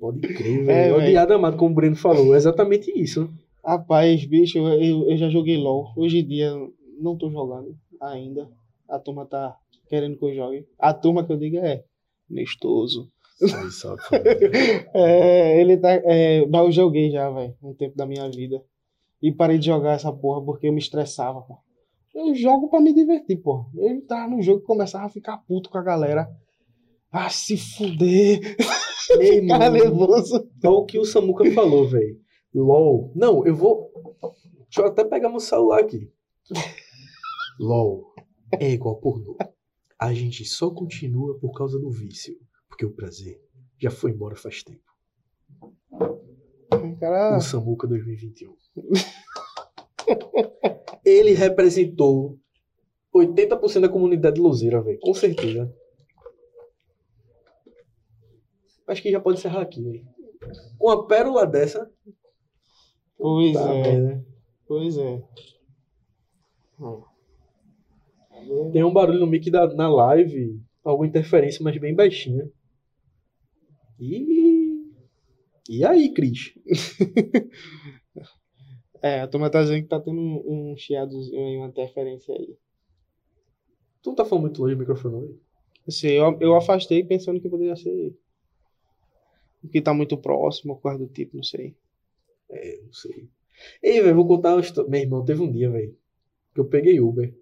Pode 0.00 0.20
crer, 0.20 0.62
É, 0.62 0.64
velho. 0.64 0.64
velho. 0.64 0.96
Odiado 0.96 1.34
amado, 1.34 1.56
como 1.56 1.70
o 1.70 1.74
Breno 1.74 1.96
falou. 1.96 2.34
É 2.34 2.36
exatamente 2.36 2.90
isso. 3.00 3.30
Rapaz, 3.66 4.24
bicho, 4.24 4.58
eu, 4.58 5.10
eu, 5.10 5.16
já 5.16 5.28
joguei 5.28 5.56
LOL. 5.56 5.92
Hoje 5.96 6.18
em 6.20 6.24
dia 6.24 6.52
não 7.00 7.16
tô 7.18 7.28
jogando 7.28 7.76
ainda. 8.00 8.48
A 8.88 8.96
turma 8.96 9.26
tá 9.26 9.56
querendo 9.88 10.16
que 10.16 10.24
eu 10.24 10.32
jogue. 10.32 10.68
A 10.78 10.94
turma 10.94 11.26
que 11.26 11.32
eu 11.32 11.36
digo 11.36 11.56
é 11.56 11.82
Nestoso. 12.30 13.10
É, 14.94 15.60
ele 15.60 15.76
tá. 15.76 15.90
É, 15.92 16.46
mas 16.46 16.60
eu 16.64 16.72
joguei 16.72 17.10
já, 17.10 17.28
velho, 17.28 17.54
um 17.60 17.74
tempo 17.74 17.96
da 17.96 18.06
minha 18.06 18.30
vida. 18.30 18.62
E 19.20 19.32
parei 19.32 19.58
de 19.58 19.66
jogar 19.66 19.94
essa 19.94 20.12
porra 20.12 20.44
porque 20.44 20.68
eu 20.68 20.72
me 20.72 20.78
estressava, 20.78 21.42
pô. 21.42 21.58
Eu 22.14 22.34
jogo 22.34 22.70
pra 22.70 22.80
me 22.80 22.94
divertir, 22.94 23.36
pô. 23.36 23.66
Eu 23.74 23.88
entrava 23.88 24.30
no 24.30 24.40
jogo 24.40 24.60
e 24.60 24.66
começava 24.66 25.06
a 25.06 25.10
ficar 25.10 25.38
puto 25.38 25.68
com 25.68 25.76
a 25.76 25.82
galera. 25.82 26.28
Ah, 27.10 27.28
se 27.28 27.56
fuder. 27.56 28.40
Irmão, 29.20 29.58
nervoso. 29.70 30.48
Olha 30.64 30.72
o 30.72 30.84
que 30.86 30.98
o 30.98 31.04
Samuca 31.04 31.44
falou, 31.50 31.88
velho. 31.88 32.25
LOL. 32.60 33.12
Não, 33.14 33.46
eu 33.46 33.54
vou. 33.54 33.92
Deixa 34.64 34.80
eu 34.80 34.86
até 34.86 35.04
pegar 35.04 35.28
meu 35.28 35.40
celular 35.40 35.80
aqui. 35.80 36.10
LOL 37.60 38.14
é 38.58 38.70
igual 38.70 38.96
pornô. 38.96 39.36
A 39.98 40.12
gente 40.12 40.44
só 40.44 40.70
continua 40.70 41.38
por 41.38 41.52
causa 41.52 41.78
do 41.78 41.90
vício. 41.90 42.38
Porque 42.68 42.84
o 42.84 42.92
prazer 42.92 43.40
já 43.78 43.90
foi 43.90 44.10
embora 44.10 44.36
faz 44.36 44.62
tempo. 44.62 44.84
Cara, 47.00 47.36
O 47.36 47.40
Samuca 47.40 47.86
2021. 47.86 48.54
Ele 51.04 51.32
representou 51.32 52.38
80% 53.14 53.80
da 53.80 53.88
comunidade 53.88 54.40
luzeira, 54.40 54.82
velho. 54.82 54.98
Com 55.00 55.14
certeza. 55.14 55.72
Acho 58.86 59.02
que 59.02 59.10
já 59.10 59.20
pode 59.20 59.38
encerrar 59.38 59.62
aqui, 59.62 59.82
velho. 59.82 60.06
Com 60.78 60.88
uma 60.88 61.06
pérola 61.06 61.46
dessa. 61.46 61.90
Pois 63.18 63.54
Tá 63.54 63.74
é. 63.74 63.82
merda. 63.82 64.26
Pois 64.66 64.98
é. 64.98 65.22
Tem 68.72 68.84
um 68.84 68.92
barulho 68.92 69.20
no 69.20 69.26
mic 69.26 69.50
da, 69.50 69.72
na 69.74 69.88
live, 69.88 70.60
alguma 70.84 71.06
interferência, 71.06 71.62
mas 71.62 71.78
bem 71.78 71.94
baixinha. 71.94 72.50
E. 73.98 74.92
E 75.68 75.84
aí, 75.84 76.12
Cris? 76.12 76.54
É, 79.02 79.20
a 79.20 79.28
turma 79.28 79.50
tá 79.50 79.62
dizendo 79.62 79.82
que 79.82 79.88
tá 79.88 80.00
tendo 80.00 80.18
um, 80.20 80.72
um 80.72 80.76
chiadozinho 80.76 81.46
aí, 81.46 81.56
uma 81.58 81.68
interferência 81.68 82.34
aí. 82.34 82.56
Tu 84.02 84.08
não 84.08 84.16
tá 84.16 84.24
falando 84.24 84.44
muito 84.44 84.60
longe 84.60 84.74
do 84.74 84.78
microfone, 84.78 85.14
não? 85.14 85.38
Assim, 85.86 86.08
eu, 86.08 86.36
eu 86.40 86.56
afastei 86.56 87.04
pensando 87.04 87.38
que 87.40 87.48
poderia 87.48 87.76
ser. 87.76 88.18
Que 89.70 89.80
tá 89.80 89.92
muito 89.92 90.16
próximo, 90.16 90.80
coisa 90.80 90.98
do 90.98 91.06
tipo, 91.06 91.36
não 91.36 91.44
sei. 91.44 91.76
É, 92.50 92.80
não 92.84 92.92
sei. 92.92 93.28
Ei, 93.82 94.00
velho, 94.02 94.14
vou 94.14 94.26
contar 94.26 94.54
uma 94.54 94.60
história. 94.60 94.88
Meu 94.90 95.00
irmão, 95.00 95.24
teve 95.24 95.42
um 95.42 95.50
dia, 95.50 95.70
velho, 95.70 95.94
que 96.54 96.60
eu 96.60 96.64
peguei 96.64 97.00
Uber. 97.00 97.34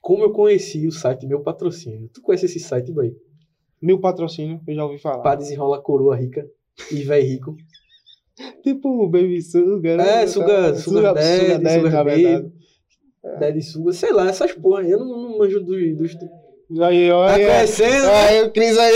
Como 0.00 0.24
eu 0.24 0.32
conheci 0.32 0.86
o 0.86 0.92
site 0.92 1.26
Meu 1.26 1.40
Patrocínio? 1.40 2.08
Tu 2.12 2.20
conhece 2.20 2.46
esse 2.46 2.58
site, 2.60 2.92
velho? 2.92 3.16
Mil 3.80 3.98
patrocínio, 4.00 4.60
eu 4.66 4.74
já 4.74 4.84
ouvi 4.84 4.98
falar. 4.98 5.18
Pra 5.22 5.34
desenrolar 5.34 5.80
coroa 5.80 6.14
rica 6.14 6.48
e 6.90 7.02
velho 7.02 7.26
rico. 7.26 7.56
Tipo 8.62 8.88
o 9.04 9.08
Baby 9.08 9.42
Sugar. 9.42 9.96
né? 9.96 10.22
É, 10.22 10.26
suga, 10.26 10.74
suga, 10.76 11.12
daddy, 11.12 11.40
Sugar 11.40 11.60
Daddy, 11.60 11.74
suga 11.76 11.90
na 11.90 12.04
baby, 12.04 12.52
daddy 13.40 13.62
suga, 13.62 13.92
sei 13.92 14.12
lá, 14.12 14.28
essas 14.28 14.52
porra 14.52 14.82
aí. 14.82 14.90
Eu 14.90 15.00
não, 15.00 15.06
não 15.20 15.38
manjo 15.38 15.60
dos... 15.60 15.96
dos... 15.96 16.14
Tá 16.14 16.86
Aí, 16.86 17.10
olha. 17.10 17.34
conhecendo, 17.34 18.06
né? 18.06 18.28
Aí, 18.28 18.42
o 18.44 18.50
Cris 18.52 18.78
aí. 18.78 18.94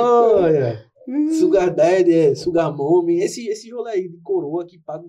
olha. 0.02 0.83
Sugar 1.38 1.74
Daddy, 1.74 2.12
é, 2.12 2.34
Sugar 2.34 2.74
Mommy, 2.74 3.20
esse, 3.20 3.46
esse 3.48 3.70
rolê 3.70 3.92
aí 3.92 4.08
de 4.08 4.18
coroa 4.18 4.66
que 4.66 4.78
paga. 4.78 5.04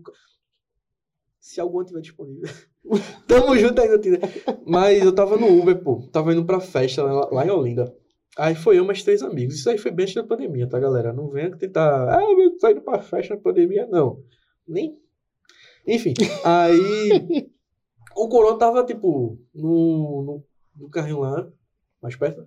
Se 1.40 1.62
algum 1.62 1.84
tiver 1.84 2.02
disponível. 2.02 2.50
Tamo 3.28 3.58
junto 3.58 3.86
no 3.86 4.00
Tinder. 4.00 4.20
Mas 4.66 5.04
eu 5.04 5.14
tava 5.14 5.38
no 5.38 5.48
Uber, 5.60 5.82
pô. 5.82 6.08
Tava 6.12 6.34
indo 6.34 6.46
pra 6.46 6.60
festa 6.60 7.04
lá, 7.04 7.30
lá 7.32 7.46
em 7.46 7.50
Olinda. 7.50 7.96
Aí 8.38 8.56
foi 8.56 8.80
eu 8.80 8.86
mais 8.86 9.04
três 9.04 9.22
amigos. 9.22 9.56
Isso 9.56 9.70
aí 9.70 9.78
foi 9.78 9.92
bem 9.92 10.04
antes 10.04 10.16
da 10.16 10.24
pandemia, 10.24 10.68
tá, 10.68 10.80
galera? 10.80 11.14
Não 11.14 11.30
venha 11.30 11.56
tentar. 11.56 12.18
Ah, 12.18 12.22
eu 12.22 12.58
tô 12.58 12.70
indo 12.70 12.82
pra 12.82 13.00
festa 13.02 13.36
na 13.36 13.42
pandemia, 13.42 13.88
não. 13.88 14.22
Nem. 14.68 15.00
Enfim, 15.88 16.14
aí. 16.44 17.50
o 18.16 18.28
Coroa 18.28 18.58
tava, 18.58 18.84
tipo, 18.84 19.40
no, 19.54 20.24
no, 20.24 20.44
no 20.76 20.90
carrinho 20.90 21.20
lá. 21.20 21.48
Mais 22.02 22.16
perto? 22.16 22.46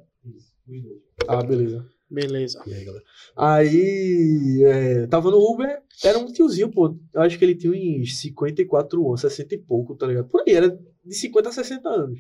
Ah, 1.27 1.43
beleza. 1.43 1.89
Beleza. 2.11 2.63
E 2.67 2.73
aí, 2.73 2.85
galera? 2.85 3.05
Aí, 3.37 4.63
é, 4.65 5.07
tava 5.07 5.31
no 5.31 5.39
Uber, 5.39 5.83
era 6.03 6.19
um 6.19 6.27
tiozinho, 6.27 6.71
pô. 6.71 6.97
Eu 7.13 7.21
acho 7.21 7.39
que 7.39 7.45
ele 7.45 7.55
tinha 7.55 7.73
uns 7.73 8.19
54 8.21 9.07
anos, 9.07 9.21
60 9.21 9.55
e 9.55 9.59
pouco, 9.59 9.95
tá 9.95 10.07
ligado? 10.07 10.29
Por 10.29 10.43
aí, 10.47 10.55
era 10.55 10.69
de 11.05 11.15
50 11.15 11.49
a 11.49 11.53
60 11.53 11.89
anos. 11.89 12.19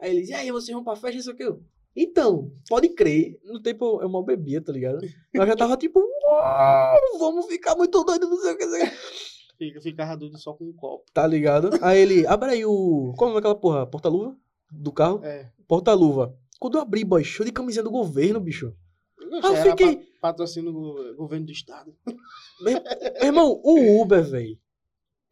Aí 0.00 0.10
ele 0.10 0.20
dizia, 0.20 0.36
e 0.36 0.40
aí, 0.40 0.50
vocês 0.50 0.74
vão 0.74 0.82
pra 0.82 0.96
festa, 0.96 1.16
não 1.16 1.22
sei 1.22 1.32
o 1.32 1.36
que. 1.36 1.42
Eu, 1.44 1.62
Então, 1.94 2.52
pode 2.68 2.88
crer, 2.90 3.38
no 3.44 3.60
tempo 3.60 4.00
eu 4.02 4.08
mal 4.08 4.24
bebia, 4.24 4.60
tá 4.60 4.72
ligado? 4.72 4.98
Eu 5.32 5.46
já 5.46 5.56
tava 5.56 5.76
tipo, 5.76 6.00
vamos 7.18 7.46
ficar 7.46 7.76
muito 7.76 8.02
doido, 8.04 8.28
não 8.28 8.36
sei 8.38 8.52
o 8.52 8.56
que. 8.58 8.64
não 8.64 8.72
sei 8.72 8.86
o 8.86 8.90
que. 8.90 8.96
Fica, 9.58 9.80
ficava 9.80 10.16
doido 10.16 10.38
só 10.38 10.52
com 10.52 10.66
um 10.66 10.72
copo. 10.72 11.04
Tá 11.12 11.26
ligado? 11.26 11.70
Aí 11.82 11.98
ele, 11.98 12.26
abre 12.26 12.50
aí 12.50 12.64
o. 12.64 13.12
Como 13.18 13.34
é 13.34 13.38
aquela 13.38 13.56
porra? 13.56 13.86
Porta-luva? 13.86 14.36
Do 14.70 14.92
carro? 14.92 15.20
É. 15.24 15.50
Porta-luva. 15.66 16.32
Quando 16.60 16.78
eu 16.78 16.82
abri, 16.82 17.04
boy, 17.04 17.24
show 17.24 17.44
de 17.44 17.50
camisinha 17.50 17.82
do 17.82 17.90
governo, 17.90 18.38
bicho. 18.38 18.72
Eu 19.30 19.40
Ah, 19.54 19.56
fiquei- 19.56 19.96
pa- 19.96 20.02
patrocínio 20.20 20.72
do 20.72 21.14
governo 21.16 21.46
do 21.46 21.52
estado. 21.52 21.94
Meu 22.60 22.82
irmão, 23.22 23.60
o 23.62 24.00
Uber, 24.02 24.22
velho. 24.24 24.58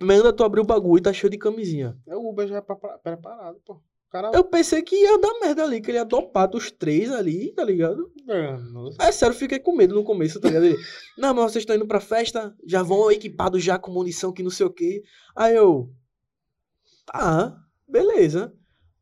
Manda 0.00 0.32
tu 0.32 0.44
abrir 0.44 0.60
o 0.60 0.64
bagulho 0.64 1.00
e 1.00 1.02
tá 1.02 1.12
cheio 1.12 1.30
de 1.30 1.38
camisinha. 1.38 1.96
É 2.06 2.14
o 2.14 2.28
Uber 2.28 2.46
já 2.46 2.58
é 2.58 2.60
preparado, 3.02 3.58
pô. 3.64 3.80
Cara. 4.10 4.30
Eu 4.32 4.44
pensei 4.44 4.82
que 4.82 4.94
ia 4.94 5.18
dar 5.18 5.40
merda 5.40 5.64
ali, 5.64 5.80
que 5.80 5.90
ele 5.90 5.98
ia 5.98 6.04
dopar 6.04 6.48
dos 6.48 6.70
três 6.70 7.10
ali, 7.10 7.52
tá 7.52 7.64
ligado? 7.64 8.10
Mano, 8.24 8.90
É 9.00 9.10
sério, 9.10 9.34
eu 9.34 9.38
fiquei 9.38 9.58
com 9.58 9.74
medo 9.74 9.94
no 9.94 10.04
começo, 10.04 10.40
tá 10.40 10.46
ligado? 10.48 10.64
Ele, 10.66 10.76
não, 11.18 11.34
mas 11.34 11.50
vocês 11.52 11.62
estão 11.62 11.74
indo 11.74 11.86
pra 11.88 11.98
festa, 12.00 12.54
já 12.64 12.82
vão 12.84 13.10
equipados 13.10 13.62
já 13.64 13.78
com 13.78 13.90
munição 13.90 14.32
que 14.32 14.42
não 14.44 14.50
sei 14.50 14.64
o 14.66 14.70
quê. 14.70 15.02
Aí 15.34 15.56
eu. 15.56 15.90
Tá, 17.04 17.56
beleza. 17.86 18.54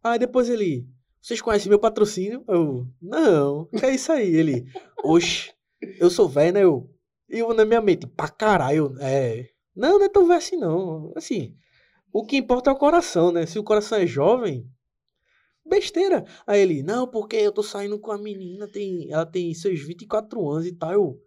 Aí 0.03 0.19
depois 0.19 0.49
ele. 0.49 0.87
Vocês 1.25 1.41
conhecem 1.41 1.70
meu 1.70 1.79
patrocínio? 1.79 2.45
Eu. 2.47 2.87
Não, 3.01 3.66
é 3.83 3.95
isso 3.95 4.12
aí? 4.12 4.37
Ele. 4.37 4.66
Oxe, 5.03 5.55
eu 5.99 6.11
sou 6.11 6.29
velho, 6.29 6.53
né? 6.53 6.62
Eu. 6.62 6.91
Eu 7.27 7.55
na 7.55 7.64
minha 7.64 7.81
mente, 7.81 8.07
pra 8.07 8.29
caralho, 8.29 8.95
é. 9.01 9.49
Não, 9.75 9.99
não 9.99 10.05
é 10.05 10.09
tão 10.11 10.27
velho 10.27 10.37
assim, 10.37 10.59
não. 10.59 11.14
Assim, 11.16 11.55
o 12.12 12.27
que 12.27 12.37
importa 12.37 12.68
é 12.68 12.75
o 12.75 12.77
coração, 12.77 13.33
né? 13.33 13.47
Se 13.47 13.59
o 13.59 13.64
coração 13.64 13.97
é 13.97 14.07
jovem, 14.07 14.68
besteira. 15.64 16.27
Aí 16.47 16.61
ele, 16.61 16.83
não, 16.83 17.07
porque 17.07 17.37
eu 17.37 17.53
tô 17.53 17.62
saindo 17.62 17.99
com 17.99 18.12
a 18.12 18.18
menina, 18.18 18.68
tem, 18.68 19.11
ela 19.11 19.25
tem 19.25 19.55
seus 19.55 19.81
24 19.81 20.47
anos 20.51 20.66
e 20.66 20.72
tal. 20.72 20.93
Eu, 20.93 21.18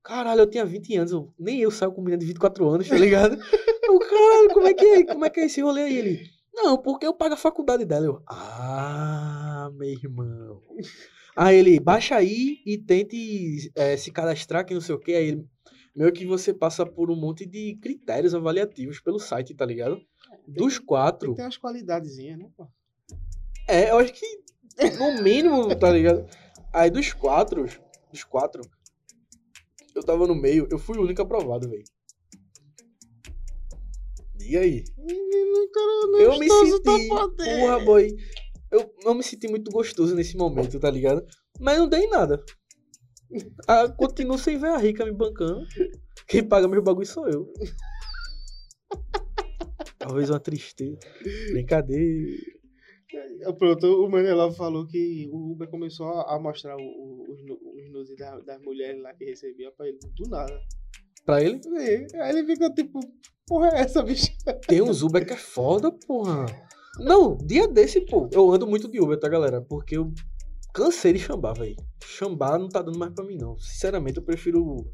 caralho, 0.00 0.42
eu 0.42 0.48
tinha 0.48 0.64
20 0.64 0.94
anos, 0.96 1.10
eu- 1.10 1.34
nem 1.36 1.58
eu 1.58 1.72
saio 1.72 1.90
com 1.90 2.02
menina 2.02 2.18
de 2.20 2.26
24 2.26 2.68
anos, 2.68 2.88
tá 2.88 2.96
ligado? 2.96 3.32
eu, 3.82 3.98
caralho, 3.98 4.48
como 4.54 4.68
é 4.68 4.74
que 4.74 4.84
é, 4.86 5.04
como 5.06 5.24
é, 5.24 5.30
que 5.30 5.40
é 5.40 5.46
esse 5.46 5.60
rolê 5.60 5.82
aí? 5.82 5.96
Ele, 5.98 6.30
não, 6.54 6.76
porque 6.78 7.06
eu 7.06 7.14
pago 7.14 7.34
a 7.34 7.36
faculdade 7.36 7.84
dela. 7.84 8.06
Eu, 8.06 8.22
ah, 8.28 9.39
meu 9.68 9.88
irmão. 9.90 10.62
Aí 11.36 11.56
ele, 11.56 11.80
baixa 11.80 12.16
aí 12.16 12.60
e 12.64 12.78
tente 12.78 13.70
eh, 13.74 13.96
se 13.96 14.10
cadastrar, 14.10 14.64
que 14.64 14.74
não 14.74 14.80
sei 14.80 14.94
o 14.94 14.98
que. 14.98 15.12
Aí 15.14 15.28
ele, 15.28 15.46
meio 15.94 16.12
que 16.12 16.24
você 16.24 16.54
passa 16.54 16.86
por 16.86 17.10
um 17.10 17.16
monte 17.16 17.44
de 17.44 17.76
critérios 17.82 18.34
avaliativos 18.34 19.00
pelo 19.00 19.18
site, 19.18 19.54
tá 19.54 19.66
ligado? 19.66 20.00
Dos 20.46 20.78
quatro, 20.78 21.34
tem 21.34 21.44
umas 21.44 21.58
qualidadezinhas, 21.58 22.38
né, 22.38 22.50
pô? 22.56 22.66
é, 23.68 23.90
eu 23.90 23.98
acho 23.98 24.12
que 24.12 24.26
no 24.98 25.22
mínimo, 25.22 25.74
tá 25.76 25.90
ligado? 25.90 26.26
Aí 26.72 26.90
dos 26.90 27.12
quatro, 27.12 27.66
dos 28.10 28.24
quatro, 28.24 28.62
eu 29.94 30.02
tava 30.02 30.26
no 30.26 30.34
meio, 30.34 30.66
eu 30.70 30.78
fui 30.78 30.98
o 30.98 31.02
único 31.02 31.20
aprovado, 31.22 31.68
velho. 31.68 31.84
E 34.40 34.56
aí? 34.56 34.84
Menino, 34.98 35.70
cara, 35.70 36.22
Eu 36.22 36.38
me 36.38 36.48
tá 36.48 36.54
senti, 36.54 37.08
podendo. 37.08 37.60
porra, 37.60 37.78
boy. 37.80 38.16
Eu 38.70 38.92
não 39.04 39.14
me 39.14 39.22
senti 39.22 39.48
muito 39.48 39.70
gostoso 39.70 40.14
nesse 40.14 40.36
momento, 40.36 40.78
tá 40.78 40.90
ligado? 40.90 41.24
Mas 41.58 41.78
não 41.78 41.88
dei 41.88 42.06
nada. 42.08 42.42
Ah, 43.68 43.88
continuo 43.88 44.38
sem 44.38 44.58
ver 44.58 44.68
a 44.68 44.76
rica 44.78 45.04
me 45.04 45.12
bancando. 45.12 45.64
Quem 46.28 46.42
paga 46.46 46.68
meus 46.68 46.82
bagulho 46.84 47.06
sou 47.06 47.28
eu. 47.28 47.52
Talvez 49.98 50.30
uma 50.30 50.40
tristeza. 50.40 50.98
Brincadeira. 51.52 52.36
Ah, 53.44 53.52
Pronto, 53.52 53.86
o 54.04 54.08
Manelão 54.08 54.52
falou 54.52 54.86
que 54.86 55.28
o 55.32 55.52
Uber 55.52 55.68
começou 55.68 56.06
a 56.08 56.38
mostrar 56.38 56.76
os, 56.76 56.82
os 56.82 57.90
nudes 57.92 58.16
da- 58.16 58.38
das 58.40 58.60
mulheres 58.62 59.02
lá 59.02 59.12
que 59.14 59.24
recebia 59.24 59.70
pra 59.72 59.88
ele 59.88 59.98
do 60.16 60.28
nada. 60.28 60.58
Pra 61.24 61.42
ele, 61.42 61.60
Aí 62.14 62.30
ele 62.38 62.46
ficou 62.46 62.72
tipo, 62.72 62.98
porra 63.46 63.68
é 63.74 63.80
essa, 63.80 64.02
bicho? 64.02 64.28
tem 64.66 64.80
uns 64.80 65.02
Uber 65.02 65.26
que 65.26 65.32
é 65.34 65.36
foda, 65.36 65.90
porra. 65.92 66.46
Não, 67.00 67.36
dia 67.38 67.66
desse, 67.66 68.00
pô. 68.02 68.28
Eu 68.32 68.52
ando 68.52 68.66
muito 68.66 68.90
de 68.90 69.00
Uber, 69.00 69.18
tá, 69.18 69.28
galera? 69.28 69.60
Porque 69.62 69.96
eu 69.96 70.12
cansei 70.72 71.14
de 71.14 71.18
chambar, 71.18 71.54
velho. 71.54 71.76
Chambar 72.04 72.58
não 72.58 72.68
tá 72.68 72.82
dando 72.82 72.98
mais 72.98 73.12
pra 73.12 73.24
mim, 73.24 73.36
não. 73.36 73.58
Sinceramente, 73.58 74.18
eu 74.18 74.22
prefiro 74.22 74.86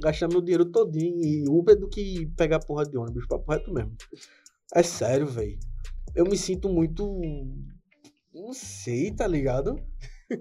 gastar 0.00 0.28
meu 0.28 0.40
dinheiro 0.40 0.64
todinho 0.64 1.22
em 1.22 1.48
Uber 1.48 1.78
do 1.78 1.88
que 1.88 2.26
pegar 2.36 2.60
porra 2.60 2.84
de 2.84 2.96
ônibus. 2.96 3.26
Papo 3.26 3.52
reto 3.52 3.72
mesmo. 3.72 3.94
É 4.74 4.82
sério, 4.82 5.26
velho. 5.26 5.58
Eu 6.14 6.24
me 6.24 6.36
sinto 6.36 6.68
muito. 6.68 7.20
Não 8.34 8.52
sei, 8.54 9.10
tá 9.10 9.26
ligado? 9.26 9.76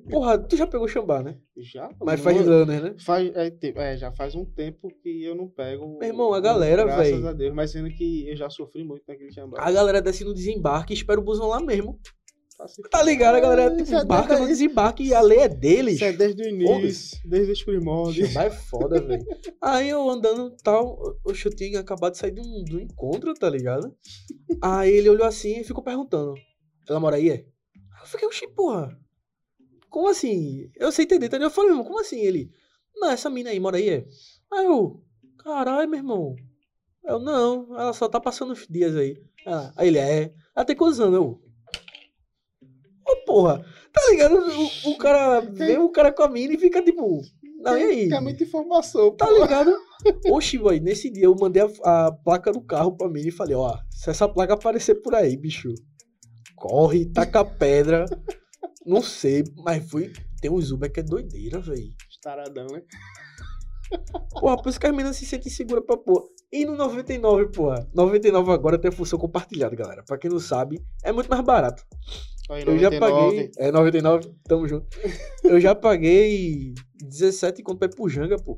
Porra, 0.09 0.37
tu 0.37 0.55
já 0.55 0.67
pegou 0.67 0.87
chambar, 0.87 1.23
né? 1.23 1.37
Já? 1.57 1.89
Mas 1.99 2.19
Não- 2.19 2.23
faz 2.23 2.47
anos, 2.47 2.81
né? 2.81 2.95
Faz, 2.99 3.31
é, 3.35 3.51
é, 3.75 3.97
já 3.97 4.11
faz 4.11 4.35
um 4.35 4.45
tempo 4.45 4.87
que 5.01 5.23
eu 5.23 5.33
não 5.35 5.47
pego. 5.47 5.97
Meu 5.99 6.07
irmão, 6.07 6.33
a 6.33 6.39
galera, 6.39 6.83
Graças 6.83 7.19
véi. 7.19 7.27
a 7.27 7.33
Deus, 7.33 7.53
mas 7.55 7.71
sendo 7.71 7.89
que 7.89 8.29
eu 8.29 8.35
já 8.35 8.49
sofri 8.49 8.83
muito 8.83 9.03
naquele 9.07 9.31
chambar. 9.31 9.59
A 9.59 9.71
galera 9.71 10.01
desce 10.01 10.23
no 10.23 10.33
desembarque 10.33 10.93
e 10.93 10.95
espera 10.95 11.19
o 11.19 11.23
busão 11.23 11.47
lá 11.47 11.59
mesmo. 11.59 11.99
Assim, 12.59 12.81
Tá 12.91 13.01
ligado? 13.01 13.35
A 13.35 13.39
galera 13.39 13.75
tipo, 13.75 13.95
é 13.95 14.01
embarca 14.03 14.37
no 14.37 14.45
desembarque 14.45 15.03
e 15.03 15.13
a 15.13 15.21
lei 15.21 15.39
é 15.39 15.47
deles. 15.47 15.95
Isso 15.95 16.03
é 16.03 16.11
desde 16.11 16.43
o 16.43 16.47
início, 16.49 17.17
desde 17.25 17.53
os 17.53 17.63
primórdios. 17.63 18.27
Chambar 18.27 18.47
é 18.47 18.51
foda, 18.51 19.01
velho. 19.01 19.25
Aí 19.61 19.89
eu 19.89 20.09
andando 20.09 20.53
e 20.53 20.61
tal, 20.61 20.99
o 21.23 21.31
eu 21.31 21.55
tinha 21.55 21.79
acabado 21.79 22.11
de 22.11 22.17
sair 22.17 22.31
de 22.31 22.41
um, 22.41 22.63
de 22.65 22.75
um 22.75 22.79
encontro, 22.81 23.33
tá 23.33 23.49
ligado? 23.49 23.95
Aí 24.61 24.91
ele 24.91 25.09
olhou 25.09 25.25
assim 25.25 25.61
e 25.61 25.63
ficou 25.63 25.81
perguntando: 25.81 26.33
Ela 26.87 26.99
mora 26.99 27.15
aí? 27.15 27.29
é? 27.29 27.45
Eu 28.01 28.05
fiquei, 28.05 28.27
oxi, 28.27 28.45
porra. 28.49 28.97
Como 29.89 30.07
assim? 30.07 30.69
Eu 30.75 30.91
sei 30.91 31.05
entender, 31.05 31.29
tá 31.29 31.37
ligado? 31.37 31.51
Eu 31.51 31.55
falei, 31.55 31.71
irmão, 31.71 31.83
como 31.83 31.99
assim? 31.99 32.19
Ele, 32.19 32.51
não, 32.95 33.11
essa 33.11 33.29
mina 33.29 33.49
aí 33.49 33.59
mora 33.59 33.77
aí, 33.77 33.89
é? 33.89 34.05
Aí 34.51 34.65
eu, 34.65 35.01
caralho, 35.43 35.89
meu 35.89 35.99
irmão. 35.99 36.35
Eu, 37.03 37.19
não, 37.19 37.75
ela 37.75 37.93
só 37.93 38.07
tá 38.07 38.19
passando 38.19 38.53
os 38.53 38.67
dias 38.67 38.95
aí. 38.95 39.17
Ah, 39.45 39.71
aí 39.75 39.87
ele, 39.87 39.97
é. 39.97 40.33
Ela 40.55 40.65
tem 40.65 40.75
quantos 40.75 40.99
anos? 40.99 41.15
Eu, 41.15 41.41
ô 43.07 43.15
porra, 43.25 43.65
tá 43.91 44.01
ligado? 44.11 44.35
O, 44.35 44.91
o 44.91 44.97
cara 44.97 45.39
vê 45.39 45.77
o 45.77 45.89
cara 45.89 46.11
com 46.11 46.23
a 46.23 46.29
mina 46.29 46.53
e 46.53 46.59
fica 46.59 46.83
tipo, 46.83 47.21
não, 47.59 47.77
e 47.77 47.83
aí? 47.83 48.11
É 48.11 48.21
muita 48.21 48.43
informação. 48.43 49.15
Tá 49.15 49.29
ligado? 49.29 49.75
Oxi, 50.31 50.57
boy, 50.57 50.79
nesse 50.79 51.09
dia 51.09 51.25
eu 51.25 51.35
mandei 51.35 51.61
a, 51.61 52.07
a 52.07 52.11
placa 52.11 52.51
do 52.51 52.61
carro 52.61 52.95
pra 52.95 53.09
mim 53.09 53.21
e 53.21 53.31
falei, 53.31 53.55
ó, 53.55 53.77
se 53.89 54.09
essa 54.09 54.29
placa 54.29 54.53
aparecer 54.53 54.95
por 54.95 55.13
aí, 55.13 55.35
bicho, 55.35 55.73
corre, 56.55 57.05
taca 57.05 57.43
pedra. 57.43 58.05
Não 58.85 59.01
sei, 59.01 59.43
mas 59.63 59.89
foi. 59.89 60.11
Tem 60.41 60.49
uns 60.49 60.71
Uber 60.71 60.91
que 60.91 60.99
é 60.99 61.03
doideira, 61.03 61.59
velho. 61.59 61.93
Taradão, 62.21 62.67
né? 62.67 62.81
Porra, 64.31 64.57
por 64.57 64.69
isso 64.69 64.79
que 64.79 64.85
as 64.85 64.91
meninas 64.91 65.15
se 65.15 65.25
sentem 65.25 65.51
seguras 65.51 65.83
pra 65.85 65.97
porra. 65.97 66.25
E 66.51 66.65
no 66.65 66.75
99, 66.75 67.51
porra. 67.51 67.87
99 67.93 68.51
agora 68.51 68.77
tem 68.77 68.89
a 68.89 68.91
função 68.91 69.19
compartilhada, 69.19 69.75
galera. 69.75 70.03
Pra 70.03 70.17
quem 70.17 70.29
não 70.29 70.39
sabe, 70.39 70.83
é 71.03 71.11
muito 71.11 71.29
mais 71.29 71.43
barato. 71.43 71.83
Eu 72.49 72.79
já 72.79 72.89
99. 72.89 72.99
paguei. 72.99 73.51
É, 73.59 73.71
99, 73.71 74.31
tamo 74.45 74.67
junto. 74.67 74.87
Eu 75.43 75.59
já 75.59 75.75
paguei 75.75 76.73
17 77.03 77.61
conto 77.61 77.77
pra 77.77 77.87
ir 77.87 77.95
pro 77.95 78.09
Janga, 78.09 78.37
pô. 78.37 78.57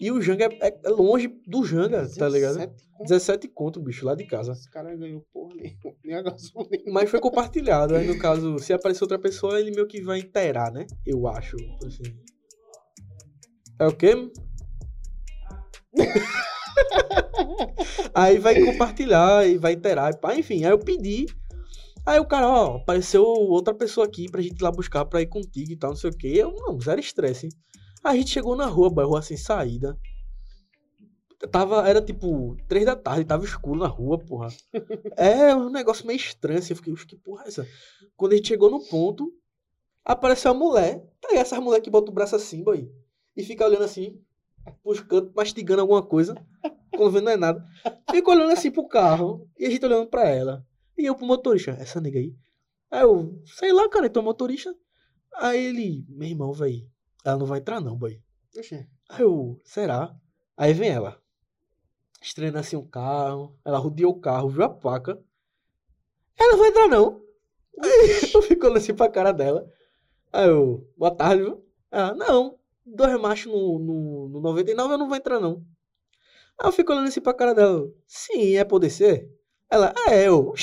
E 0.00 0.10
o 0.10 0.22
Janga 0.22 0.48
é, 0.62 0.80
é 0.82 0.88
longe 0.88 1.28
do 1.46 1.62
Janga, 1.62 2.08
tá 2.08 2.26
ligado? 2.26 2.56
17 2.56 2.88
conto. 2.90 3.06
17 3.06 3.48
conto, 3.48 3.82
bicho, 3.82 4.06
lá 4.06 4.14
de 4.14 4.24
casa. 4.24 4.52
Esse 4.52 4.70
cara 4.70 4.96
ganhou 4.96 5.20
porra 5.30 5.54
nenhuma. 5.54 5.94
Nem 6.02 6.16
a 6.16 6.22
gasolina. 6.22 6.84
Mas 6.90 7.10
foi 7.10 7.20
compartilhado. 7.20 7.94
Aí, 7.94 8.06
no 8.06 8.16
caso, 8.18 8.58
se 8.58 8.72
aparecer 8.72 9.04
outra 9.04 9.18
pessoa, 9.18 9.60
ele 9.60 9.72
meio 9.72 9.86
que 9.86 10.00
vai 10.00 10.20
inteirar, 10.20 10.72
né? 10.72 10.86
Eu 11.04 11.28
acho. 11.28 11.54
Assim. 11.84 12.16
É 13.78 13.86
o 13.86 13.94
quê? 13.94 14.14
aí 18.14 18.38
vai 18.38 18.64
compartilhar 18.64 19.46
e 19.46 19.58
vai 19.58 19.74
inteirar. 19.74 20.16
pá, 20.16 20.34
Enfim, 20.34 20.64
aí 20.64 20.70
eu 20.70 20.78
pedi. 20.78 21.26
Aí 22.06 22.18
o 22.18 22.24
cara, 22.24 22.48
ó, 22.48 22.78
apareceu 22.78 23.22
outra 23.22 23.74
pessoa 23.74 24.06
aqui 24.06 24.30
pra 24.30 24.40
gente 24.40 24.58
ir 24.58 24.62
lá 24.62 24.72
buscar 24.72 25.04
pra 25.04 25.20
ir 25.20 25.26
contigo 25.26 25.72
e 25.72 25.76
tal, 25.76 25.90
não 25.90 25.96
sei 25.96 26.08
o 26.08 26.16
quê. 26.16 26.32
Eu, 26.36 26.52
não, 26.52 26.80
zero 26.80 27.00
estresse. 27.00 27.50
Aí 28.02 28.16
a 28.16 28.20
gente 28.20 28.30
chegou 28.30 28.56
na 28.56 28.66
rua, 28.66 28.88
rua 29.04 29.22
sem 29.22 29.36
saída. 29.36 29.98
Tava, 31.50 31.88
era 31.88 32.02
tipo, 32.02 32.56
três 32.68 32.84
da 32.84 32.94
tarde, 32.94 33.24
tava 33.24 33.44
escuro 33.44 33.78
na 33.78 33.86
rua, 33.86 34.18
porra. 34.18 34.48
É 35.16 35.54
um 35.54 35.70
negócio 35.70 36.06
meio 36.06 36.16
estranho, 36.16 36.58
assim. 36.58 36.72
Eu 36.72 36.76
fiquei, 36.76 36.92
"Oxe, 36.92 37.06
que 37.06 37.16
porra 37.16 37.44
é 37.44 37.48
essa? 37.48 37.66
Quando 38.16 38.32
a 38.32 38.36
gente 38.36 38.48
chegou 38.48 38.70
no 38.70 38.80
ponto, 38.86 39.32
apareceu 40.04 40.50
a 40.50 40.54
mulher. 40.54 41.00
Tá 41.20 41.28
ligado? 41.28 41.42
Essas 41.42 41.58
mulher 41.58 41.80
que 41.80 41.90
bota 41.90 42.10
o 42.10 42.14
braço 42.14 42.36
assim, 42.36 42.62
boy. 42.62 42.90
E 43.36 43.42
fica 43.42 43.64
olhando 43.64 43.84
assim, 43.84 44.20
pros 44.82 45.00
cantos, 45.00 45.32
mastigando 45.34 45.80
alguma 45.80 46.02
coisa. 46.02 46.34
Quando 46.94 47.12
vê 47.12 47.20
não 47.20 47.32
é 47.32 47.36
nada. 47.36 47.64
Fica 48.10 48.30
olhando 48.30 48.52
assim 48.52 48.70
pro 48.70 48.88
carro. 48.88 49.48
E 49.58 49.66
a 49.66 49.70
gente 49.70 49.84
olhando 49.84 50.08
pra 50.08 50.28
ela. 50.28 50.64
E 50.98 51.06
eu 51.06 51.14
pro 51.14 51.26
motorista, 51.26 51.70
essa 51.72 52.00
nega 52.00 52.18
aí. 52.18 52.34
Aí 52.90 53.02
eu, 53.02 53.40
sei 53.46 53.72
lá, 53.72 53.88
cara, 53.88 54.06
então 54.06 54.22
motorista. 54.22 54.74
Aí 55.36 55.66
ele, 55.66 56.04
meu 56.08 56.28
irmão, 56.28 56.52
velho, 56.52 56.86
ela 57.24 57.38
não 57.38 57.46
vai 57.46 57.58
entrar 57.58 57.80
não, 57.80 57.96
boy. 57.96 58.20
Oxê. 58.56 58.86
Aí 59.08 59.22
eu, 59.22 59.60
será? 59.64 60.14
Aí 60.56 60.72
vem 60.72 60.90
ela. 60.90 61.20
Estreando 62.20 62.58
assim 62.58 62.76
um 62.76 62.86
carro. 62.86 63.58
Ela 63.64 63.78
rodeou 63.78 64.12
o 64.12 64.20
carro, 64.20 64.48
viu 64.48 64.64
a 64.64 64.68
placa. 64.68 65.22
Ela 66.38 66.52
não 66.52 66.58
vai 66.58 66.68
entrar, 66.68 66.88
não. 66.88 67.22
Eu 68.34 68.42
fico 68.42 68.66
olhando 68.66 68.78
assim 68.78 68.94
pra 68.94 69.08
cara 69.08 69.32
dela. 69.32 69.70
Aí 70.32 70.46
eu, 70.48 70.88
boa 70.96 71.14
tarde, 71.14 71.42
viu? 71.42 71.64
Ela, 71.90 72.14
não. 72.14 72.58
Dois 72.84 73.20
machos 73.20 73.52
no, 73.52 73.78
no, 73.78 74.28
no 74.28 74.40
99 74.40 74.94
eu 74.94 74.98
não 74.98 75.08
vou 75.08 75.16
entrar, 75.16 75.40
não. 75.40 75.64
Aí 76.58 76.68
eu 76.68 76.72
fico 76.72 76.92
olhando 76.92 77.08
assim 77.08 77.20
pra 77.20 77.34
cara 77.34 77.54
dela. 77.54 77.90
Sim, 78.06 78.56
é 78.56 78.64
poder 78.64 78.90
ser? 78.90 79.30
Ela, 79.70 79.94
é, 80.08 80.26
eu. 80.26 80.52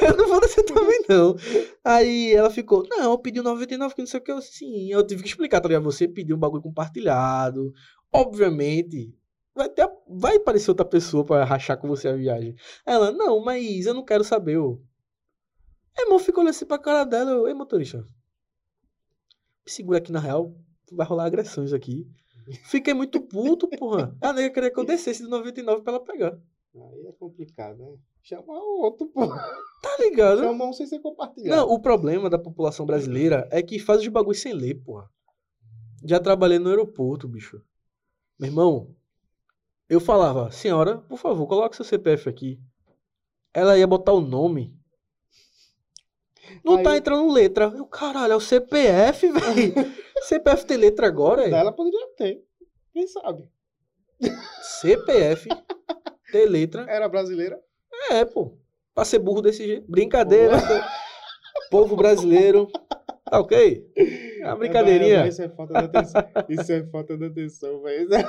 Eu 0.00 0.16
não 0.16 0.28
vou 0.28 0.40
descer 0.40 0.64
também, 0.64 1.04
não. 1.08 1.36
Aí 1.84 2.32
ela 2.32 2.50
ficou, 2.50 2.82
não, 2.88 3.12
eu 3.12 3.18
pedi 3.18 3.40
o 3.40 3.42
99, 3.42 3.94
que 3.94 4.00
não 4.00 4.06
sei 4.06 4.20
o 4.20 4.22
que. 4.22 4.32
Eu, 4.32 4.40
sim, 4.40 4.90
eu 4.90 5.06
tive 5.06 5.22
que 5.22 5.28
explicar, 5.28 5.60
tá 5.60 5.68
ligado? 5.68 5.84
Você 5.84 6.08
pediu 6.08 6.36
um 6.36 6.38
bagulho 6.38 6.62
compartilhado. 6.62 7.72
Obviamente, 8.12 9.14
vai, 9.54 9.68
ter, 9.68 9.88
vai 10.08 10.36
aparecer 10.36 10.70
outra 10.70 10.84
pessoa 10.84 11.24
pra 11.24 11.44
rachar 11.44 11.78
com 11.78 11.88
você 11.88 12.08
a 12.08 12.16
viagem. 12.16 12.54
Ela, 12.86 13.12
não, 13.12 13.44
mas 13.44 13.86
eu 13.86 13.94
não 13.94 14.04
quero 14.04 14.24
saber, 14.24 14.56
ô. 14.58 14.80
Aí, 15.98 16.04
irmão, 16.04 16.18
ficou 16.18 16.42
olhando 16.42 16.54
assim 16.54 16.66
pra 16.66 16.78
cara 16.78 17.04
dela. 17.04 17.30
Eu, 17.30 17.48
Ei, 17.48 17.54
motorista, 17.54 17.98
me 17.98 19.70
segura 19.70 19.98
aqui 19.98 20.10
na 20.10 20.20
real, 20.20 20.54
vai 20.92 21.06
rolar 21.06 21.26
agressões 21.26 21.72
aqui. 21.72 22.06
Fiquei 22.64 22.94
muito 22.94 23.20
puto, 23.20 23.68
porra. 23.68 24.16
A 24.20 24.32
nega 24.32 24.52
queria 24.52 24.72
que 24.72 24.80
eu 24.80 24.84
descesse 24.84 25.22
do 25.22 25.28
99 25.28 25.82
pra 25.82 25.94
ela 25.94 26.04
pegar. 26.04 26.38
Aí 26.74 27.06
é 27.06 27.12
complicado, 27.12 27.78
né? 27.78 27.96
Chama 28.22 28.52
o 28.52 28.82
outro, 28.82 29.06
pô. 29.08 29.26
Tá 29.26 29.96
ligado? 29.98 30.40
Chama 30.40 30.66
um 30.66 30.72
sem 30.72 30.86
ser 30.86 31.00
compartilhado. 31.00 31.56
Não, 31.66 31.74
o 31.74 31.80
problema 31.80 32.28
da 32.30 32.38
população 32.38 32.86
brasileira 32.86 33.48
é 33.50 33.62
que 33.62 33.78
faz 33.78 34.00
os 34.00 34.08
bagulho 34.08 34.36
sem 34.36 34.52
ler, 34.52 34.74
porra. 34.74 35.10
Já 36.04 36.20
trabalhei 36.20 36.58
no 36.58 36.68
aeroporto, 36.68 37.26
bicho. 37.26 37.60
Meu 38.38 38.48
irmão, 38.50 38.94
eu 39.88 40.00
falava, 40.00 40.50
senhora, 40.50 40.98
por 40.98 41.18
favor, 41.18 41.46
coloque 41.46 41.76
seu 41.76 41.84
CPF 41.84 42.28
aqui. 42.28 42.60
Ela 43.52 43.76
ia 43.76 43.86
botar 43.86 44.12
o 44.12 44.20
nome. 44.20 44.74
Não 46.64 46.76
Aí- 46.76 46.84
tá 46.84 46.96
entrando 46.96 47.32
letra. 47.32 47.72
Eu, 47.76 47.86
caralho, 47.86 48.32
é 48.32 48.36
o 48.36 48.40
CPF, 48.40 49.30
velho. 49.30 49.74
CPF 50.22 50.66
tem 50.66 50.76
letra 50.76 51.06
agora, 51.06 51.46
é? 51.46 51.50
Dela 51.50 51.72
poderia 51.72 52.06
ter. 52.16 52.44
Quem 52.92 53.06
sabe? 53.06 53.48
CPF 54.80 55.48
tem 56.30 56.46
letra. 56.46 56.86
Era 56.88 57.08
brasileira? 57.08 57.60
É, 58.10 58.24
pô. 58.24 58.56
Pra 58.94 59.04
ser 59.04 59.18
burro 59.18 59.40
desse 59.42 59.66
jeito. 59.66 59.90
Brincadeira. 59.90 60.56
Povo 61.70 61.96
brasileiro. 61.96 62.68
Tá 63.30 63.38
ok? 63.40 63.92
É 64.40 64.46
uma 64.46 64.56
brincadeirinha. 64.56 65.24
É, 65.24 65.28
Isso 65.28 65.42
é 65.42 65.48
falta 65.48 65.74
de 65.74 65.84
atenção. 65.84 66.22
Isso 66.48 66.72
é 66.72 66.86
falta 66.88 67.16
de 67.16 67.24
atenção, 67.26 67.82
velho. 67.82 68.14
É... 68.14 68.24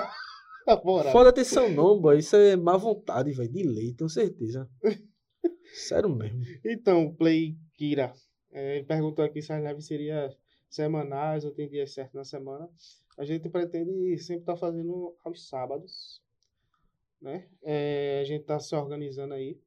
Moral. 0.86 1.12
Foda 1.12 1.30
atenção 1.30 1.70
não, 1.70 2.00
boy. 2.00 2.20
Isso 2.20 2.36
é 2.36 2.56
má 2.56 2.78
vontade, 2.78 3.32
velho. 3.32 3.52
De 3.52 3.64
lei, 3.64 3.94
tenho 3.94 4.10
certeza. 4.10 4.70
Sério 5.74 6.10
mesmo. 6.10 6.42
Então, 6.64 7.14
Play 7.16 7.58
Kira. 7.74 8.14
é, 8.52 8.78
ele 8.78 8.86
perguntou 8.86 9.26
aqui 9.26 9.42
se 9.42 9.52
as 9.52 9.64
lives 9.64 9.88
seriam 9.88 10.30
semanais 10.70 11.44
ou 11.44 11.52
tem 11.52 11.68
dias 11.68 11.94
certos 11.94 12.14
na 12.14 12.24
semana. 12.24 12.70
A 13.18 13.26
gente 13.26 13.50
pretende 13.50 14.18
sempre 14.20 14.44
estar 14.44 14.56
fazendo 14.56 15.16
aos 15.26 15.50
sábados. 15.50 16.22
Né? 17.22 17.48
É, 17.62 18.20
a 18.22 18.24
gente 18.26 18.42
está 18.42 18.60
se 18.60 18.76
organizando 18.76 19.34
aí 19.34 19.60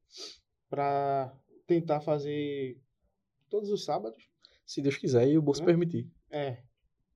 para 0.69 1.33
tentar 1.67 2.01
fazer 2.01 2.79
todos 3.49 3.71
os 3.71 3.85
sábados. 3.85 4.29
Se 4.67 4.81
Deus 4.83 4.97
quiser 4.97 5.29
e 5.29 5.39
o 5.39 5.43
bolso 5.43 5.61
Né? 5.61 5.67
permitir. 5.67 6.11
É. 6.31 6.59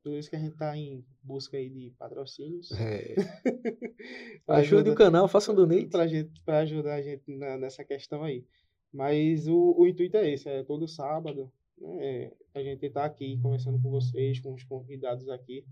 Por 0.02 0.12
isso 0.16 0.30
que 0.30 0.36
a 0.36 0.38
gente 0.38 0.52
está 0.52 0.76
em 0.76 1.04
busca 1.22 1.56
aí 1.56 1.68
de 1.68 1.90
patrocínios. 1.98 2.70
É. 2.72 3.14
Ajude 4.46 4.90
o 4.90 4.94
canal, 4.94 5.26
faça 5.28 5.50
um 5.52 5.54
donate. 5.54 5.86
pra, 5.86 6.06
gente, 6.06 6.40
pra 6.42 6.60
ajudar 6.60 6.94
a 6.94 7.02
gente 7.02 7.22
na- 7.36 7.58
nessa 7.58 7.84
questão 7.84 8.22
aí. 8.22 8.46
Mas 8.92 9.46
o, 9.48 9.74
o 9.76 9.86
intuito 9.86 10.16
é 10.16 10.30
esse, 10.30 10.48
é 10.48 10.62
todo 10.62 10.88
sábado, 10.88 11.52
né? 11.76 11.96
é 12.00 12.32
A 12.54 12.62
gente 12.62 12.86
estar 12.86 13.04
aqui 13.04 13.38
conversando 13.42 13.80
com 13.82 13.90
vocês, 13.90 14.40
com 14.40 14.54
os 14.54 14.64
convidados 14.64 15.28
aqui 15.28 15.64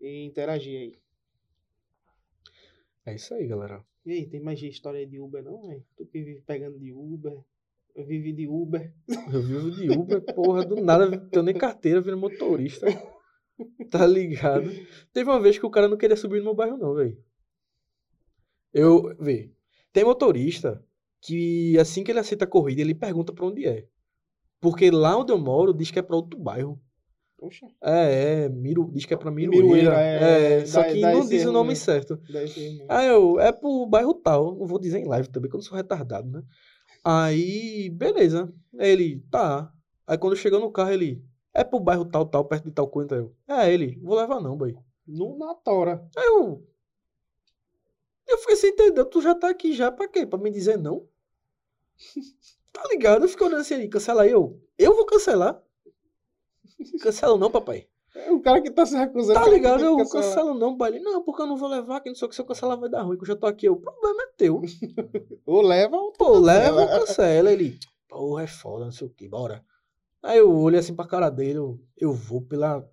e 0.00 0.24
interagir 0.24 0.78
aí. 0.80 0.94
É 3.04 3.14
isso 3.14 3.34
aí, 3.34 3.46
galera. 3.46 3.84
E 4.04 4.12
aí, 4.12 4.28
tem 4.28 4.40
mais 4.40 4.60
história 4.62 5.06
de 5.06 5.20
Uber 5.20 5.42
não, 5.42 5.62
velho? 5.62 5.84
Tu 5.96 6.06
que 6.06 6.22
vive 6.22 6.42
pegando 6.42 6.78
de 6.78 6.92
Uber, 6.92 7.38
eu 7.94 8.06
vivi 8.06 8.32
de 8.32 8.48
Uber. 8.48 8.92
Eu 9.32 9.42
vivo 9.42 9.70
de 9.70 9.90
Uber, 9.90 10.22
porra, 10.34 10.64
do 10.64 10.76
nada, 10.76 11.18
tenho 11.28 11.44
nem 11.44 11.54
carteira, 11.54 12.00
viro 12.00 12.16
motorista. 12.16 12.86
Tá 13.90 14.06
ligado? 14.06 14.70
Teve 15.12 15.30
uma 15.30 15.40
vez 15.40 15.58
que 15.58 15.66
o 15.66 15.70
cara 15.70 15.86
não 15.86 15.96
queria 15.96 16.16
subir 16.16 16.38
no 16.38 16.44
meu 16.44 16.54
bairro, 16.54 16.78
não, 16.78 16.94
velho. 16.94 17.22
Eu, 18.72 19.14
vê, 19.20 19.52
tem 19.92 20.04
motorista 20.04 20.84
que 21.20 21.78
assim 21.78 22.02
que 22.02 22.10
ele 22.10 22.18
aceita 22.18 22.44
a 22.44 22.48
corrida, 22.48 22.80
ele 22.80 22.94
pergunta 22.94 23.32
pra 23.32 23.46
onde 23.46 23.66
é. 23.66 23.86
Porque 24.60 24.90
lá 24.90 25.16
onde 25.16 25.32
eu 25.32 25.38
moro, 25.38 25.74
diz 25.74 25.90
que 25.90 25.98
é 25.98 26.02
pra 26.02 26.16
outro 26.16 26.38
bairro. 26.38 26.80
Poxa, 27.42 27.66
É, 27.82 28.44
é, 28.44 28.48
Miro, 28.48 28.88
diz 28.94 29.04
que 29.04 29.12
é 29.14 29.16
pra 29.16 29.28
Miroeira. 29.28 29.64
Miroeira, 29.64 30.00
é, 30.00 30.60
é, 30.60 30.64
só 30.64 30.80
dá- 30.80 30.92
que 30.92 31.00
dá 31.00 31.12
não 31.12 31.18
esse 31.18 31.28
diz 31.30 31.44
o 31.44 31.50
nome 31.50 31.70
mesmo. 31.70 31.84
certo. 31.84 32.20
Aí 32.88 33.08
eu, 33.08 33.40
é 33.40 33.50
pro 33.50 33.84
bairro 33.84 34.14
tal, 34.14 34.54
não 34.54 34.64
vou 34.64 34.78
dizer 34.78 35.00
em 35.00 35.08
live 35.08 35.28
também, 35.28 35.50
que 35.50 35.56
eu 35.56 35.58
não 35.58 35.64
sou 35.64 35.76
retardado, 35.76 36.30
né? 36.30 36.40
Aí, 37.02 37.90
beleza. 37.90 38.48
Aí 38.78 38.90
ele, 38.90 39.24
tá. 39.28 39.72
Aí 40.06 40.16
quando 40.16 40.36
chegou 40.36 40.60
no 40.60 40.70
carro, 40.70 40.92
ele, 40.92 41.20
é 41.52 41.64
pro 41.64 41.80
bairro 41.80 42.04
tal, 42.04 42.24
tal, 42.26 42.44
perto 42.44 42.66
de 42.66 42.70
tal 42.70 42.86
coisa. 42.86 43.16
Eu, 43.16 43.34
é 43.48 43.74
ele, 43.74 43.98
vou 44.00 44.16
levar 44.16 44.40
não, 44.40 44.56
boy. 44.56 44.76
No, 45.04 45.36
na 45.36 45.52
tora. 45.52 46.08
Aí 46.16 46.24
eu, 46.24 46.64
eu 48.28 48.38
fiquei 48.38 48.54
sem 48.54 48.70
entender, 48.70 49.04
tu 49.06 49.20
já 49.20 49.34
tá 49.34 49.48
aqui 49.50 49.72
já, 49.72 49.90
pra 49.90 50.06
quê? 50.06 50.24
Pra 50.24 50.38
me 50.38 50.48
dizer 50.48 50.78
não? 50.78 51.08
Tá 52.72 52.82
ligado? 52.90 53.24
Eu 53.24 53.28
fiquei 53.28 53.46
olhando 53.46 53.60
assim, 53.60 53.88
cancela 53.90 54.22
aí, 54.22 54.30
eu, 54.30 54.58
eu 54.78 54.94
vou 54.94 55.04
cancelar? 55.04 55.60
Cancela 57.00 57.38
não, 57.38 57.50
papai. 57.50 57.86
É 58.14 58.30
o 58.30 58.40
cara 58.40 58.60
que 58.60 58.70
tá 58.70 58.84
se 58.84 58.96
recusando. 58.96 59.40
Tá 59.40 59.48
ligado? 59.48 59.82
Eu 59.84 59.96
cancelo 60.08 60.54
não. 60.54 60.76
Ele, 60.86 61.00
não, 61.00 61.22
porque 61.22 61.42
eu 61.42 61.46
não 61.46 61.56
vou 61.56 61.68
levar, 61.68 62.00
que 62.00 62.10
não 62.10 62.14
sei 62.14 62.26
o 62.26 62.28
que, 62.28 62.34
se 62.34 62.42
eu 62.42 62.46
cancelar 62.46 62.78
vai 62.78 62.90
dar 62.90 63.02
ruim, 63.02 63.16
que 63.16 63.22
eu 63.22 63.28
já 63.28 63.36
tô 63.36 63.46
aqui. 63.46 63.68
O 63.68 63.76
problema 63.76 64.22
é 64.22 64.32
teu. 64.36 64.60
Ou 65.46 65.62
leva 65.62 65.96
ou 65.96 66.12
Pô, 66.12 66.38
leva 66.38 66.82
ou 66.82 66.88
cancela. 66.88 67.50
Ele, 67.50 67.78
porra, 68.08 68.42
é 68.42 68.46
foda, 68.46 68.84
não 68.84 68.92
sei 68.92 69.06
o 69.06 69.10
que, 69.10 69.28
bora. 69.28 69.64
Aí 70.22 70.38
eu 70.38 70.54
olhei 70.54 70.78
assim 70.78 70.94
pra 70.94 71.06
cara 71.06 71.30
dele, 71.30 71.58
eu, 71.58 71.80
eu 71.96 72.12
vou 72.12 72.42
pela, 72.42 72.86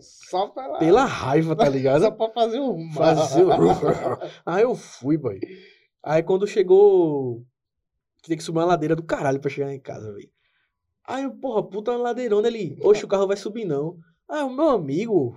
Só 0.00 0.46
pra, 0.46 0.78
pela 0.78 1.04
raiva, 1.04 1.54
tá 1.54 1.66
só 1.66 1.70
ligado? 1.70 2.12
pra 2.12 2.30
fazer 2.30 2.60
um 2.60 2.78
mal. 2.78 2.94
Fazer 3.16 3.44
o... 3.44 3.50
Aí 4.46 4.62
eu 4.62 4.74
fui, 4.74 5.18
boy. 5.18 5.38
Aí 6.02 6.22
quando 6.22 6.46
chegou, 6.46 7.44
tem 8.22 8.36
que 8.36 8.42
subir 8.42 8.60
uma 8.60 8.64
ladeira 8.64 8.96
do 8.96 9.02
caralho 9.02 9.40
pra 9.40 9.50
chegar 9.50 9.74
em 9.74 9.80
casa, 9.80 10.12
velho. 10.12 10.30
Aí 11.06 11.28
porra, 11.30 11.62
puta 11.62 11.96
ladeirona, 11.96 12.48
ele, 12.48 12.78
oxe, 12.82 13.04
o 13.04 13.08
carro 13.08 13.26
vai 13.26 13.36
subir 13.36 13.64
não. 13.64 13.98
Ah, 14.28 14.44
o 14.46 14.54
meu 14.54 14.70
amigo, 14.70 15.36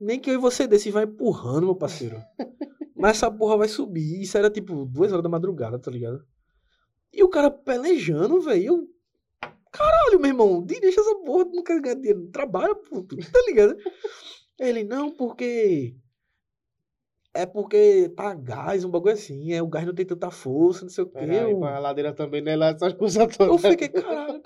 nem 0.00 0.20
que 0.20 0.30
eu 0.30 0.34
e 0.34 0.38
você 0.38 0.66
desse 0.66 0.90
vai 0.90 1.04
empurrando, 1.04 1.64
meu 1.66 1.74
parceiro. 1.74 2.16
Mas 2.96 3.16
essa 3.16 3.30
porra 3.30 3.56
vai 3.56 3.68
subir. 3.68 4.22
Isso 4.22 4.38
era 4.38 4.48
tipo 4.50 4.84
duas 4.86 5.10
horas 5.10 5.22
da 5.22 5.28
madrugada, 5.28 5.78
tá 5.78 5.90
ligado? 5.90 6.24
E 7.12 7.22
o 7.22 7.28
cara 7.28 7.50
pelejando, 7.50 8.40
velho. 8.40 8.88
Caralho, 9.72 10.20
meu 10.20 10.30
irmão, 10.30 10.62
deixa 10.62 11.00
essa 11.00 11.16
porra, 11.16 11.44
tu 11.46 11.56
não 11.56 11.64
quer 11.64 11.80
ganhar 11.80 11.96
dinheiro, 11.96 12.28
trabalha, 12.30 12.74
puto, 12.76 13.16
tá 13.16 13.42
ligado? 13.48 13.76
Ele, 14.60 14.84
não, 14.84 15.10
porque. 15.10 15.96
É 17.36 17.44
porque 17.44 18.08
tá 18.16 18.32
gás, 18.32 18.84
um 18.84 18.90
bagulho 18.90 19.12
assim, 19.14 19.52
é 19.52 19.60
o 19.60 19.66
gás 19.66 19.84
não 19.84 19.92
tem 19.92 20.06
tanta 20.06 20.30
força, 20.30 20.82
não 20.82 20.88
sei 20.88 21.02
o 21.02 21.08
quê. 21.08 21.18
Aí, 21.18 21.36
eu- 21.50 21.64
a 21.64 21.80
ladeira 21.80 22.12
também 22.12 22.40
não 22.40 22.52
é 22.52 22.56
lá 22.56 22.68
essas 22.68 22.92
coisas 22.94 23.36
todas. 23.36 23.64
Eu 23.64 23.70
fiquei, 23.70 23.88
caralho, 23.88 24.40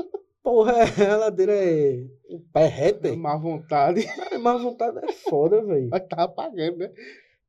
porra, 0.48 0.72
é, 0.72 1.10
a 1.10 1.16
ladeira 1.18 1.52
é. 1.52 2.08
O 2.30 2.40
pé 2.40 2.66
reto, 2.66 3.06
é? 3.06 3.14
Má 3.14 3.36
vontade. 3.36 4.06
Mas 4.16 4.40
má 4.40 4.56
vontade 4.56 4.98
é 5.04 5.12
foda, 5.12 5.62
velho. 5.62 5.90
Mas 5.90 6.08
tava 6.08 6.26
pagando, 6.32 6.78
né? 6.78 6.90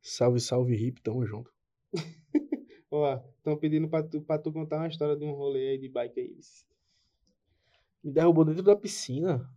Salve, 0.02 0.42
salve, 0.42 0.76
hip, 0.76 1.02
tamo 1.02 1.26
junto. 1.26 1.50
Ó, 2.92 3.22
estão 3.38 3.56
pedindo 3.56 3.88
pra 3.88 4.04
tu, 4.04 4.22
pra 4.22 4.38
tu 4.38 4.52
contar 4.52 4.78
uma 4.78 4.88
história 4.90 5.16
de 5.16 5.24
um 5.24 5.32
rolê 5.32 5.70
aí 5.70 5.78
de 5.78 5.88
bike 5.88 6.20
aí. 6.20 6.38
Me 8.04 8.12
derrubou 8.12 8.44
dentro 8.44 8.64
da 8.64 8.76
piscina. 8.76 9.50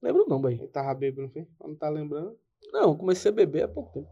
Lembro 0.00 0.24
não, 0.26 0.40
velho. 0.40 0.58
Ele 0.58 0.68
tava 0.68 0.94
bêbado, 0.94 1.22
não 1.22 1.28
foi? 1.28 1.46
Não 1.60 1.74
tá 1.74 1.90
lembrando? 1.90 2.38
Não, 2.72 2.96
comecei 2.96 3.30
a 3.30 3.34
beber 3.34 3.64
há 3.64 3.68
pouco 3.68 3.92
tempo. 3.92 4.08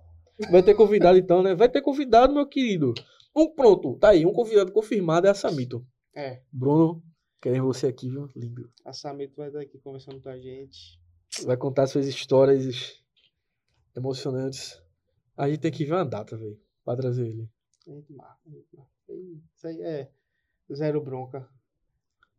Vai 0.50 0.62
ter 0.62 0.74
convidado 0.74 1.16
então, 1.16 1.42
né? 1.42 1.54
Vai 1.54 1.70
ter 1.70 1.80
convidado, 1.80 2.34
meu 2.34 2.46
querido. 2.46 2.92
Um 3.34 3.48
pronto, 3.48 3.96
tá 3.96 4.10
aí. 4.10 4.26
Um 4.26 4.32
convidado 4.32 4.72
confirmado 4.72 5.26
é 5.26 5.30
a 5.30 5.34
Samito. 5.34 5.86
É, 6.14 6.42
Bruno, 6.52 7.02
queremos 7.44 7.76
você 7.76 7.88
aqui, 7.88 8.08
viu? 8.08 8.26
Lindo. 8.34 8.72
a 8.86 8.92
Samito 8.94 9.36
vai 9.36 9.48
estar 9.48 9.60
aqui 9.60 9.78
conversando 9.78 10.18
com 10.18 10.30
a 10.30 10.38
gente. 10.38 10.98
Vai 11.44 11.58
contar 11.58 11.86
suas 11.86 12.06
histórias 12.06 13.04
emocionantes. 13.94 14.82
A 15.36 15.46
gente 15.46 15.60
tem 15.60 15.70
que 15.70 15.84
ver 15.84 15.92
uma 15.92 16.06
data, 16.06 16.38
velho. 16.38 16.58
Pra 16.82 16.96
trazer 16.96 17.26
ele. 17.26 17.50
Isso 19.54 19.66
aí 19.66 19.82
é 19.82 20.10
zero 20.72 21.02
bronca. 21.02 21.46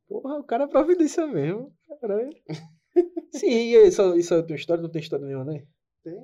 Porra, 0.08 0.40
o 0.40 0.44
cara 0.44 0.64
é 0.64 0.68
providência 0.68 1.28
mesmo. 1.28 1.72
Caralho. 2.02 2.32
Sim, 3.32 3.48
e 3.48 3.78
aí, 3.78 3.88
isso, 3.88 4.16
isso 4.16 4.34
é 4.34 4.42
tua 4.42 4.56
história? 4.56 4.82
Não 4.82 4.90
tem 4.90 5.02
história 5.04 5.26
nenhuma, 5.26 5.46
né? 5.46 5.68
Tem. 6.04 6.16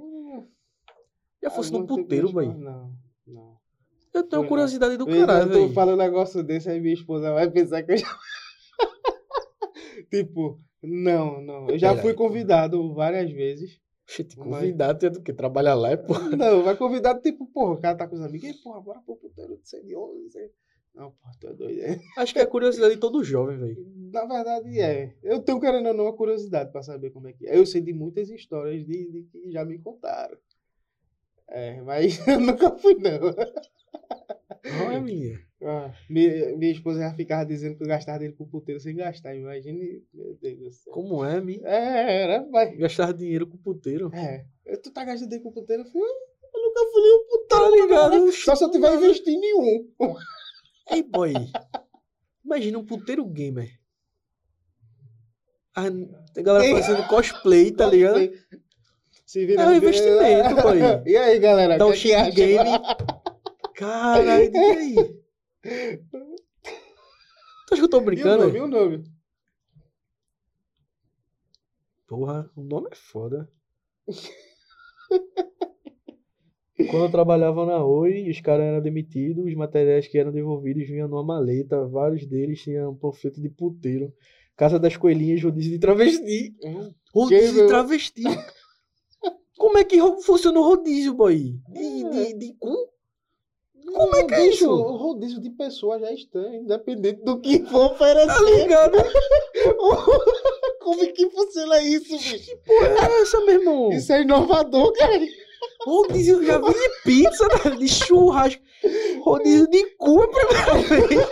Já 1.43 1.51
fosse 1.51 1.71
tipo 1.71 1.85
de 1.85 2.01
puteiro, 2.01 2.33
velho. 2.33 2.57
Não, 2.57 2.95
não. 3.27 3.61
Eu 4.11 4.23
tenho 4.27 4.41
não. 4.41 4.49
curiosidade 4.49 4.97
do 4.97 5.07
Eu 5.07 5.19
caralho, 5.19 5.51
tô 5.51 5.59
velho. 5.59 5.73
falando 5.73 5.95
um 5.95 6.03
negócio 6.03 6.43
desse, 6.43 6.69
aí 6.69 6.79
minha 6.79 6.95
esposa 6.95 7.31
vai 7.31 7.49
pensar 7.49 7.83
que 7.83 7.91
eu 7.91 7.97
já. 7.97 8.07
Tipo, 10.11 10.61
não, 10.83 11.41
não. 11.41 11.69
Eu 11.69 11.79
já 11.79 11.89
Pera 11.89 12.01
fui 12.01 12.11
aí, 12.11 12.17
pô. 12.17 12.23
convidado 12.27 12.93
várias 12.93 13.31
vezes. 13.31 13.79
Convidado, 14.35 15.05
é 15.05 15.09
do 15.09 15.21
quê? 15.23 15.31
Trabalha 15.31 15.73
lá, 15.73 15.91
é 15.91 15.97
porra. 15.97 16.35
Não, 16.35 16.63
vai 16.63 16.75
convidado, 16.75 17.21
tipo, 17.21 17.45
porra, 17.47 17.73
o 17.73 17.81
cara 17.81 17.97
tá 17.97 18.07
com 18.07 18.15
os 18.15 18.21
amigos, 18.21 18.49
e 18.49 18.53
porra, 18.61 18.81
bora 18.81 18.99
pro 18.99 19.15
puteiro, 19.15 19.55
não 19.55 19.63
sei 19.63 19.81
de 19.83 19.95
onde, 19.95 20.23
não 20.23 20.29
sei. 20.29 20.51
Não, 20.93 21.11
porra, 21.11 21.33
tu 21.39 21.47
é 21.47 21.53
doido, 21.53 21.79
é. 21.79 21.99
Acho 22.17 22.33
que 22.33 22.39
é 22.39 22.41
a 22.41 22.47
curiosidade 22.47 22.95
de 22.95 22.99
todo 22.99 23.23
jovem, 23.23 23.57
velho. 23.57 23.77
Na 24.11 24.25
verdade, 24.25 24.79
é. 24.81 25.15
Eu 25.23 25.41
tenho, 25.41 25.61
querendo 25.61 25.87
ou 25.87 25.93
não, 25.93 26.03
uma 26.05 26.15
curiosidade 26.15 26.71
pra 26.71 26.83
saber 26.83 27.11
como 27.11 27.29
é 27.29 27.33
que 27.33 27.47
é. 27.47 27.57
Eu 27.57 27.65
sei 27.65 27.79
de 27.79 27.93
muitas 27.93 28.29
histórias 28.29 28.85
de, 28.85 29.09
de 29.09 29.23
que 29.23 29.49
já 29.51 29.63
me 29.63 29.79
contaram. 29.79 30.37
É, 31.47 31.81
mas 31.81 32.19
eu 32.27 32.39
nunca 32.39 32.71
fui, 32.77 32.95
não. 32.95 33.33
Olha, 34.85 35.01
minha. 35.01 35.39
Ah, 35.63 35.91
minha, 36.09 36.55
minha 36.57 36.71
esposa 36.71 36.99
já 36.99 37.13
ficava 37.13 37.45
dizendo 37.45 37.77
que 37.77 37.83
eu 37.83 37.87
gastava 37.87 38.19
dele 38.19 38.33
pro 38.33 38.45
puteiro 38.47 38.79
sem 38.79 38.95
gastar. 38.95 39.35
Imagine, 39.35 40.03
meu 40.13 40.35
Deus 40.41 40.59
do 40.59 40.71
céu. 40.71 40.93
Como 40.93 41.23
é, 41.23 41.39
mi? 41.39 41.59
É, 41.63 42.21
era, 42.23 42.43
vai. 42.49 42.75
Gastar 42.75 43.13
dinheiro 43.13 43.45
com 43.47 43.57
puteiro. 43.57 44.11
É. 44.13 44.45
Tu 44.83 44.91
tá 44.91 45.03
gastando 45.03 45.29
dinheiro 45.29 45.43
com 45.43 45.51
puteiro? 45.51 45.83
Eu 45.83 45.87
falei, 45.91 46.07
"Ah, 46.07 46.55
eu 46.55 46.61
nunca 46.63 46.91
fui 46.91 47.01
nem 47.01 47.13
um 47.13 47.25
puteiro. 47.27 47.47
Tá 47.49 47.69
ligado? 47.69 48.31
Só 48.31 48.55
se 48.55 48.63
eu 48.63 48.71
tiver 48.71 48.95
investindo 48.95 49.43
em 49.43 49.53
um. 49.55 50.15
Ei, 50.91 51.03
boy. 51.03 51.33
Imagina 52.43 52.79
um 52.79 52.85
puteiro 52.85 53.25
gamer. 53.25 53.69
A, 55.75 55.83
a 55.85 56.41
galera 56.41 56.65
Ei. 56.65 56.73
fazendo 56.73 57.07
cosplay, 57.07 57.71
tá 57.71 57.85
ligado? 57.87 58.19
Se 59.25 59.45
vira 59.45 59.61
É 59.63 59.67
um 59.67 59.75
investimento, 59.75 60.55
boy. 60.61 60.79
E 61.05 61.15
aí, 61.15 61.39
galera? 61.39 61.77
Dá 61.77 61.85
um 61.85 61.93
cheat 61.93 62.13
acha? 62.15 62.31
game. 62.31 62.69
Caralho, 63.81 64.51
diga 64.51 64.77
aí. 64.77 64.95
Tu 67.67 67.73
acha 67.73 67.75
que 67.75 67.81
eu 67.81 67.89
tô 67.89 67.97
E 67.97 68.01
o 68.01 68.05
brincando? 68.05 68.45
nome? 68.45 68.57
E 68.57 68.61
o 68.61 68.67
nome? 68.67 69.03
Porra, 72.07 72.47
o 72.55 72.61
nome 72.61 72.89
é 72.91 72.95
foda. 72.95 73.49
Quando 76.91 77.05
eu 77.05 77.11
trabalhava 77.11 77.65
na 77.65 77.83
Oi, 77.83 78.29
os 78.29 78.39
caras 78.41 78.65
eram 78.65 78.81
demitidos, 78.81 79.45
os 79.45 79.55
materiais 79.55 80.07
que 80.07 80.17
eram 80.17 80.31
devolvidos 80.31 80.87
vinham 80.87 81.07
numa 81.07 81.23
maleta, 81.23 81.87
vários 81.87 82.25
deles 82.27 82.61
tinham 82.61 82.95
panfleto 82.95 83.41
de 83.41 83.49
puteiro. 83.49 84.13
Casa 84.55 84.77
das 84.79 84.95
Coelhinhas, 84.95 85.41
rodízio 85.43 85.71
de 85.71 85.79
travesti. 85.79 86.53
Rodízio 87.13 87.51
de 87.51 87.57
meu? 87.59 87.67
travesti. 87.67 88.23
Como 89.57 89.77
é 89.77 89.83
que 89.83 89.97
funciona 90.23 90.59
o 90.59 90.63
rodízio, 90.63 91.13
boy? 91.15 91.59
De, 91.69 92.09
de, 92.09 92.33
de 92.37 92.53
cu? 92.59 92.90
Como 93.93 94.15
é 94.15 94.23
que 94.23 94.33
é 94.33 94.47
isso? 94.47 94.69
O 94.69 94.97
rodízio 94.97 95.41
de 95.41 95.49
pessoas 95.49 96.01
já 96.01 96.07
é 96.07 96.13
estranho, 96.13 96.61
independente 96.61 97.23
do 97.23 97.39
que 97.39 97.63
for 97.65 97.91
oferecer. 97.91 98.27
Tá 98.27 98.41
ligado? 98.41 98.97
Como 100.81 101.03
é 101.03 101.07
que 101.07 101.29
funciona 101.29 101.81
isso, 101.81 102.17
bicho? 102.17 102.57
Porra, 102.65 102.87
é 102.87 103.21
essa, 103.21 103.39
meu 103.45 103.59
irmão? 103.59 103.91
Isso 103.91 104.11
é 104.13 104.21
inovador, 104.21 104.93
cara. 104.93 105.19
Rodízio, 105.85 106.43
já 106.43 106.57
vi 106.57 106.73
de 106.73 106.89
pizza, 107.03 107.47
né? 107.47 107.75
de 107.77 107.87
churrasco. 107.87 108.61
Rodízio 109.21 109.67
de 109.67 109.85
cu 109.97 110.23
é 110.23 110.27
primeira 110.27 110.73
vez. 110.73 111.29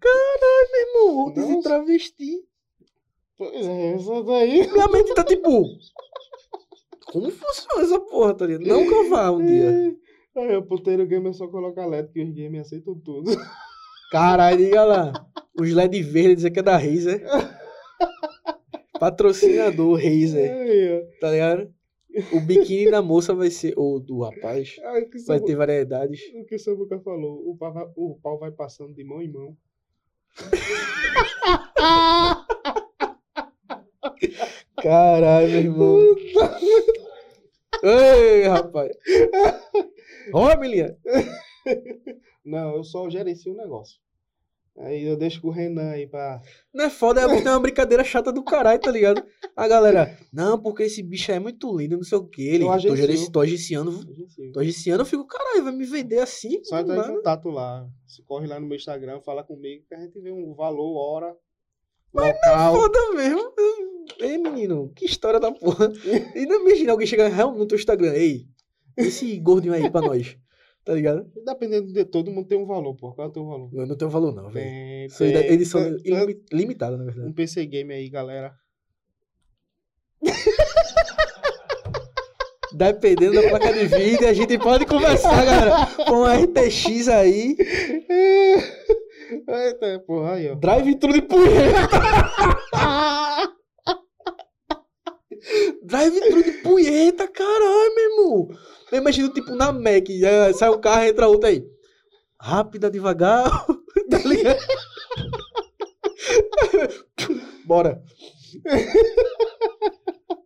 Caralho, 0.00 0.70
meu 0.72 0.80
irmão. 0.80 1.24
Rodízio 1.24 1.56
Nossa. 1.56 1.68
travesti. 1.68 2.44
Pois 3.36 3.66
é, 3.66 3.94
essa 3.94 4.22
daí. 4.22 4.70
Minha 4.72 4.88
mente 4.88 5.14
tá 5.14 5.24
tipo. 5.24 5.64
Como 7.06 7.30
funciona 7.30 7.82
essa 7.82 8.00
porra, 8.00 8.34
tá 8.34 8.46
ligado? 8.46 8.66
Não 8.66 8.86
que 8.86 8.94
eu 8.94 9.08
vá 9.08 9.30
um 9.30 9.44
dia. 9.44 9.96
Aí, 10.36 10.56
o 10.56 10.62
puteiro 10.62 11.06
gamer 11.06 11.32
só 11.32 11.48
coloca 11.48 11.86
LED, 11.86 12.10
que 12.12 12.22
os 12.22 12.30
gamers 12.30 12.66
aceitam 12.66 12.94
tudo. 12.98 13.30
Caralho, 14.10 14.58
diga 14.58 14.84
lá. 14.84 15.12
Os 15.58 15.72
LED 15.72 16.02
verde 16.02 16.34
dizer 16.36 16.50
que 16.50 16.58
é 16.58 16.62
da 16.62 16.76
Razer. 16.76 17.24
Patrocinador 19.00 19.96
Razer, 19.96 21.08
tá 21.20 21.30
ligado? 21.30 21.74
O 22.32 22.40
biquíni 22.40 22.90
da 22.90 23.02
moça 23.02 23.34
vai 23.34 23.50
ser. 23.50 23.74
Ou 23.76 24.00
do 24.00 24.20
rapaz. 24.20 24.76
Vai 25.26 25.40
ter 25.40 25.54
variedades. 25.54 26.20
O 26.34 26.44
que 26.44 26.54
o 26.54 26.58
Samuca 26.58 26.98
falou, 27.00 27.48
o 27.48 27.56
pau, 27.56 27.72
vai, 27.72 27.86
o 27.94 28.18
pau 28.22 28.38
vai 28.38 28.50
passando 28.50 28.94
de 28.94 29.04
mão 29.04 29.22
em 29.22 29.30
mão. 29.30 29.56
Caralho, 34.82 35.48
meu 35.48 35.60
irmão. 35.60 35.98
Ei, 37.82 38.42
rapaz. 38.44 38.96
Ó, 40.32 40.56
Milinha. 40.58 40.96
Não, 42.44 42.76
eu 42.76 42.84
só 42.84 43.08
gerencio 43.10 43.52
o 43.52 43.56
negócio. 43.56 43.98
Aí 44.78 45.04
eu 45.04 45.16
deixo 45.16 45.40
com 45.40 45.48
o 45.48 45.50
Renan 45.50 45.92
aí 45.92 46.06
pra. 46.06 46.40
Não 46.72 46.84
é 46.84 46.90
foda, 46.90 47.22
é 47.22 47.26
uma 47.26 47.60
brincadeira 47.60 48.04
chata 48.04 48.30
do 48.30 48.44
caralho, 48.44 48.78
tá 48.78 48.90
ligado? 48.90 49.24
A 49.56 49.66
galera, 49.66 50.18
não, 50.30 50.60
porque 50.60 50.82
esse 50.82 51.02
bicho 51.02 51.32
é 51.32 51.38
muito 51.38 51.74
lindo, 51.74 51.96
não 51.96 52.04
sei 52.04 52.18
o 52.18 52.26
que. 52.26 52.46
Ele, 52.46 52.64
Eu 52.64 52.68
tô, 52.68 52.72
agencio. 52.74 52.96
gerenci, 52.96 53.32
tô 53.32 53.40
agenciando, 53.40 53.92
tô 54.52 54.60
agenciando, 54.60 55.00
eu 55.00 55.06
fico, 55.06 55.26
caralho, 55.26 55.64
vai 55.64 55.72
me 55.72 55.86
vender 55.86 56.18
assim? 56.18 56.62
Só 56.62 56.78
entrar 56.78 57.08
em 57.08 57.14
contato 57.14 57.48
lá. 57.48 57.88
Você 58.06 58.22
corre 58.22 58.46
lá 58.46 58.60
no 58.60 58.66
meu 58.66 58.76
Instagram, 58.76 59.20
fala 59.22 59.42
comigo, 59.42 59.82
que 59.88 59.94
a 59.94 59.98
gente 59.98 60.20
vê 60.20 60.30
um 60.30 60.54
valor, 60.54 60.94
hora, 60.94 61.34
é 62.18 62.20
local. 62.20 62.74
Foda 62.74 63.12
mesmo. 63.14 63.52
Ei, 64.20 64.38
menino, 64.38 64.90
que 64.94 65.04
história 65.04 65.38
da 65.38 65.52
porra. 65.52 65.92
E 66.34 66.46
não 66.46 66.60
imagina 66.66 66.92
alguém 66.92 67.06
chegar 67.06 67.28
realmente 67.28 67.58
no 67.60 67.66
teu 67.66 67.76
Instagram, 67.76 68.12
ei, 68.14 68.46
esse 68.96 69.38
gordinho 69.38 69.74
aí 69.74 69.90
pra 69.90 70.00
nós, 70.00 70.36
tá 70.84 70.94
ligado? 70.94 71.30
Dependendo 71.44 71.92
de 71.92 72.04
todo 72.04 72.30
mundo 72.30 72.48
tem 72.48 72.56
um 72.58 72.64
valor, 72.66 72.94
pô. 72.94 73.12
Qual 73.12 73.26
é 73.26 73.30
o 73.30 73.32
teu 73.32 73.44
valor? 73.46 73.70
Eu 73.74 73.86
não 73.86 73.96
tenho 73.96 74.10
valor 74.10 74.34
não, 74.34 74.50
velho. 74.50 74.66
Tem, 75.18 75.32
tem. 75.32 75.52
edição 75.52 75.86
ilimi- 76.04 76.42
limitada, 76.52 76.96
na 76.96 77.04
verdade. 77.04 77.28
Um 77.28 77.32
PC 77.32 77.66
game 77.66 77.92
aí, 77.92 78.08
galera. 78.08 78.54
Dependendo 82.72 83.40
da 83.40 83.48
placa 83.48 83.72
de 83.72 83.86
vídeo, 83.86 84.28
a 84.28 84.32
gente 84.32 84.58
pode 84.58 84.84
conversar, 84.86 85.44
galera. 85.44 85.86
Com 86.06 86.16
um 86.22 86.26
RTX 86.26 87.08
aí, 87.08 87.56
Eita, 89.48 89.98
porra, 90.06 90.34
aí, 90.34 90.50
ó. 90.50 90.54
drive-thru 90.56 91.12
de 91.12 91.22
punheta. 91.22 91.88
Drive-thru 95.82 96.42
de 96.42 96.52
punheta, 96.62 97.28
caralho, 97.28 97.94
meu 97.94 98.04
irmão. 98.10 98.48
Eu 98.92 98.98
imagino, 98.98 99.32
tipo, 99.32 99.54
na 99.54 99.72
Mac, 99.72 100.08
é, 100.10 100.52
sai 100.52 100.70
um 100.70 100.80
carro, 100.80 101.04
entra 101.04 101.28
outro 101.28 101.48
aí. 101.48 101.64
Rápida, 102.40 102.90
devagar, 102.90 103.66
tá 104.10 104.18
ligado? 104.24 104.60
Bora. 107.66 108.02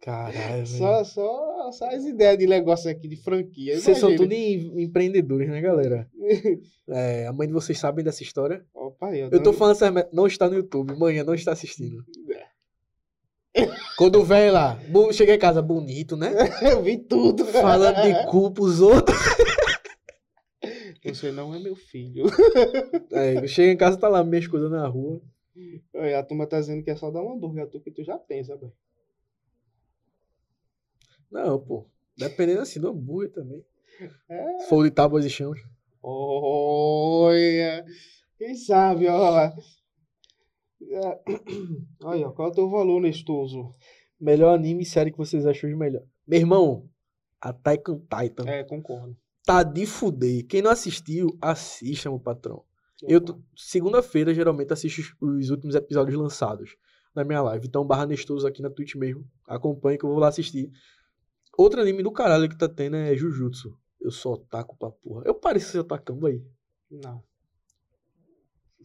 Caralho, 0.00 0.66
Só, 0.66 1.04
só, 1.04 1.70
só 1.72 1.88
as 1.90 2.04
ideias 2.04 2.38
de 2.38 2.46
negócio 2.46 2.90
aqui 2.90 3.06
de 3.06 3.16
franquia. 3.16 3.78
Vocês 3.78 3.98
são 3.98 4.16
tudo 4.16 4.32
em- 4.32 4.82
empreendedores, 4.82 5.48
né, 5.48 5.60
galera? 5.60 6.08
É, 6.92 7.24
a 7.28 7.32
mãe 7.32 7.46
de 7.46 7.54
vocês 7.54 7.78
sabem 7.78 8.04
dessa 8.04 8.20
história. 8.24 8.64
Opa, 8.74 9.10
aí, 9.10 9.20
Eu 9.20 9.40
tô 9.40 9.52
falando 9.52 9.76
essa 9.76 9.88
merda, 9.92 10.10
não 10.12 10.26
está 10.26 10.48
no 10.48 10.56
YouTube, 10.56 10.92
manhã 10.98 11.22
não 11.22 11.34
está 11.34 11.52
assistindo. 11.52 12.02
Quando 13.96 14.24
vem 14.24 14.50
lá, 14.50 14.78
chega 15.12 15.34
em 15.34 15.38
casa 15.38 15.60
bonito, 15.60 16.16
né? 16.16 16.32
Eu 16.62 16.82
vi 16.82 16.96
tudo. 16.98 17.44
Falando 17.46 18.02
de 18.02 18.26
cu 18.26 18.50
pros 18.52 18.80
outros. 18.80 19.16
Você 21.04 21.32
não 21.32 21.54
é 21.54 21.58
meu 21.58 21.74
filho. 21.74 22.26
É, 23.10 23.46
chega 23.46 23.72
em 23.72 23.76
casa, 23.76 23.96
tá 23.96 24.08
lá 24.08 24.22
minhas 24.22 24.46
coisas 24.46 24.70
na 24.70 24.86
rua. 24.86 25.20
Aí 25.94 26.14
a 26.14 26.22
turma 26.22 26.46
tá 26.46 26.60
dizendo 26.60 26.82
que 26.84 26.90
é 26.90 26.96
só 26.96 27.10
dar 27.10 27.22
um 27.22 27.32
hambúrguer 27.32 27.64
a 27.64 27.66
tu 27.66 27.80
que 27.80 27.90
tu 27.90 28.04
já 28.04 28.18
pensa, 28.18 28.56
velho. 28.56 28.72
Não, 31.30 31.58
pô. 31.58 31.86
Dependendo 32.16 32.60
assim 32.60 32.80
do 32.80 32.88
hambúrguer 32.88 33.32
também. 33.32 33.64
É. 34.28 34.58
Se 34.60 34.68
for 34.68 34.84
de 34.84 34.90
tábuas 34.90 35.24
e 35.24 35.30
chão. 35.30 35.54
Olha. 36.02 37.84
Quem 38.38 38.54
sabe, 38.54 39.06
ó. 39.08 39.52
É. 40.90 41.20
Olha, 42.02 42.28
qual 42.30 42.48
é 42.48 42.50
o 42.50 42.54
teu 42.54 42.68
valor, 42.70 43.00
Nestoso? 43.00 43.74
Melhor 44.20 44.54
anime 44.54 44.82
e 44.82 44.86
série 44.86 45.10
que 45.10 45.18
vocês 45.18 45.46
acham 45.46 45.70
de 45.70 45.76
melhor. 45.76 46.02
Meu 46.26 46.38
irmão, 46.40 46.88
Attack 47.40 47.90
on 47.90 48.00
Titan. 48.00 48.44
É, 48.48 48.64
concordo. 48.64 49.16
Tá 49.44 49.62
de 49.62 49.86
fuder. 49.86 50.46
Quem 50.46 50.60
não 50.62 50.70
assistiu, 50.70 51.36
assista, 51.40 52.10
meu 52.10 52.18
patrão. 52.20 52.62
Eu, 53.02 53.20
segunda-feira, 53.56 54.34
geralmente 54.34 54.72
assisto 54.72 55.00
os- 55.22 55.44
os 55.46 55.50
últimos 55.50 55.74
episódios 55.74 56.14
lançados 56.18 56.76
na 57.14 57.24
minha 57.24 57.40
live. 57.40 57.66
Então, 57.66 57.84
barra 57.84 58.04
Nestoso 58.06 58.46
aqui 58.46 58.60
na 58.60 58.68
Twitch 58.68 58.94
mesmo. 58.96 59.24
Acompanhe 59.46 59.96
que 59.96 60.04
eu 60.04 60.10
vou 60.10 60.18
lá 60.18 60.28
assistir. 60.28 60.70
Outro 61.56 61.80
anime 61.80 62.02
do 62.02 62.12
caralho 62.12 62.48
que 62.48 62.58
tá 62.58 62.68
tendo 62.68 62.96
é 62.96 63.14
Jujutsu. 63.16 63.74
Eu 63.98 64.10
só 64.10 64.36
taco 64.36 64.76
pra 64.76 64.90
porra. 64.90 65.22
Eu 65.24 65.34
pareço 65.34 65.72
ser 65.72 65.78
atacando 65.80 66.26
aí. 66.26 66.42
Não. 66.90 67.22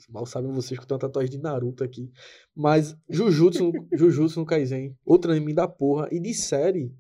Mal 0.10 0.26
sabem 0.26 0.52
vocês 0.52 0.78
que 0.78 0.84
eu 0.84 0.88
tenho 0.88 0.98
uma 0.98 1.08
tatuagem 1.08 1.32
de 1.32 1.38
Naruto 1.38 1.84
aqui. 1.84 2.12
Mas 2.54 2.96
Jujutsu, 3.10 3.72
Jujutsu 3.94 4.40
no 4.40 4.46
Kaisen. 4.46 4.96
Outro 5.06 5.32
anime 5.32 5.54
da 5.54 5.68
porra. 5.68 6.08
E 6.12 6.20
de 6.20 6.34
série, 6.34 6.94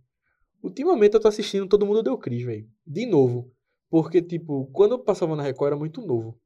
ultimamente 0.64 1.16
eu 1.16 1.20
tô 1.20 1.28
assistindo 1.28 1.68
Todo 1.68 1.86
Mundo 1.86 2.04
Deu 2.04 2.18
Cris, 2.18 2.43
velho. 2.43 2.68
De 2.86 3.06
novo. 3.06 3.52
Porque, 3.89 4.22
tipo, 4.22 4.68
quando 4.74 4.93
eu 4.93 5.00
passava 5.00 5.36
na 5.36 5.43
Record 5.43 5.68
era 5.68 5.80
muito 5.80 6.06
novo. 6.06 6.39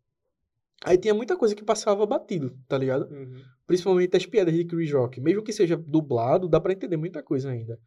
Aí 0.86 0.98
tinha 0.98 1.14
muita 1.14 1.36
coisa 1.36 1.54
que 1.54 1.64
passava 1.64 2.06
batido, 2.06 2.56
tá 2.68 2.78
ligado? 2.78 3.12
Uhum. 3.14 3.42
Principalmente 3.68 4.16
as 4.16 4.26
piadas 4.26 4.54
de 4.54 4.64
Chris 4.64 4.92
Rock. 4.92 5.20
Mesmo 5.20 5.44
que 5.44 5.52
seja 5.52 5.76
dublado, 5.76 6.48
dá 6.48 6.60
pra 6.60 6.72
entender 6.72 6.96
muita 6.96 7.22
coisa 7.22 7.52
ainda. 7.52 7.78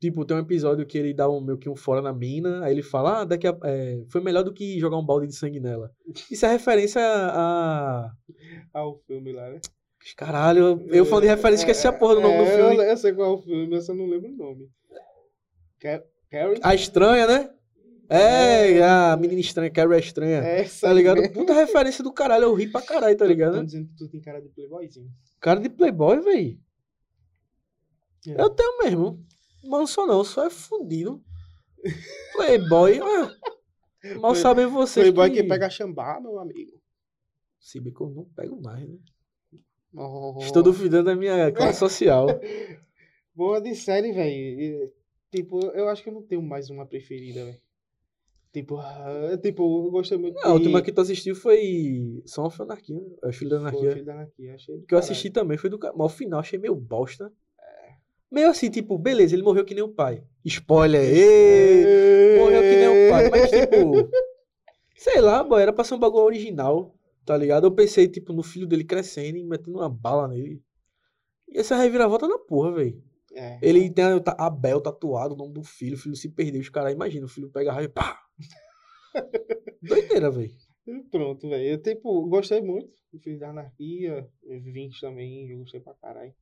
Tipo, 0.00 0.24
tem 0.24 0.36
um 0.36 0.40
episódio 0.40 0.86
que 0.86 0.96
ele 0.96 1.12
dá 1.12 1.28
um 1.28 1.40
meio 1.40 1.58
que 1.58 1.68
um 1.68 1.74
fora 1.74 2.00
na 2.00 2.12
mina, 2.12 2.64
aí 2.64 2.72
ele 2.72 2.82
fala, 2.82 3.20
ah, 3.20 3.24
daqui 3.24 3.48
a, 3.48 3.58
é, 3.64 4.04
foi 4.10 4.20
melhor 4.20 4.44
do 4.44 4.52
que 4.52 4.78
jogar 4.78 4.96
um 4.96 5.04
balde 5.04 5.26
de 5.26 5.34
sangue 5.34 5.58
nela. 5.58 5.90
Isso 6.30 6.46
é 6.46 6.52
referência 6.52 7.00
a. 7.02 8.10
Ah, 8.72 8.86
o 8.86 8.96
filme 9.06 9.32
lá, 9.32 9.50
né? 9.50 9.60
Caralho, 10.16 10.86
eu 10.88 11.04
falando 11.04 11.24
de 11.24 11.30
referência, 11.30 11.64
esqueci 11.64 11.88
a 11.88 11.92
porra 11.92 12.14
do 12.14 12.20
nome 12.20 12.36
do 12.36 12.42
É, 12.44 12.56
filme. 12.56 12.76
Eu, 12.76 12.82
eu 12.82 12.96
sei 12.96 13.12
qual 13.12 13.32
é 13.32 13.34
o 13.34 13.42
filme, 13.42 13.74
eu 13.74 13.80
só 13.82 13.92
não 13.92 14.06
lembro 14.06 14.30
o 14.30 14.36
nome. 14.36 14.68
Ca- 15.80 16.02
Carrie? 16.30 16.60
A 16.62 16.74
estranha, 16.74 17.26
né? 17.26 17.50
É, 18.08 18.82
a 18.84 19.16
menina 19.16 19.40
estranha, 19.40 19.70
Carrie 19.70 19.94
é 19.96 19.98
estranha. 19.98 20.38
É, 20.38 20.64
Tá 20.64 20.92
ligado? 20.92 21.28
Puta 21.32 21.52
referência 21.52 22.02
do 22.04 22.12
caralho, 22.12 22.44
eu 22.44 22.54
ri 22.54 22.68
pra 22.70 22.80
caralho, 22.82 23.16
tá 23.16 23.24
Estão 23.24 23.26
ligado? 23.28 23.64
dizendo 23.64 23.88
que 23.88 23.96
tu 23.96 24.08
tem 24.08 24.20
cara 24.20 24.40
de 24.40 24.48
playboyzinho. 24.48 25.10
Cara 25.40 25.60
de 25.60 25.68
playboy, 25.68 26.20
véi. 26.20 26.60
É. 28.28 28.40
Eu 28.40 28.50
tenho 28.50 28.78
mesmo. 28.82 29.24
Mas 29.62 29.70
não 29.80 29.86
sou 29.86 30.06
não, 30.06 30.22
só 30.24 30.46
é 30.46 30.50
fudido. 30.50 31.22
Playboy, 32.32 33.00
ah, 33.00 33.36
mal 34.20 34.32
Play- 34.32 34.42
sabem 34.42 34.66
vocês 34.66 35.04
Playboy 35.06 35.30
que... 35.30 35.42
que 35.42 35.48
pega 35.48 35.70
chambá, 35.70 36.20
meu 36.20 36.38
amigo. 36.38 36.80
Se 37.60 37.80
bem 37.80 37.92
que 37.92 38.00
eu 38.00 38.08
não 38.10 38.24
pego 38.24 38.60
mais, 38.60 38.88
né? 38.88 38.96
Oh. 39.94 40.38
Estou 40.40 40.62
duvidando 40.62 41.04
da 41.06 41.16
minha 41.16 41.50
classe 41.52 41.78
social. 41.78 42.26
Boa 43.34 43.60
de 43.60 43.74
série, 43.74 44.12
velho. 44.12 44.92
Tipo, 45.30 45.60
eu 45.68 45.88
acho 45.88 46.02
que 46.02 46.08
eu 46.08 46.12
não 46.14 46.22
tenho 46.22 46.42
mais 46.42 46.70
uma 46.70 46.86
preferida, 46.86 47.44
velho. 47.44 47.60
Tipo, 48.56 48.78
ah, 48.78 49.36
tipo, 49.42 49.84
eu 49.86 49.90
gostei 49.90 50.16
muito 50.16 50.36
Não, 50.36 50.52
a 50.52 50.54
última 50.54 50.80
que 50.80 50.90
tu 50.90 51.02
assistiu 51.02 51.34
foi 51.34 52.22
São 52.24 52.46
of 52.46 52.62
Anarquia, 52.62 52.98
né? 52.98 53.06
É 53.22 53.28
o 53.28 53.32
Filho 53.34 53.50
da 53.50 53.58
Foi 53.58 53.68
Anarquia. 53.68 53.92
Filho 53.92 54.04
da 54.06 54.12
Anarquia, 54.14 54.54
achei 54.54 54.80
Que 54.80 54.94
eu 54.94 54.98
assisti 54.98 55.28
também, 55.28 55.58
foi 55.58 55.68
do. 55.68 55.78
Mas 55.78 55.94
o 55.94 56.08
final 56.08 56.40
achei 56.40 56.58
meio 56.58 56.74
bosta. 56.74 57.30
Meio 58.32 58.48
assim, 58.48 58.70
tipo, 58.70 58.96
beleza, 58.96 59.34
ele 59.34 59.42
morreu 59.42 59.62
que 59.62 59.74
nem 59.74 59.84
o 59.84 59.90
pai. 59.90 60.24
Spoiler, 60.42 61.02
ê! 61.02 62.38
Morreu 62.38 62.62
que 62.62 62.76
nem 62.76 62.88
o 62.88 63.10
pai. 63.10 63.28
Mas, 63.30 63.50
tipo, 63.50 64.10
sei 64.96 65.20
lá, 65.20 65.44
boy, 65.44 65.60
era 65.60 65.70
pra 65.72 65.84
ser 65.84 65.92
um 65.92 65.98
bagulho 65.98 66.24
original, 66.24 66.94
tá 67.26 67.36
ligado? 67.36 67.66
Eu 67.66 67.72
pensei, 67.72 68.08
tipo, 68.08 68.32
no 68.32 68.42
filho 68.42 68.66
dele 68.66 68.84
crescendo 68.84 69.36
e 69.36 69.44
metendo 69.44 69.76
uma 69.76 69.90
bala 69.90 70.26
nele. 70.28 70.62
E 71.46 71.58
essa 71.58 71.76
reviravolta 71.76 72.26
da 72.26 72.38
porra, 72.38 72.72
velho. 72.72 73.02
É. 73.34 73.58
Ele 73.60 73.90
tem 73.90 74.02
a, 74.06 74.18
ta- 74.18 74.34
Abel 74.38 74.80
tatuado, 74.80 75.34
o 75.34 75.36
nome 75.36 75.52
do 75.52 75.62
filho, 75.62 75.94
o 75.94 75.98
filho 76.00 76.16
se 76.16 76.30
perdeu, 76.30 76.62
os 76.62 76.70
caras, 76.70 76.94
imagina, 76.94 77.26
o 77.26 77.28
filho 77.28 77.50
pega 77.50 77.70
a 77.70 77.74
raiva 77.74 77.90
e 77.90 77.92
pá! 77.92 78.25
Doideira, 79.82 80.30
velho. 80.30 80.54
Pronto, 81.10 81.48
velho. 81.48 81.64
Eu, 81.64 81.82
tipo, 81.82 82.26
gostei 82.28 82.60
muito 82.60 82.96
do 83.12 83.18
Filho 83.18 83.38
da 83.38 83.50
Anarquia. 83.50 84.28
Eu 84.42 84.60
vi 84.60 84.90
também, 85.00 85.50
eu 85.50 85.58
gostei 85.58 85.80
pra 85.80 85.94
caralho. 85.94 86.34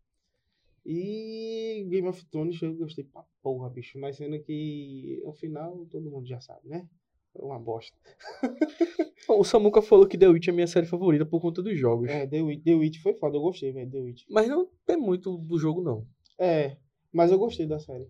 E 0.84 1.86
Game 1.88 2.06
of 2.08 2.24
Thrones 2.26 2.60
eu 2.60 2.74
gostei 2.74 3.04
pra 3.04 3.24
porra, 3.42 3.70
bicho. 3.70 3.98
Mas 3.98 4.16
sendo 4.16 4.38
que 4.40 5.22
no 5.24 5.32
final 5.32 5.86
todo 5.86 6.10
mundo 6.10 6.26
já 6.26 6.40
sabe, 6.40 6.68
né? 6.68 6.86
É 7.34 7.42
uma 7.42 7.58
bosta. 7.58 7.96
O 9.26 9.42
Samuca 9.42 9.80
falou 9.80 10.06
que 10.06 10.18
The 10.18 10.28
Witch 10.28 10.48
é 10.48 10.52
minha 10.52 10.66
série 10.66 10.86
favorita 10.86 11.24
por 11.24 11.40
conta 11.40 11.62
dos 11.62 11.78
jogos. 11.78 12.10
É, 12.10 12.26
The 12.26 12.42
Witch, 12.42 12.62
The 12.62 12.74
Witch 12.74 13.00
foi 13.00 13.14
foda, 13.14 13.38
eu 13.38 13.40
gostei, 13.40 13.72
velho, 13.72 13.90
The 13.90 13.98
Witch. 13.98 14.24
Mas 14.28 14.48
não 14.48 14.68
tem 14.84 14.98
muito 14.98 15.38
do 15.38 15.58
jogo, 15.58 15.82
não. 15.82 16.06
É, 16.38 16.76
mas 17.10 17.30
eu 17.30 17.38
gostei 17.38 17.66
da 17.66 17.78
série. 17.78 18.06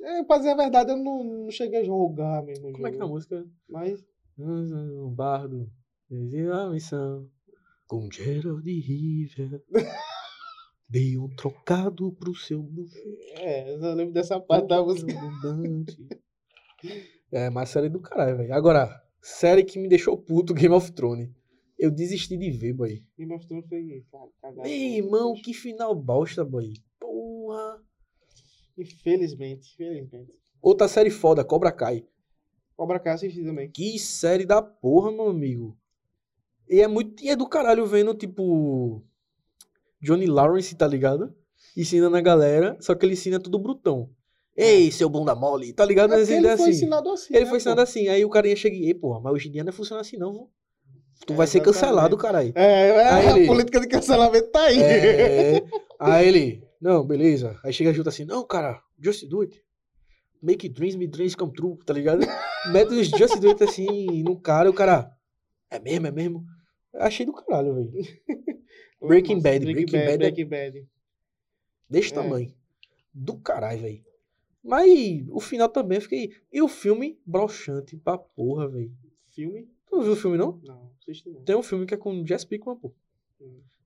É, 0.00 0.22
pra 0.24 0.38
dizer 0.38 0.50
a 0.50 0.56
verdade, 0.56 0.92
eu 0.92 0.96
não, 0.96 1.24
não 1.24 1.50
cheguei 1.50 1.80
a 1.80 1.84
jogar 1.84 2.42
mesmo 2.44 2.72
Como 2.72 2.86
é 2.86 2.90
que 2.92 2.98
é 2.98 3.02
a 3.02 3.06
música? 3.06 3.44
Mas, 3.68 4.04
Um 4.38 5.10
bardo, 5.12 5.68
exige 6.10 6.48
a 6.50 6.68
missão, 6.70 7.28
com 7.86 8.08
Gerald 8.10 8.62
River. 8.68 9.62
Dei 10.88 11.18
um 11.18 11.28
trocado 11.28 12.10
pro 12.12 12.34
seu 12.34 12.62
buffet. 12.62 13.18
é, 13.34 13.74
eu 13.74 13.94
lembro 13.94 14.14
dessa 14.14 14.40
parte 14.40 14.68
da 14.68 14.82
música. 14.82 15.12
É, 17.30 17.50
mas 17.50 17.68
série 17.68 17.88
do 17.90 18.00
caralho, 18.00 18.38
velho. 18.38 18.54
Agora, 18.54 19.02
série 19.20 19.62
que 19.64 19.78
me 19.78 19.88
deixou 19.88 20.16
puto, 20.16 20.54
Game 20.54 20.74
of 20.74 20.90
Thrones. 20.92 21.28
Eu 21.78 21.90
desisti 21.90 22.36
de 22.36 22.50
ver, 22.50 22.72
boy. 22.72 23.04
Game 23.18 23.34
of 23.34 23.46
Thrones 23.46 23.66
foi 23.68 24.04
ca- 24.10 24.28
cagado. 24.40 24.62
Meu 24.68 24.72
irmão, 24.72 25.34
que 25.34 25.52
final 25.52 25.94
bosta, 25.94 26.44
boy. 26.44 26.72
Infelizmente, 28.78 29.74
infelizmente. 29.74 30.32
Outra 30.62 30.88
série 30.88 31.10
foda, 31.10 31.44
Cobra 31.44 31.72
Kai. 31.72 32.04
Cobra 32.76 32.98
Kai 33.00 33.14
assisti 33.14 33.42
também. 33.44 33.70
Que 33.70 33.98
série 33.98 34.46
da 34.46 34.62
porra, 34.62 35.10
meu 35.10 35.28
amigo. 35.28 35.76
E 36.68 36.80
é 36.80 36.86
muito. 36.86 37.22
E 37.24 37.28
é 37.30 37.36
do 37.36 37.48
caralho 37.48 37.86
vendo, 37.86 38.14
tipo. 38.14 39.02
Johnny 40.00 40.26
Lawrence, 40.26 40.74
tá 40.76 40.86
ligado? 40.86 41.34
Ensinando 41.76 42.16
a 42.16 42.20
galera, 42.20 42.76
só 42.80 42.94
que 42.94 43.04
ele 43.04 43.14
ensina 43.14 43.40
tudo 43.40 43.58
brutão. 43.58 44.10
Ei, 44.56 44.90
seu 44.90 45.08
bunda 45.08 45.34
mole, 45.34 45.72
tá 45.72 45.84
ligado? 45.84 46.14
É 46.14 46.20
ele 46.20 46.32
ele 46.34 46.46
é 46.48 46.56
foi 46.56 46.68
assim. 46.70 46.76
ensinado 46.78 47.10
assim. 47.10 47.34
Ele 47.34 47.44
né, 47.44 47.48
foi 47.50 47.58
ensinado 47.58 47.76
pô? 47.78 47.82
assim. 47.82 48.08
Aí 48.08 48.24
o 48.24 48.30
carinha 48.30 48.56
chega 48.56 48.76
e, 48.76 48.86
ei, 48.86 48.94
porra, 48.94 49.20
mas 49.20 49.32
hoje 49.32 49.48
em 49.48 49.52
dia 49.52 49.64
não 49.64 49.72
funciona 49.72 50.00
assim, 50.00 50.16
não. 50.16 50.32
vô. 50.32 50.50
Tu 51.26 51.32
É, 51.32 51.36
vai 51.36 51.46
ser 51.46 51.58
exatamente. 51.58 51.80
cancelado, 51.80 52.16
caralho. 52.16 52.52
É, 52.54 52.88
é 52.88 53.08
Aí 53.08 53.26
a 53.26 53.36
ele- 53.38 53.46
política 53.46 53.80
de 53.80 53.86
cancelamento 53.88 54.50
tá 54.50 54.62
aí. 54.64 54.80
É. 54.80 55.64
Aí 55.98 56.28
ele, 56.28 56.67
não, 56.80 57.04
beleza. 57.06 57.58
Aí 57.64 57.72
chega 57.72 57.92
junto 57.92 58.08
assim, 58.08 58.24
não, 58.24 58.46
cara, 58.46 58.82
just 58.98 59.26
do 59.28 59.40
it. 59.42 59.62
Make 60.40 60.68
dreams 60.68 60.96
me 60.96 61.06
dreams 61.06 61.34
come 61.34 61.52
true, 61.52 61.76
tá 61.84 61.92
ligado? 61.92 62.20
Mete 62.72 62.94
os 62.94 63.08
just 63.08 63.38
do 63.40 63.48
it 63.48 63.62
assim 63.64 64.22
no 64.22 64.38
cara, 64.40 64.68
e 64.68 64.70
o 64.70 64.74
cara, 64.74 65.10
é 65.70 65.78
mesmo, 65.80 66.06
é 66.06 66.10
mesmo. 66.12 66.44
Achei 66.94 67.26
do 67.26 67.32
caralho, 67.32 67.74
velho. 67.74 67.92
Breaking 69.00 69.36
Nossa, 69.36 69.48
Bad, 69.50 69.64
Breaking 69.64 69.92
Bad 69.98 70.12
é- 70.12 70.16
Breaking 70.18 70.46
Bad. 70.46 70.88
Desse 71.90 72.10
É. 72.12 72.14
tamanho. 72.14 72.52
Do 73.14 73.36
caralho, 73.38 73.80
velho. 73.80 74.04
Mas 74.62 75.24
o 75.30 75.40
final 75.40 75.68
também 75.68 75.96
eu 75.98 76.02
fiquei. 76.02 76.32
E 76.52 76.60
o 76.60 76.68
filme, 76.68 77.18
broxante 77.24 77.96
pra 77.96 78.18
porra, 78.18 78.68
velho. 78.68 78.92
Filme? 79.34 79.68
Tu 79.86 79.96
não 79.96 80.02
viu 80.02 80.12
o 80.12 80.16
filme, 80.16 80.36
não? 80.36 80.60
Não, 80.64 80.92
assisti 81.00 81.30
não. 81.30 81.42
Tem 81.42 81.56
um 81.56 81.62
filme 81.62 81.86
que 81.86 81.94
é 81.94 81.96
com 81.96 82.26
Jess 82.26 82.44
Pickman, 82.44 82.76
pô. 82.76 82.92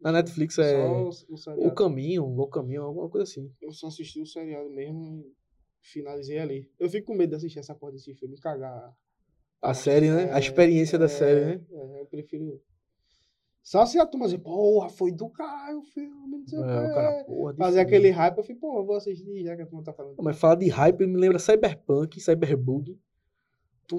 Na 0.01 0.11
Netflix 0.13 0.59
é 0.59 0.77
o, 0.77 1.11
o. 1.11 1.69
O 1.69 1.75
Caminho, 1.75 2.25
o 2.25 2.47
Caminho, 2.49 2.83
alguma 2.83 3.09
coisa 3.09 3.25
assim. 3.25 3.53
Eu 3.61 3.73
só 3.73 3.87
assisti 3.87 4.21
o 4.21 4.27
seriado 4.27 4.69
mesmo 4.71 5.05
e 5.05 5.33
finalizei 5.81 6.39
ali. 6.39 6.71
Eu 6.79 6.91
fico 6.91 7.09
com 7.09 7.15
medo 7.15 7.31
de 7.31 7.37
assistir 7.37 7.61
essa 7.61 7.75
porra 7.75 7.93
desse 7.93 8.13
filme 8.15 8.37
e 8.37 8.41
cagar. 8.41 8.93
A 9.61 9.75
série, 9.75 10.11
né? 10.11 10.33
A 10.33 10.37
É, 10.37 10.41
experiência 10.41 10.99
da 10.99 11.05
é, 11.05 11.09
série, 11.09 11.45
né? 11.45 11.65
é, 11.71 12.01
eu 12.01 12.07
prefiro 12.07 12.61
Só 13.63 13.87
se 13.87 13.97
a 14.01 14.05
turma 14.05 14.27
dizer, 14.27 14.41
porra, 14.41 14.89
foi 14.89 15.13
do 15.13 15.31
caralho 15.31 15.79
o 15.79 15.85
filme, 15.85 16.39
não 16.39 16.47
sei 16.49 16.59
o 16.59 16.65
É, 16.65 16.95
cara, 16.95 17.25
porra, 17.25 17.55
Fazer 17.55 17.79
aquele 17.79 18.11
hype, 18.11 18.39
eu 18.39 18.43
falei, 18.43 18.59
pô, 18.61 18.79
eu 18.81 18.85
vou 18.85 18.97
assistir 18.97 19.45
já 19.45 19.55
que 19.55 19.63
a 19.63 19.67
turma 19.67 19.85
tá 19.85 19.93
falando. 19.93 20.17
Mas 20.21 20.37
falar 20.37 20.57
de 20.57 20.69
hype 20.69 21.07
me 21.07 21.17
lembra 21.17 21.39
Cyberpunk, 21.39 22.21
Cyberbug. 22.21 22.99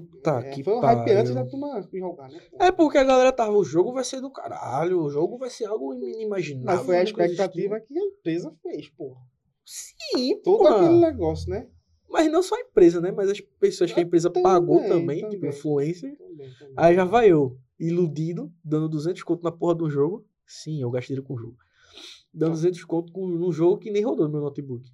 Puta 0.02 0.40
É, 0.40 0.50
que 0.52 0.64
foi 0.64 0.76
um 0.76 0.82
pariu. 0.82 1.00
hype 1.04 1.12
antes 1.12 1.36
da 1.36 1.46
turma 1.46 1.88
jogar, 1.94 2.30
né? 2.30 2.40
pô? 2.50 2.58
É 2.64 2.72
porque 2.72 2.98
a 2.98 3.04
galera 3.04 3.32
tava, 3.32 3.52
o 3.52 3.64
jogo 3.64 3.94
vai 3.94 4.04
ser 4.04 4.22
do 4.22 4.32
caralho, 4.32 5.02
o 5.02 5.10
jogo 5.10 5.38
vai 5.38 5.50
ser 5.52 5.66
algo 5.66 5.94
inimaginável. 5.94 6.66
Mas 6.78 6.86
foi 6.86 6.98
a 6.98 7.04
expectativa 7.04 7.76
existiu. 7.78 7.88
que 7.88 8.00
a 8.00 8.04
empresa 8.04 8.52
fez, 8.64 8.90
porra. 8.90 9.22
Sim, 9.64 10.40
Todo 10.44 10.58
porra. 10.60 10.76
aquele 10.78 11.00
negócio, 11.00 11.50
né? 11.50 11.68
Mas 12.10 12.32
não 12.32 12.42
só 12.44 12.56
a 12.56 12.60
empresa, 12.62 13.00
né? 13.00 13.12
Mas 13.12 13.30
as 13.30 13.40
pessoas 13.40 13.92
que 13.92 14.00
a 14.00 14.04
empresa 14.04 14.30
Também, 14.30 14.44
pagou 14.44 14.80
também, 14.88 15.18
tipo 15.20 15.32
também. 15.32 15.50
influencer. 15.50 16.18
Também, 16.18 16.50
também. 16.60 16.74
Aí 16.78 16.96
já 16.96 17.06
vai 17.06 17.32
eu, 17.32 17.58
iludido, 17.80 18.52
dando 18.64 18.90
200 18.90 19.22
conto 19.24 19.44
na 19.44 19.52
porra 19.52 19.76
do 19.76 19.90
jogo. 19.90 20.26
Sim, 20.46 20.82
eu 20.82 20.92
gastei 20.92 21.20
com 21.22 21.34
o 21.34 21.38
jogo. 21.38 21.58
Dando 22.34 22.52
200 22.52 22.84
conto 22.86 23.12
num 23.28 23.52
jogo 23.52 23.78
que 23.78 23.90
nem 23.92 24.04
rodou 24.04 24.26
no 24.28 24.32
meu 24.32 24.42
notebook. 24.42 24.90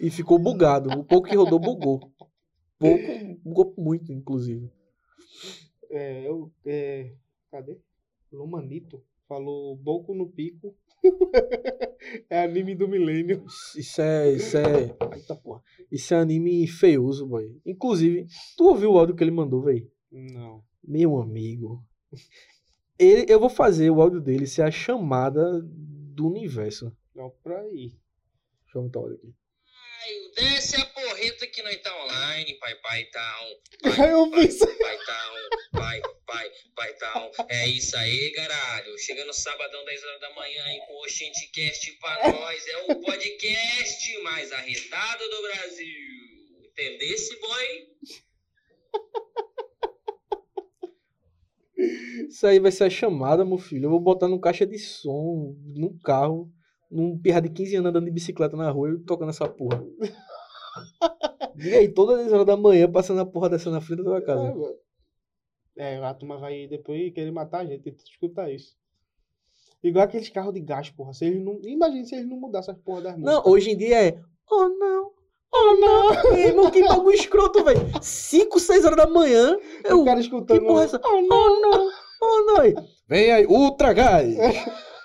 E 0.00 0.10
ficou 0.10 0.38
bugado. 0.38 0.90
O 0.98 1.04
pouco 1.04 1.28
que 1.28 1.36
rodou, 1.36 1.58
bugou. 1.58 2.10
Pouco, 2.78 3.40
bugou 3.42 3.74
muito, 3.76 4.12
inclusive. 4.12 4.70
É, 5.90 6.26
eu. 6.26 6.52
É, 6.64 7.12
cadê? 7.50 7.78
Lomanito 8.30 9.02
falou 9.28 9.76
Boco 9.76 10.14
no 10.14 10.28
Pico. 10.28 10.74
é 12.30 12.42
anime 12.42 12.74
do 12.74 12.88
milênio. 12.88 13.44
Isso 13.76 14.00
é. 14.00 14.32
Isso 14.32 14.56
é. 14.56 14.96
Eita 15.14 15.36
porra. 15.36 15.62
Isso 15.90 16.14
é 16.14 16.18
anime 16.18 16.66
feioso, 16.66 17.26
boy. 17.26 17.60
Inclusive, 17.64 18.26
tu 18.56 18.64
ouviu 18.64 18.92
o 18.92 18.98
áudio 18.98 19.14
que 19.14 19.22
ele 19.22 19.30
mandou, 19.30 19.62
velho? 19.62 19.90
Não. 20.10 20.62
Meu 20.82 21.20
amigo. 21.20 21.84
Ele, 22.98 23.26
eu 23.28 23.38
vou 23.38 23.50
fazer 23.50 23.90
o 23.90 24.00
áudio 24.00 24.20
dele 24.20 24.46
ser 24.46 24.62
a 24.62 24.70
chamada 24.70 25.60
do 25.62 26.26
universo. 26.26 26.92
Não, 27.14 27.30
pra 27.42 27.60
aí. 27.60 27.92
Deixa 28.64 28.76
eu 28.76 28.80
aumentar 28.80 29.00
o 29.00 29.02
áudio 29.02 29.16
aqui. 29.18 29.34
Caio, 30.08 30.32
desce 30.34 30.76
a 30.76 30.84
porreta 30.86 31.46
que 31.46 31.62
nós 31.62 31.76
tá 31.82 32.04
online, 32.04 32.54
pai, 32.54 32.74
pai, 32.76 33.04
tá. 33.06 33.40
Eu 34.10 34.30
Pai, 34.30 34.46
fiz. 34.46 34.58
pai, 34.58 34.98
tá 35.04 35.32
on. 35.32 35.78
Pai, 35.78 36.02
pai, 36.26 36.50
pai, 36.74 36.92
tá 36.94 37.18
on. 37.38 37.44
É 37.48 37.68
isso 37.68 37.96
aí, 37.96 38.32
caralho. 38.32 38.98
Chegando 38.98 39.32
sabadão, 39.32 39.84
10 39.84 40.04
horas 40.04 40.20
da 40.20 40.34
manhã 40.34 40.64
aí 40.64 40.78
com 40.86 40.94
o 40.94 41.02
Oxente 41.02 41.46
Cast 41.52 41.92
pra 42.00 42.32
nós. 42.32 42.66
É 42.66 42.92
o 42.92 43.00
podcast 43.02 44.22
mais 44.22 44.50
arretado 44.52 45.28
do 45.28 45.42
Brasil. 45.42 46.62
Entendesse, 46.64 47.38
boy? 47.40 47.88
Isso 52.28 52.46
aí 52.46 52.58
vai 52.58 52.70
ser 52.72 52.84
a 52.84 52.90
chamada, 52.90 53.44
meu 53.44 53.58
filho. 53.58 53.86
Eu 53.86 53.90
vou 53.90 54.00
botar 54.00 54.28
no 54.28 54.40
caixa 54.40 54.66
de 54.66 54.78
som, 54.78 55.54
num 55.66 55.96
carro, 55.98 56.50
num 56.90 57.18
pirra 57.18 57.40
de 57.40 57.50
15 57.50 57.76
anos 57.76 57.90
andando 57.90 58.04
de 58.06 58.10
bicicleta 58.10 58.56
na 58.56 58.70
rua 58.70 58.90
e 58.90 58.98
tocando 59.00 59.30
essa 59.30 59.48
porra. 59.48 59.84
E 61.60 61.74
aí, 61.74 61.88
todas 61.88 62.24
as 62.24 62.32
horas 62.32 62.46
da 62.46 62.56
manhã, 62.56 62.88
passando 62.88 63.20
a 63.20 63.26
porra 63.26 63.48
dessa 63.48 63.68
na 63.68 63.80
frente 63.80 64.04
da 64.04 64.10
tua 64.10 64.22
casa. 64.22 64.54
É, 65.76 65.96
a 65.96 66.14
turma 66.14 66.38
vai 66.38 66.68
depois 66.68 67.12
querer 67.12 67.32
matar 67.32 67.62
a 67.62 67.64
gente, 67.64 67.90
tu 67.90 68.04
escuta 68.04 68.48
isso. 68.48 68.76
Igual 69.82 70.04
aqueles 70.04 70.28
carros 70.28 70.54
de 70.54 70.60
gás, 70.60 70.90
porra. 70.90 71.12
Se 71.12 71.24
eles 71.24 71.44
não. 71.44 71.60
Imagina 71.64 72.04
se 72.04 72.14
eles 72.14 72.28
não 72.28 72.36
mudassem 72.36 72.74
as 72.74 72.80
porra 72.80 73.02
das 73.02 73.16
músicas. 73.16 73.34
Não, 73.34 73.52
hoje 73.52 73.70
em 73.70 73.76
dia 73.76 74.08
é. 74.08 74.20
Oh 74.50 74.68
não! 74.68 75.12
Oh 75.52 75.76
não! 75.80 76.32
Meu 76.32 76.36
irmão, 76.36 76.70
que 76.70 76.82
bagulho 76.82 77.14
escroto, 77.14 77.64
velho! 77.64 77.80
5, 78.00 78.60
6 78.60 78.84
horas 78.84 78.96
da 78.96 79.06
manhã. 79.06 79.56
Eu, 79.84 80.02
o 80.02 80.04
cara 80.04 80.20
escutando. 80.20 80.60
que 80.60 80.66
porra 80.66 80.82
é 80.82 80.84
essa? 80.84 81.00
Oh, 81.04 81.22
não. 81.22 81.36
Oh 81.36 81.60
não! 81.60 81.90
Oh 82.20 82.44
não! 82.46 82.88
Vem 83.08 83.32
aí, 83.32 83.46
Ultra 83.46 83.92
Gás! 83.92 84.36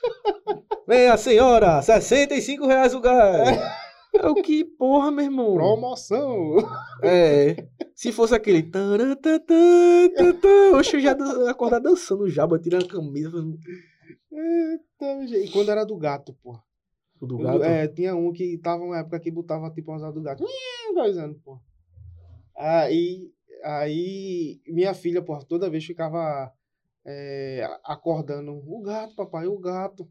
Vem 0.87 1.07
a 1.07 1.17
senhora, 1.17 1.81
65 1.81 2.67
reais 2.67 2.93
o 2.93 2.99
gás! 3.01 3.57
É 4.15 4.27
o 4.27 4.35
que 4.35 4.63
porra, 4.63 5.09
meu 5.11 5.25
irmão? 5.25 5.53
Promoção! 5.55 6.57
É. 7.01 7.55
Se 7.95 8.11
fosse 8.11 8.35
aquele. 8.35 8.61
tatá, 8.63 9.53
Oxe, 10.77 10.97
eu 10.97 10.99
já 11.01 11.15
acordar 11.49 11.79
dançando 11.79 12.29
já, 12.29 12.47
tirando 12.59 12.85
a 12.85 12.87
camisa. 12.87 13.31
fazendo- 13.31 13.57
Eita, 14.31 15.27
gente. 15.27 15.47
E 15.47 15.51
quando 15.51 15.69
era 15.71 15.83
do 15.83 15.97
gato, 15.97 16.33
porra. 16.43 16.61
O 17.19 17.25
do 17.25 17.39
Eu- 17.39 17.43
gato. 17.43 17.63
É, 17.63 17.87
tinha 17.87 18.15
um 18.15 18.31
que 18.31 18.57
tava 18.59 18.83
uma 18.83 18.99
época 18.99 19.19
que 19.19 19.31
botava 19.31 19.69
tipo 19.71 19.91
umas 19.91 20.13
do 20.13 20.21
gato. 20.21 20.43
Coisando, 20.93 21.35
pô. 21.43 21.59
Aí, 22.55 23.31
aí, 23.63 24.61
minha 24.67 24.93
filha, 24.93 25.21
pô, 25.23 25.37
toda 25.43 25.69
vez 25.69 25.83
ficava 25.85 26.51
é, 27.05 27.67
acordando. 27.83 28.51
O 28.53 28.81
gato, 28.81 29.15
papai, 29.15 29.47
o 29.47 29.57
gato. 29.59 30.07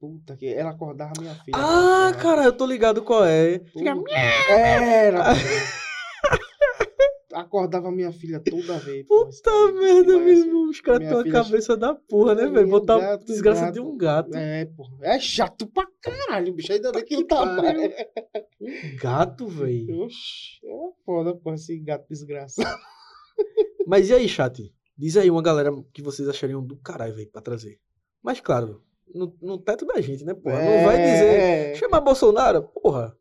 Puta 0.00 0.36
que. 0.36 0.46
Ela 0.46 0.70
acordava 0.70 1.12
minha 1.20 1.34
filha. 1.36 1.56
Ah, 1.56 2.12
É, 2.14 2.22
cara, 2.22 2.44
eu 2.44 2.52
tô 2.52 2.64
ligado 2.66 3.02
qual 3.02 3.24
é. 3.24 3.58
Fica... 3.58 3.94
Era, 4.50 5.24
pô. 5.34 5.40
Acordava 7.34 7.90
minha 7.92 8.10
filha 8.10 8.40
toda 8.40 8.78
vez. 8.78 9.06
pô, 9.06 9.26
Puta 9.26 9.50
aí, 9.50 9.72
merda, 9.72 10.12
irmão. 10.12 10.68
Os 10.70 10.80
caras 10.80 11.00
têm 11.00 11.08
uma 11.12 11.22
filha- 11.22 11.42
cabeça 11.44 11.76
da 11.76 11.94
porra, 11.94 12.34
né, 12.34 12.46
velho? 12.48 12.68
Botar 12.68 12.98
gato, 12.98 13.24
desgraça 13.26 13.60
gato. 13.66 13.74
de 13.74 13.80
um 13.80 13.96
gato. 13.96 14.34
É, 14.36 14.64
pô. 14.64 14.84
É 15.02 15.18
chato 15.20 15.66
pra 15.66 15.86
caralho, 16.00 16.52
bicho. 16.54 16.72
Ainda 16.72 16.90
bem 16.90 17.04
que 17.04 17.14
ele 17.14 17.24
tá 17.26 17.44
mais. 17.44 17.92
Gato, 19.00 19.46
velho. 19.46 20.00
Oxi, 20.04 20.58
é 20.64 21.04
foda, 21.04 21.34
pô, 21.34 21.52
esse 21.54 21.78
gato 21.78 22.06
desgraçado. 22.08 22.78
Mas 23.86 24.08
e 24.10 24.14
aí, 24.14 24.28
chat? 24.28 24.72
Diz 24.98 25.16
aí 25.16 25.30
uma 25.30 25.42
galera 25.42 25.70
que 25.92 26.02
vocês 26.02 26.28
achariam 26.28 26.60
do 26.60 26.76
caralho, 26.76 27.14
velho, 27.14 27.30
pra 27.30 27.40
trazer. 27.40 27.78
Mas 28.20 28.40
claro, 28.40 28.82
no, 29.14 29.32
no 29.40 29.56
teto 29.56 29.86
da 29.86 30.00
gente, 30.00 30.24
né, 30.24 30.34
porra? 30.34 30.60
Não 30.60 30.84
vai 30.84 30.96
dizer. 30.96 31.40
É, 31.40 31.74
Chamar 31.76 32.00
Bolsonaro, 32.00 32.62
porra. 32.64 33.16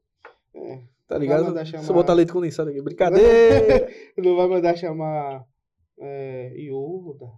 É. 0.55 0.81
Tá 1.07 1.17
ligado? 1.17 1.45
chamar- 1.65 1.87
eu 1.87 1.93
botar 1.93 2.13
leite 2.13 2.33
condensado 2.33 2.69
aqui. 2.69 2.81
Brincadeira. 2.81 3.87
Não 4.17 4.35
vai 4.35 4.47
mandar 4.47 4.75
chamar 4.75 5.45
é, 5.97 6.51
Yoda, 6.57 7.31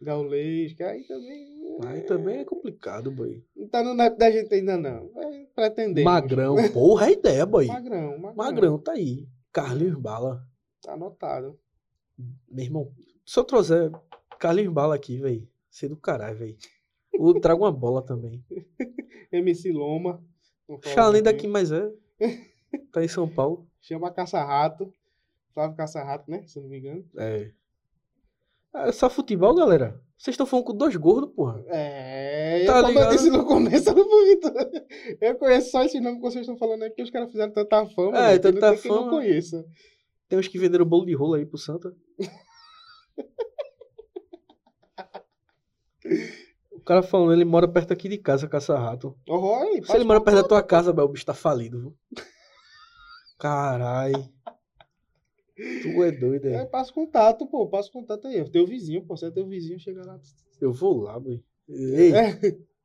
Gaulês, 0.00 0.74
que 0.74 0.82
aí 0.82 1.04
também. 1.04 1.78
aí 1.86 2.00
também 2.02 2.38
é 2.40 2.44
complicado, 2.44 3.10
boy. 3.10 3.42
Não 3.56 3.66
tá 3.68 3.82
no 3.82 3.94
naipe 3.94 4.18
da 4.18 4.30
gente 4.30 4.52
ainda 4.52 4.76
não. 4.76 5.08
Vai 5.12 5.46
pretender. 5.54 6.04
Magrão. 6.04 6.56
Porra, 6.70 7.08
é 7.08 7.12
ideia, 7.12 7.46
boy. 7.46 7.66
Magrão, 7.66 8.18
magrão. 8.18 8.34
Magrão, 8.34 8.78
tá 8.78 8.92
aí. 8.92 9.26
Carlinhos 9.50 9.98
Bala. 9.98 10.42
Tá 10.82 10.92
anotado. 10.92 11.58
Meu 12.48 12.64
irmão, 12.64 12.92
se 13.24 13.38
eu 13.38 13.44
trouxer 13.44 13.90
Carlinhos 14.38 14.72
Bala 14.72 14.94
aqui, 14.94 15.18
velho, 15.18 15.48
ser 15.70 15.88
do 15.88 15.96
caralho, 15.96 16.38
velho. 16.38 16.56
Eu 17.12 17.40
trago 17.40 17.64
uma 17.64 17.72
bola 17.72 18.02
também. 18.02 18.44
MC 19.32 19.72
Loma. 19.72 20.22
Chalém 20.82 21.20
aqui. 21.20 21.32
daqui, 21.32 21.46
mas 21.48 21.70
é. 21.72 21.90
Tá 22.92 23.04
em 23.04 23.08
São 23.08 23.28
Paulo. 23.28 23.66
Chama 23.80 24.10
Caça-Rato. 24.10 24.92
Flávio 25.52 25.76
Caça-Rato, 25.76 26.28
né? 26.28 26.42
Se 26.46 26.58
eu 26.58 26.62
não 26.62 26.70
me 26.70 26.78
engano. 26.78 27.04
É. 27.16 27.50
É 28.74 28.92
só 28.92 29.08
futebol, 29.08 29.54
galera. 29.54 30.00
Vocês 30.18 30.34
estão 30.34 30.46
falando 30.46 30.66
com 30.66 30.74
dois 30.74 30.96
gordos, 30.96 31.30
porra. 31.34 31.62
É, 31.68 32.64
Tá 32.66 32.74
como 32.80 32.88
ligado? 32.88 33.04
eu 33.12 33.16
disse 33.16 33.30
no 33.30 33.44
começo, 33.44 33.88
eu 33.90 33.94
não 33.94 34.08
duvido. 34.08 34.52
Eu 35.20 35.34
conheço 35.36 35.70
só 35.70 35.84
esse 35.84 36.00
nome 36.00 36.16
que 36.16 36.22
vocês 36.22 36.42
estão 36.42 36.56
falando 36.56 36.82
aí, 36.82 36.88
porque 36.88 37.02
os 37.02 37.10
caras 37.10 37.30
fizeram 37.30 37.52
tanta 37.52 37.86
fama. 37.86 38.18
É, 38.18 38.22
né, 38.22 38.32
que 38.32 38.40
tanta 38.40 38.60
não 38.60 38.72
tem 38.72 38.82
quem 38.82 38.90
não 38.90 38.98
fama. 38.98 39.10
Tem 40.34 40.40
uns 40.40 40.48
que 40.48 40.58
venderam 40.58 40.84
bolo 40.84 41.06
de 41.06 41.14
rolo 41.14 41.34
aí 41.34 41.46
pro 41.46 41.56
Santa. 41.56 41.94
O 46.72 46.80
cara 46.80 47.04
falando, 47.04 47.32
ele 47.32 47.44
mora 47.44 47.68
perto 47.68 47.92
aqui 47.92 48.08
de 48.08 48.18
casa, 48.18 48.48
caça-rato. 48.48 49.16
Oh, 49.28 49.64
Se 49.84 49.94
ele 49.94 50.02
mora 50.02 50.20
perto 50.20 50.42
da 50.42 50.48
tua 50.48 50.60
casa, 50.60 50.92
Bel, 50.92 51.04
o 51.04 51.08
bicho 51.08 51.24
tá 51.24 51.34
falido, 51.34 51.78
viu? 51.78 51.96
Carai. 53.38 54.10
Tu 55.56 56.02
é 56.02 56.10
doido, 56.10 56.48
É, 56.48 56.62
é? 56.62 56.64
passa 56.66 56.92
contato, 56.92 57.46
pô, 57.46 57.68
passa 57.68 57.88
contato 57.92 58.26
aí. 58.26 58.42
Teu 58.50 58.66
vizinho, 58.66 59.06
pô, 59.06 59.16
você 59.16 59.26
é 59.26 59.30
teu 59.30 59.46
vizinho, 59.46 59.78
chega 59.78 60.04
lá. 60.04 60.18
Eu 60.60 60.72
vou 60.72 61.00
lá, 61.02 61.16
boy. 61.20 61.40
Ei, 61.68 62.12
É, 62.12 62.38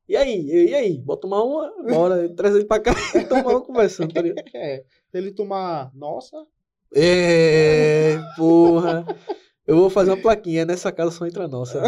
e 0.08 0.16
aí? 0.16 0.68
E 0.68 0.72
aí? 0.76 0.98
Bota 0.98 1.22
tomar 1.22 1.42
uma, 1.42 1.82
bora, 1.82 2.32
traz 2.32 2.54
ele 2.54 2.64
pra 2.66 2.78
cá 2.78 2.92
e 3.16 3.24
tomar 3.26 3.50
uma 3.50 3.60
conversando, 3.60 4.14
tá 4.14 4.22
ligado? 4.22 4.44
é. 4.54 4.84
Se 5.10 5.18
ele 5.18 5.32
tomar. 5.32 5.92
Nossa, 5.96 6.46
É, 6.94 8.18
porra. 8.36 9.04
Eu 9.66 9.76
vou 9.76 9.90
fazer 9.90 10.10
uma 10.10 10.20
plaquinha, 10.20 10.64
nessa 10.64 10.90
casa 10.90 11.10
só 11.10 11.26
entra 11.26 11.46
nossa. 11.46 11.80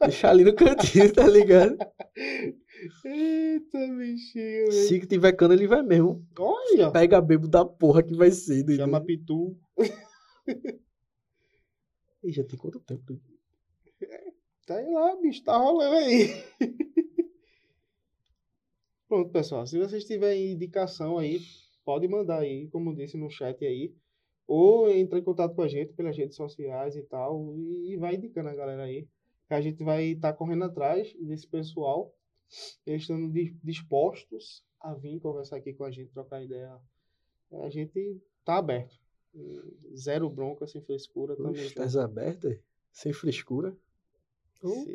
Deixar 0.00 0.30
ali 0.30 0.44
no 0.44 0.54
cantinho, 0.54 1.12
tá 1.12 1.26
ligado? 1.26 1.76
eita, 3.04 3.78
bichinho, 3.96 4.70
velho. 4.70 4.72
Se 4.72 5.06
tiver 5.06 5.32
cana, 5.32 5.54
ele 5.54 5.66
vai 5.66 5.82
mesmo. 5.82 6.26
Olha, 6.38 6.90
Pega 6.90 7.20
bebo 7.20 7.46
da 7.46 7.64
porra 7.64 8.02
que 8.02 8.14
vai 8.14 8.30
ser, 8.30 8.64
chama 8.76 9.00
Pitu. 9.00 9.56
Ih, 12.24 12.32
já 12.32 12.44
tem 12.44 12.58
quanto 12.58 12.80
tempo? 12.80 13.20
Tá 14.66 14.76
aí 14.76 14.88
lá, 14.92 15.16
bicho, 15.16 15.42
tá 15.42 15.56
rolando 15.56 15.96
aí. 15.96 16.28
Pronto, 19.08 19.30
pessoal. 19.30 19.66
Se 19.66 19.78
vocês 19.78 20.04
tiverem 20.04 20.52
indicação 20.52 21.18
aí, 21.18 21.40
pode 21.84 22.06
mandar 22.08 22.38
aí, 22.40 22.68
como 22.68 22.94
disse 22.94 23.16
no 23.16 23.28
chat 23.28 23.64
aí. 23.64 23.94
Ou 24.46 24.90
entra 24.90 25.18
em 25.18 25.22
contato 25.22 25.54
com 25.54 25.62
a 25.62 25.68
gente 25.68 25.92
pelas 25.94 26.16
redes 26.16 26.36
sociais 26.36 26.96
e 26.96 27.02
tal. 27.02 27.54
E 27.56 27.96
vai 27.96 28.14
indicando 28.16 28.48
a 28.48 28.54
galera 28.54 28.82
aí. 28.84 29.06
que 29.48 29.54
a 29.54 29.60
gente 29.60 29.82
vai 29.84 30.04
estar 30.12 30.32
correndo 30.32 30.64
atrás 30.64 31.12
desse 31.20 31.46
pessoal. 31.46 32.14
Eles 32.86 33.02
estão 33.02 33.28
di- 33.30 33.54
dispostos 33.62 34.64
a 34.80 34.94
vir 34.94 35.20
conversar 35.20 35.56
aqui 35.56 35.72
com 35.74 35.84
a 35.84 35.90
gente, 35.90 36.10
trocar 36.12 36.42
ideia. 36.42 36.74
A 37.52 37.68
gente 37.70 38.20
tá 38.44 38.56
aberto. 38.58 38.98
Zero 39.94 40.28
bronca, 40.30 40.66
sem 40.66 40.80
frescura. 40.82 41.34
Estás 41.66 41.96
aberta? 41.96 42.58
Sem 42.92 43.12
frescura? 43.12 43.76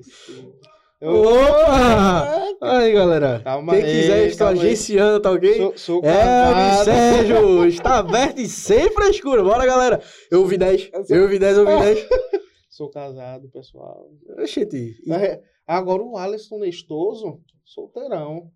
Se- 0.01 0.31
Eu- 0.31 0.59
Opa! 0.99 2.47
Aí, 2.61 2.91
galera. 2.91 3.39
Calma 3.43 3.73
Quem 3.75 3.83
aí, 3.83 3.91
quiser, 4.01 4.47
aí. 4.47 4.53
agenciando, 4.57 5.21
tá 5.21 5.31
ok? 5.31 5.55
Sou, 5.57 5.77
sou 5.77 5.99
É, 6.03 6.13
casado. 6.13 6.85
Sérgio, 6.85 7.65
está 7.67 7.97
aberto 7.99 8.39
e 8.39 8.47
sem 8.47 8.89
frescura. 8.91 9.43
Bora, 9.43 9.65
galera. 9.65 10.01
Eu 10.31 10.39
ouvi 10.41 10.57
10. 10.57 10.89
Eu 11.09 11.23
ouvi 11.23 11.37
10, 11.37 11.57
eu 11.57 11.67
ouvi 11.67 11.83
10. 11.83 12.07
Sou 12.69 12.89
casado, 12.89 13.49
pessoal. 13.49 14.07
Oxente. 14.39 14.95
e- 15.05 15.11
É, 15.13 15.41
Agora 15.65 16.01
o 16.03 16.15
Alisson 16.17 16.59
Nestoso, 16.59 17.41
solteirão. 17.65 18.49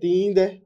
Tinder. 0.00 0.62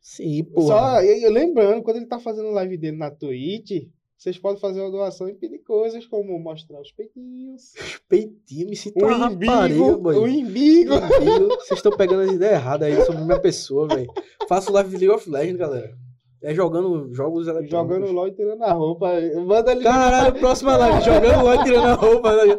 Sim, 0.00 0.46
Só, 0.58 1.00
e- 1.02 1.22
e 1.24 1.28
lembrando, 1.30 1.82
quando 1.82 1.96
ele 1.98 2.06
tá 2.06 2.18
fazendo 2.18 2.50
live 2.50 2.76
dele 2.76 2.96
na 2.98 3.10
Twitch, 3.10 3.88
vocês 4.24 4.38
podem 4.38 4.58
fazer 4.58 4.80
uma 4.80 4.90
doação 4.90 5.28
e 5.28 5.34
pedir 5.34 5.58
coisas 5.58 6.06
como 6.06 6.38
mostrar 6.38 6.80
os 6.80 6.90
peitinhos, 6.90 7.74
Peitinho, 8.08 8.70
me 8.70 8.74
sinto 8.74 9.04
o 9.04 9.06
uma 9.06 9.18
rapariga, 9.18 9.98
boy. 9.98 10.16
o. 10.16 10.24
Umbigo. 10.24 10.94
Vocês 11.60 11.72
estão 11.72 11.94
pegando 11.94 12.22
as 12.22 12.32
ideias 12.32 12.54
erradas 12.54 12.88
aí 12.88 13.04
sobre 13.04 13.22
minha 13.22 13.38
pessoa, 13.38 13.86
velho. 13.86 14.10
Faço 14.48 14.72
live 14.72 14.88
de 14.88 14.96
League 14.96 15.14
of 15.14 15.28
Legends, 15.28 15.58
galera. 15.58 15.94
É 16.44 16.54
jogando 16.54 17.12
jogos 17.14 17.46
eletrônicos. 17.48 17.70
Jogando 17.70 18.12
LOL 18.12 18.28
e 18.28 18.32
tirando 18.32 18.62
a 18.62 18.72
roupa. 18.72 19.08
Manda 19.46 19.72
ele 19.72 19.82
Caralho, 19.82 20.38
próxima 20.38 20.76
live. 20.76 21.00
Jogando 21.04 21.42
LOL 21.44 21.54
e 21.54 21.64
tirando 21.64 21.86
a 21.86 21.94
roupa. 21.94 22.36
né? 22.36 22.54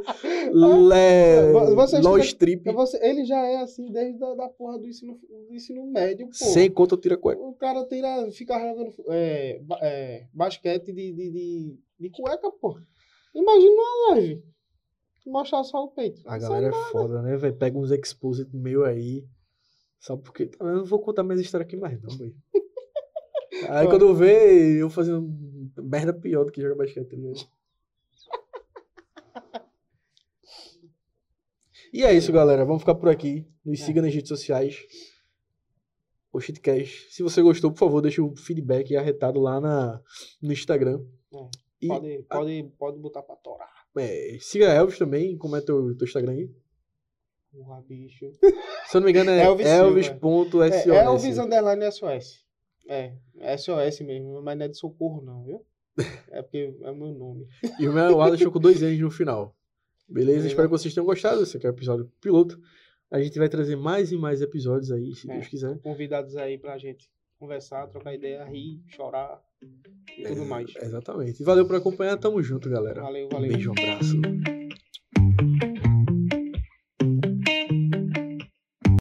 Le... 0.51 1.75
Vocês 1.75 2.03
LOL 2.03 2.13
tiram- 2.15 2.25
strip. 2.25 2.71
Você- 2.71 2.99
ele 3.05 3.25
já 3.25 3.37
é 3.45 3.57
assim 3.61 3.91
desde 3.91 4.23
a 4.23 4.33
da 4.33 4.49
porra 4.49 4.79
do 4.79 4.87
ensino, 4.87 5.17
do 5.47 5.53
ensino 5.53 5.85
médio, 5.91 6.27
pô. 6.27 6.33
Sem 6.33 6.71
conta 6.71 6.95
eu 6.95 6.99
tiro 6.99 7.15
a 7.15 7.17
cueca. 7.17 7.41
O 7.41 7.53
cara 7.53 7.85
tira, 7.85 8.31
fica 8.31 8.57
jogando 8.59 8.91
é, 9.09 9.61
é, 9.81 10.27
basquete 10.33 10.87
de, 10.87 11.13
de, 11.13 11.31
de, 11.31 11.79
de 11.99 12.09
cueca, 12.09 12.49
pô. 12.59 12.77
Imagina 13.35 13.71
uma 13.73 14.13
live. 14.15 14.43
Mostrar 15.27 15.63
só 15.63 15.83
o 15.83 15.89
peito. 15.91 16.21
A 16.25 16.39
Só 16.39 16.49
galera 16.49 16.67
é 16.67 16.91
foda, 16.91 17.21
né, 17.21 17.35
velho? 17.35 17.55
Pega 17.57 17.77
uns 17.77 17.91
exposit 17.91 18.49
meio 18.55 18.83
aí. 18.83 19.23
Só 19.99 20.15
porque. 20.15 20.49
Eu 20.59 20.65
não 20.67 20.85
vou 20.85 20.99
contar 20.99 21.23
mais 21.23 21.39
história 21.39 21.65
aqui 21.65 21.75
mais, 21.75 21.99
não, 22.01 22.15
velho. 22.15 22.33
Aí 23.69 23.87
quando 23.87 24.05
eu 24.05 24.13
ver, 24.13 24.77
eu 24.77 24.89
fazendo 24.89 25.27
merda 25.77 26.13
pior 26.13 26.43
do 26.45 26.51
que 26.51 26.61
jogar 26.61 26.75
basquete, 26.75 27.07
tá 27.09 27.15
ligado? 27.15 27.47
E 31.93 32.03
é 32.03 32.13
isso, 32.13 32.31
galera. 32.31 32.65
Vamos 32.65 32.81
ficar 32.81 32.95
por 32.95 33.09
aqui. 33.09 33.47
Nos 33.63 33.81
É. 33.81 33.85
siga 33.85 34.01
nas 34.01 34.13
redes 34.13 34.27
sociais. 34.27 34.85
O 36.33 36.39
Shitcast. 36.41 37.07
Se 37.13 37.23
você 37.23 37.41
gostou, 37.41 37.71
por 37.71 37.79
favor, 37.79 38.01
deixa 38.01 38.21
o 38.21 38.35
feedback 38.35 38.95
arretado 38.95 39.39
lá 39.39 39.61
na, 39.61 40.01
no 40.41 40.51
Instagram. 40.51 41.01
É. 41.33 41.87
Pode, 41.87 42.23
pode, 42.29 42.71
pode 42.77 42.99
botar 42.99 43.21
pra 43.21 43.35
torar. 43.37 43.71
é, 43.97 44.37
siga 44.41 44.69
a 44.71 44.73
Elvis 44.73 44.97
também. 44.97 45.37
Como 45.37 45.55
é 45.55 45.61
teu, 45.61 45.95
teu 45.95 46.05
Instagram 46.05 46.33
aí? 46.33 46.51
Porra, 47.53 47.81
bicho. 47.83 48.29
Se 48.87 48.97
eu 48.97 49.01
não 49.01 49.05
me 49.05 49.11
engano, 49.11 49.29
é 49.31 49.39
Elvis 49.45 49.65
Elvis.sos. 49.65 50.71
É, 50.71 50.89
Elvis 51.05 51.37
Underline 51.37 51.89
SOS. 51.91 52.44
É, 52.87 53.13
é 53.39 53.57
SOS 53.57 54.01
mesmo, 54.01 54.41
mas 54.41 54.57
não 54.57 54.65
é 54.65 54.69
de 54.69 54.77
socorro 54.77 55.21
não, 55.21 55.43
viu? 55.43 55.65
É 56.29 56.41
porque 56.41 56.75
é 56.81 56.91
o 56.91 56.95
meu 56.95 57.07
nome. 57.13 57.47
E 57.79 57.87
o 57.87 57.93
meu 57.93 58.21
Alisson 58.21 58.51
com 58.51 58.59
dois 58.59 58.81
N's 58.81 58.99
no 58.99 59.09
final. 59.09 59.55
Beleza? 60.07 60.27
Beleza. 60.31 60.47
Espero 60.49 60.67
que 60.67 60.71
vocês 60.77 60.93
tenham 60.93 61.05
gostado. 61.05 61.41
Esse 61.41 61.57
aqui 61.57 61.65
é 61.65 61.69
o 61.69 61.73
episódio 61.73 62.11
piloto. 62.21 62.59
A 63.09 63.19
gente 63.21 63.39
vai 63.39 63.47
trazer 63.49 63.75
mais 63.75 64.11
e 64.11 64.17
mais 64.17 64.41
episódios 64.41 64.91
aí, 64.91 65.15
se 65.15 65.29
É. 65.29 65.33
Deus 65.35 65.47
quiser. 65.47 65.79
Convidados 65.79 66.35
aí 66.35 66.57
pra 66.57 66.77
gente 66.77 67.09
conversar, 67.39 67.87
trocar 67.87 68.13
ideia, 68.13 68.43
rir, 68.43 68.81
chorar 68.87 69.41
e 70.17 70.23
tudo 70.23 70.45
mais. 70.45 70.71
Exatamente. 70.75 71.41
E 71.41 71.45
valeu 71.45 71.65
por 71.65 71.75
acompanhar. 71.75 72.17
Tamo 72.17 72.41
junto, 72.43 72.69
galera. 72.69 73.01
Valeu, 73.01 73.29
valeu. 73.31 73.51
Beijo, 73.51 73.69
um 73.69 73.73
abraço. 73.73 74.64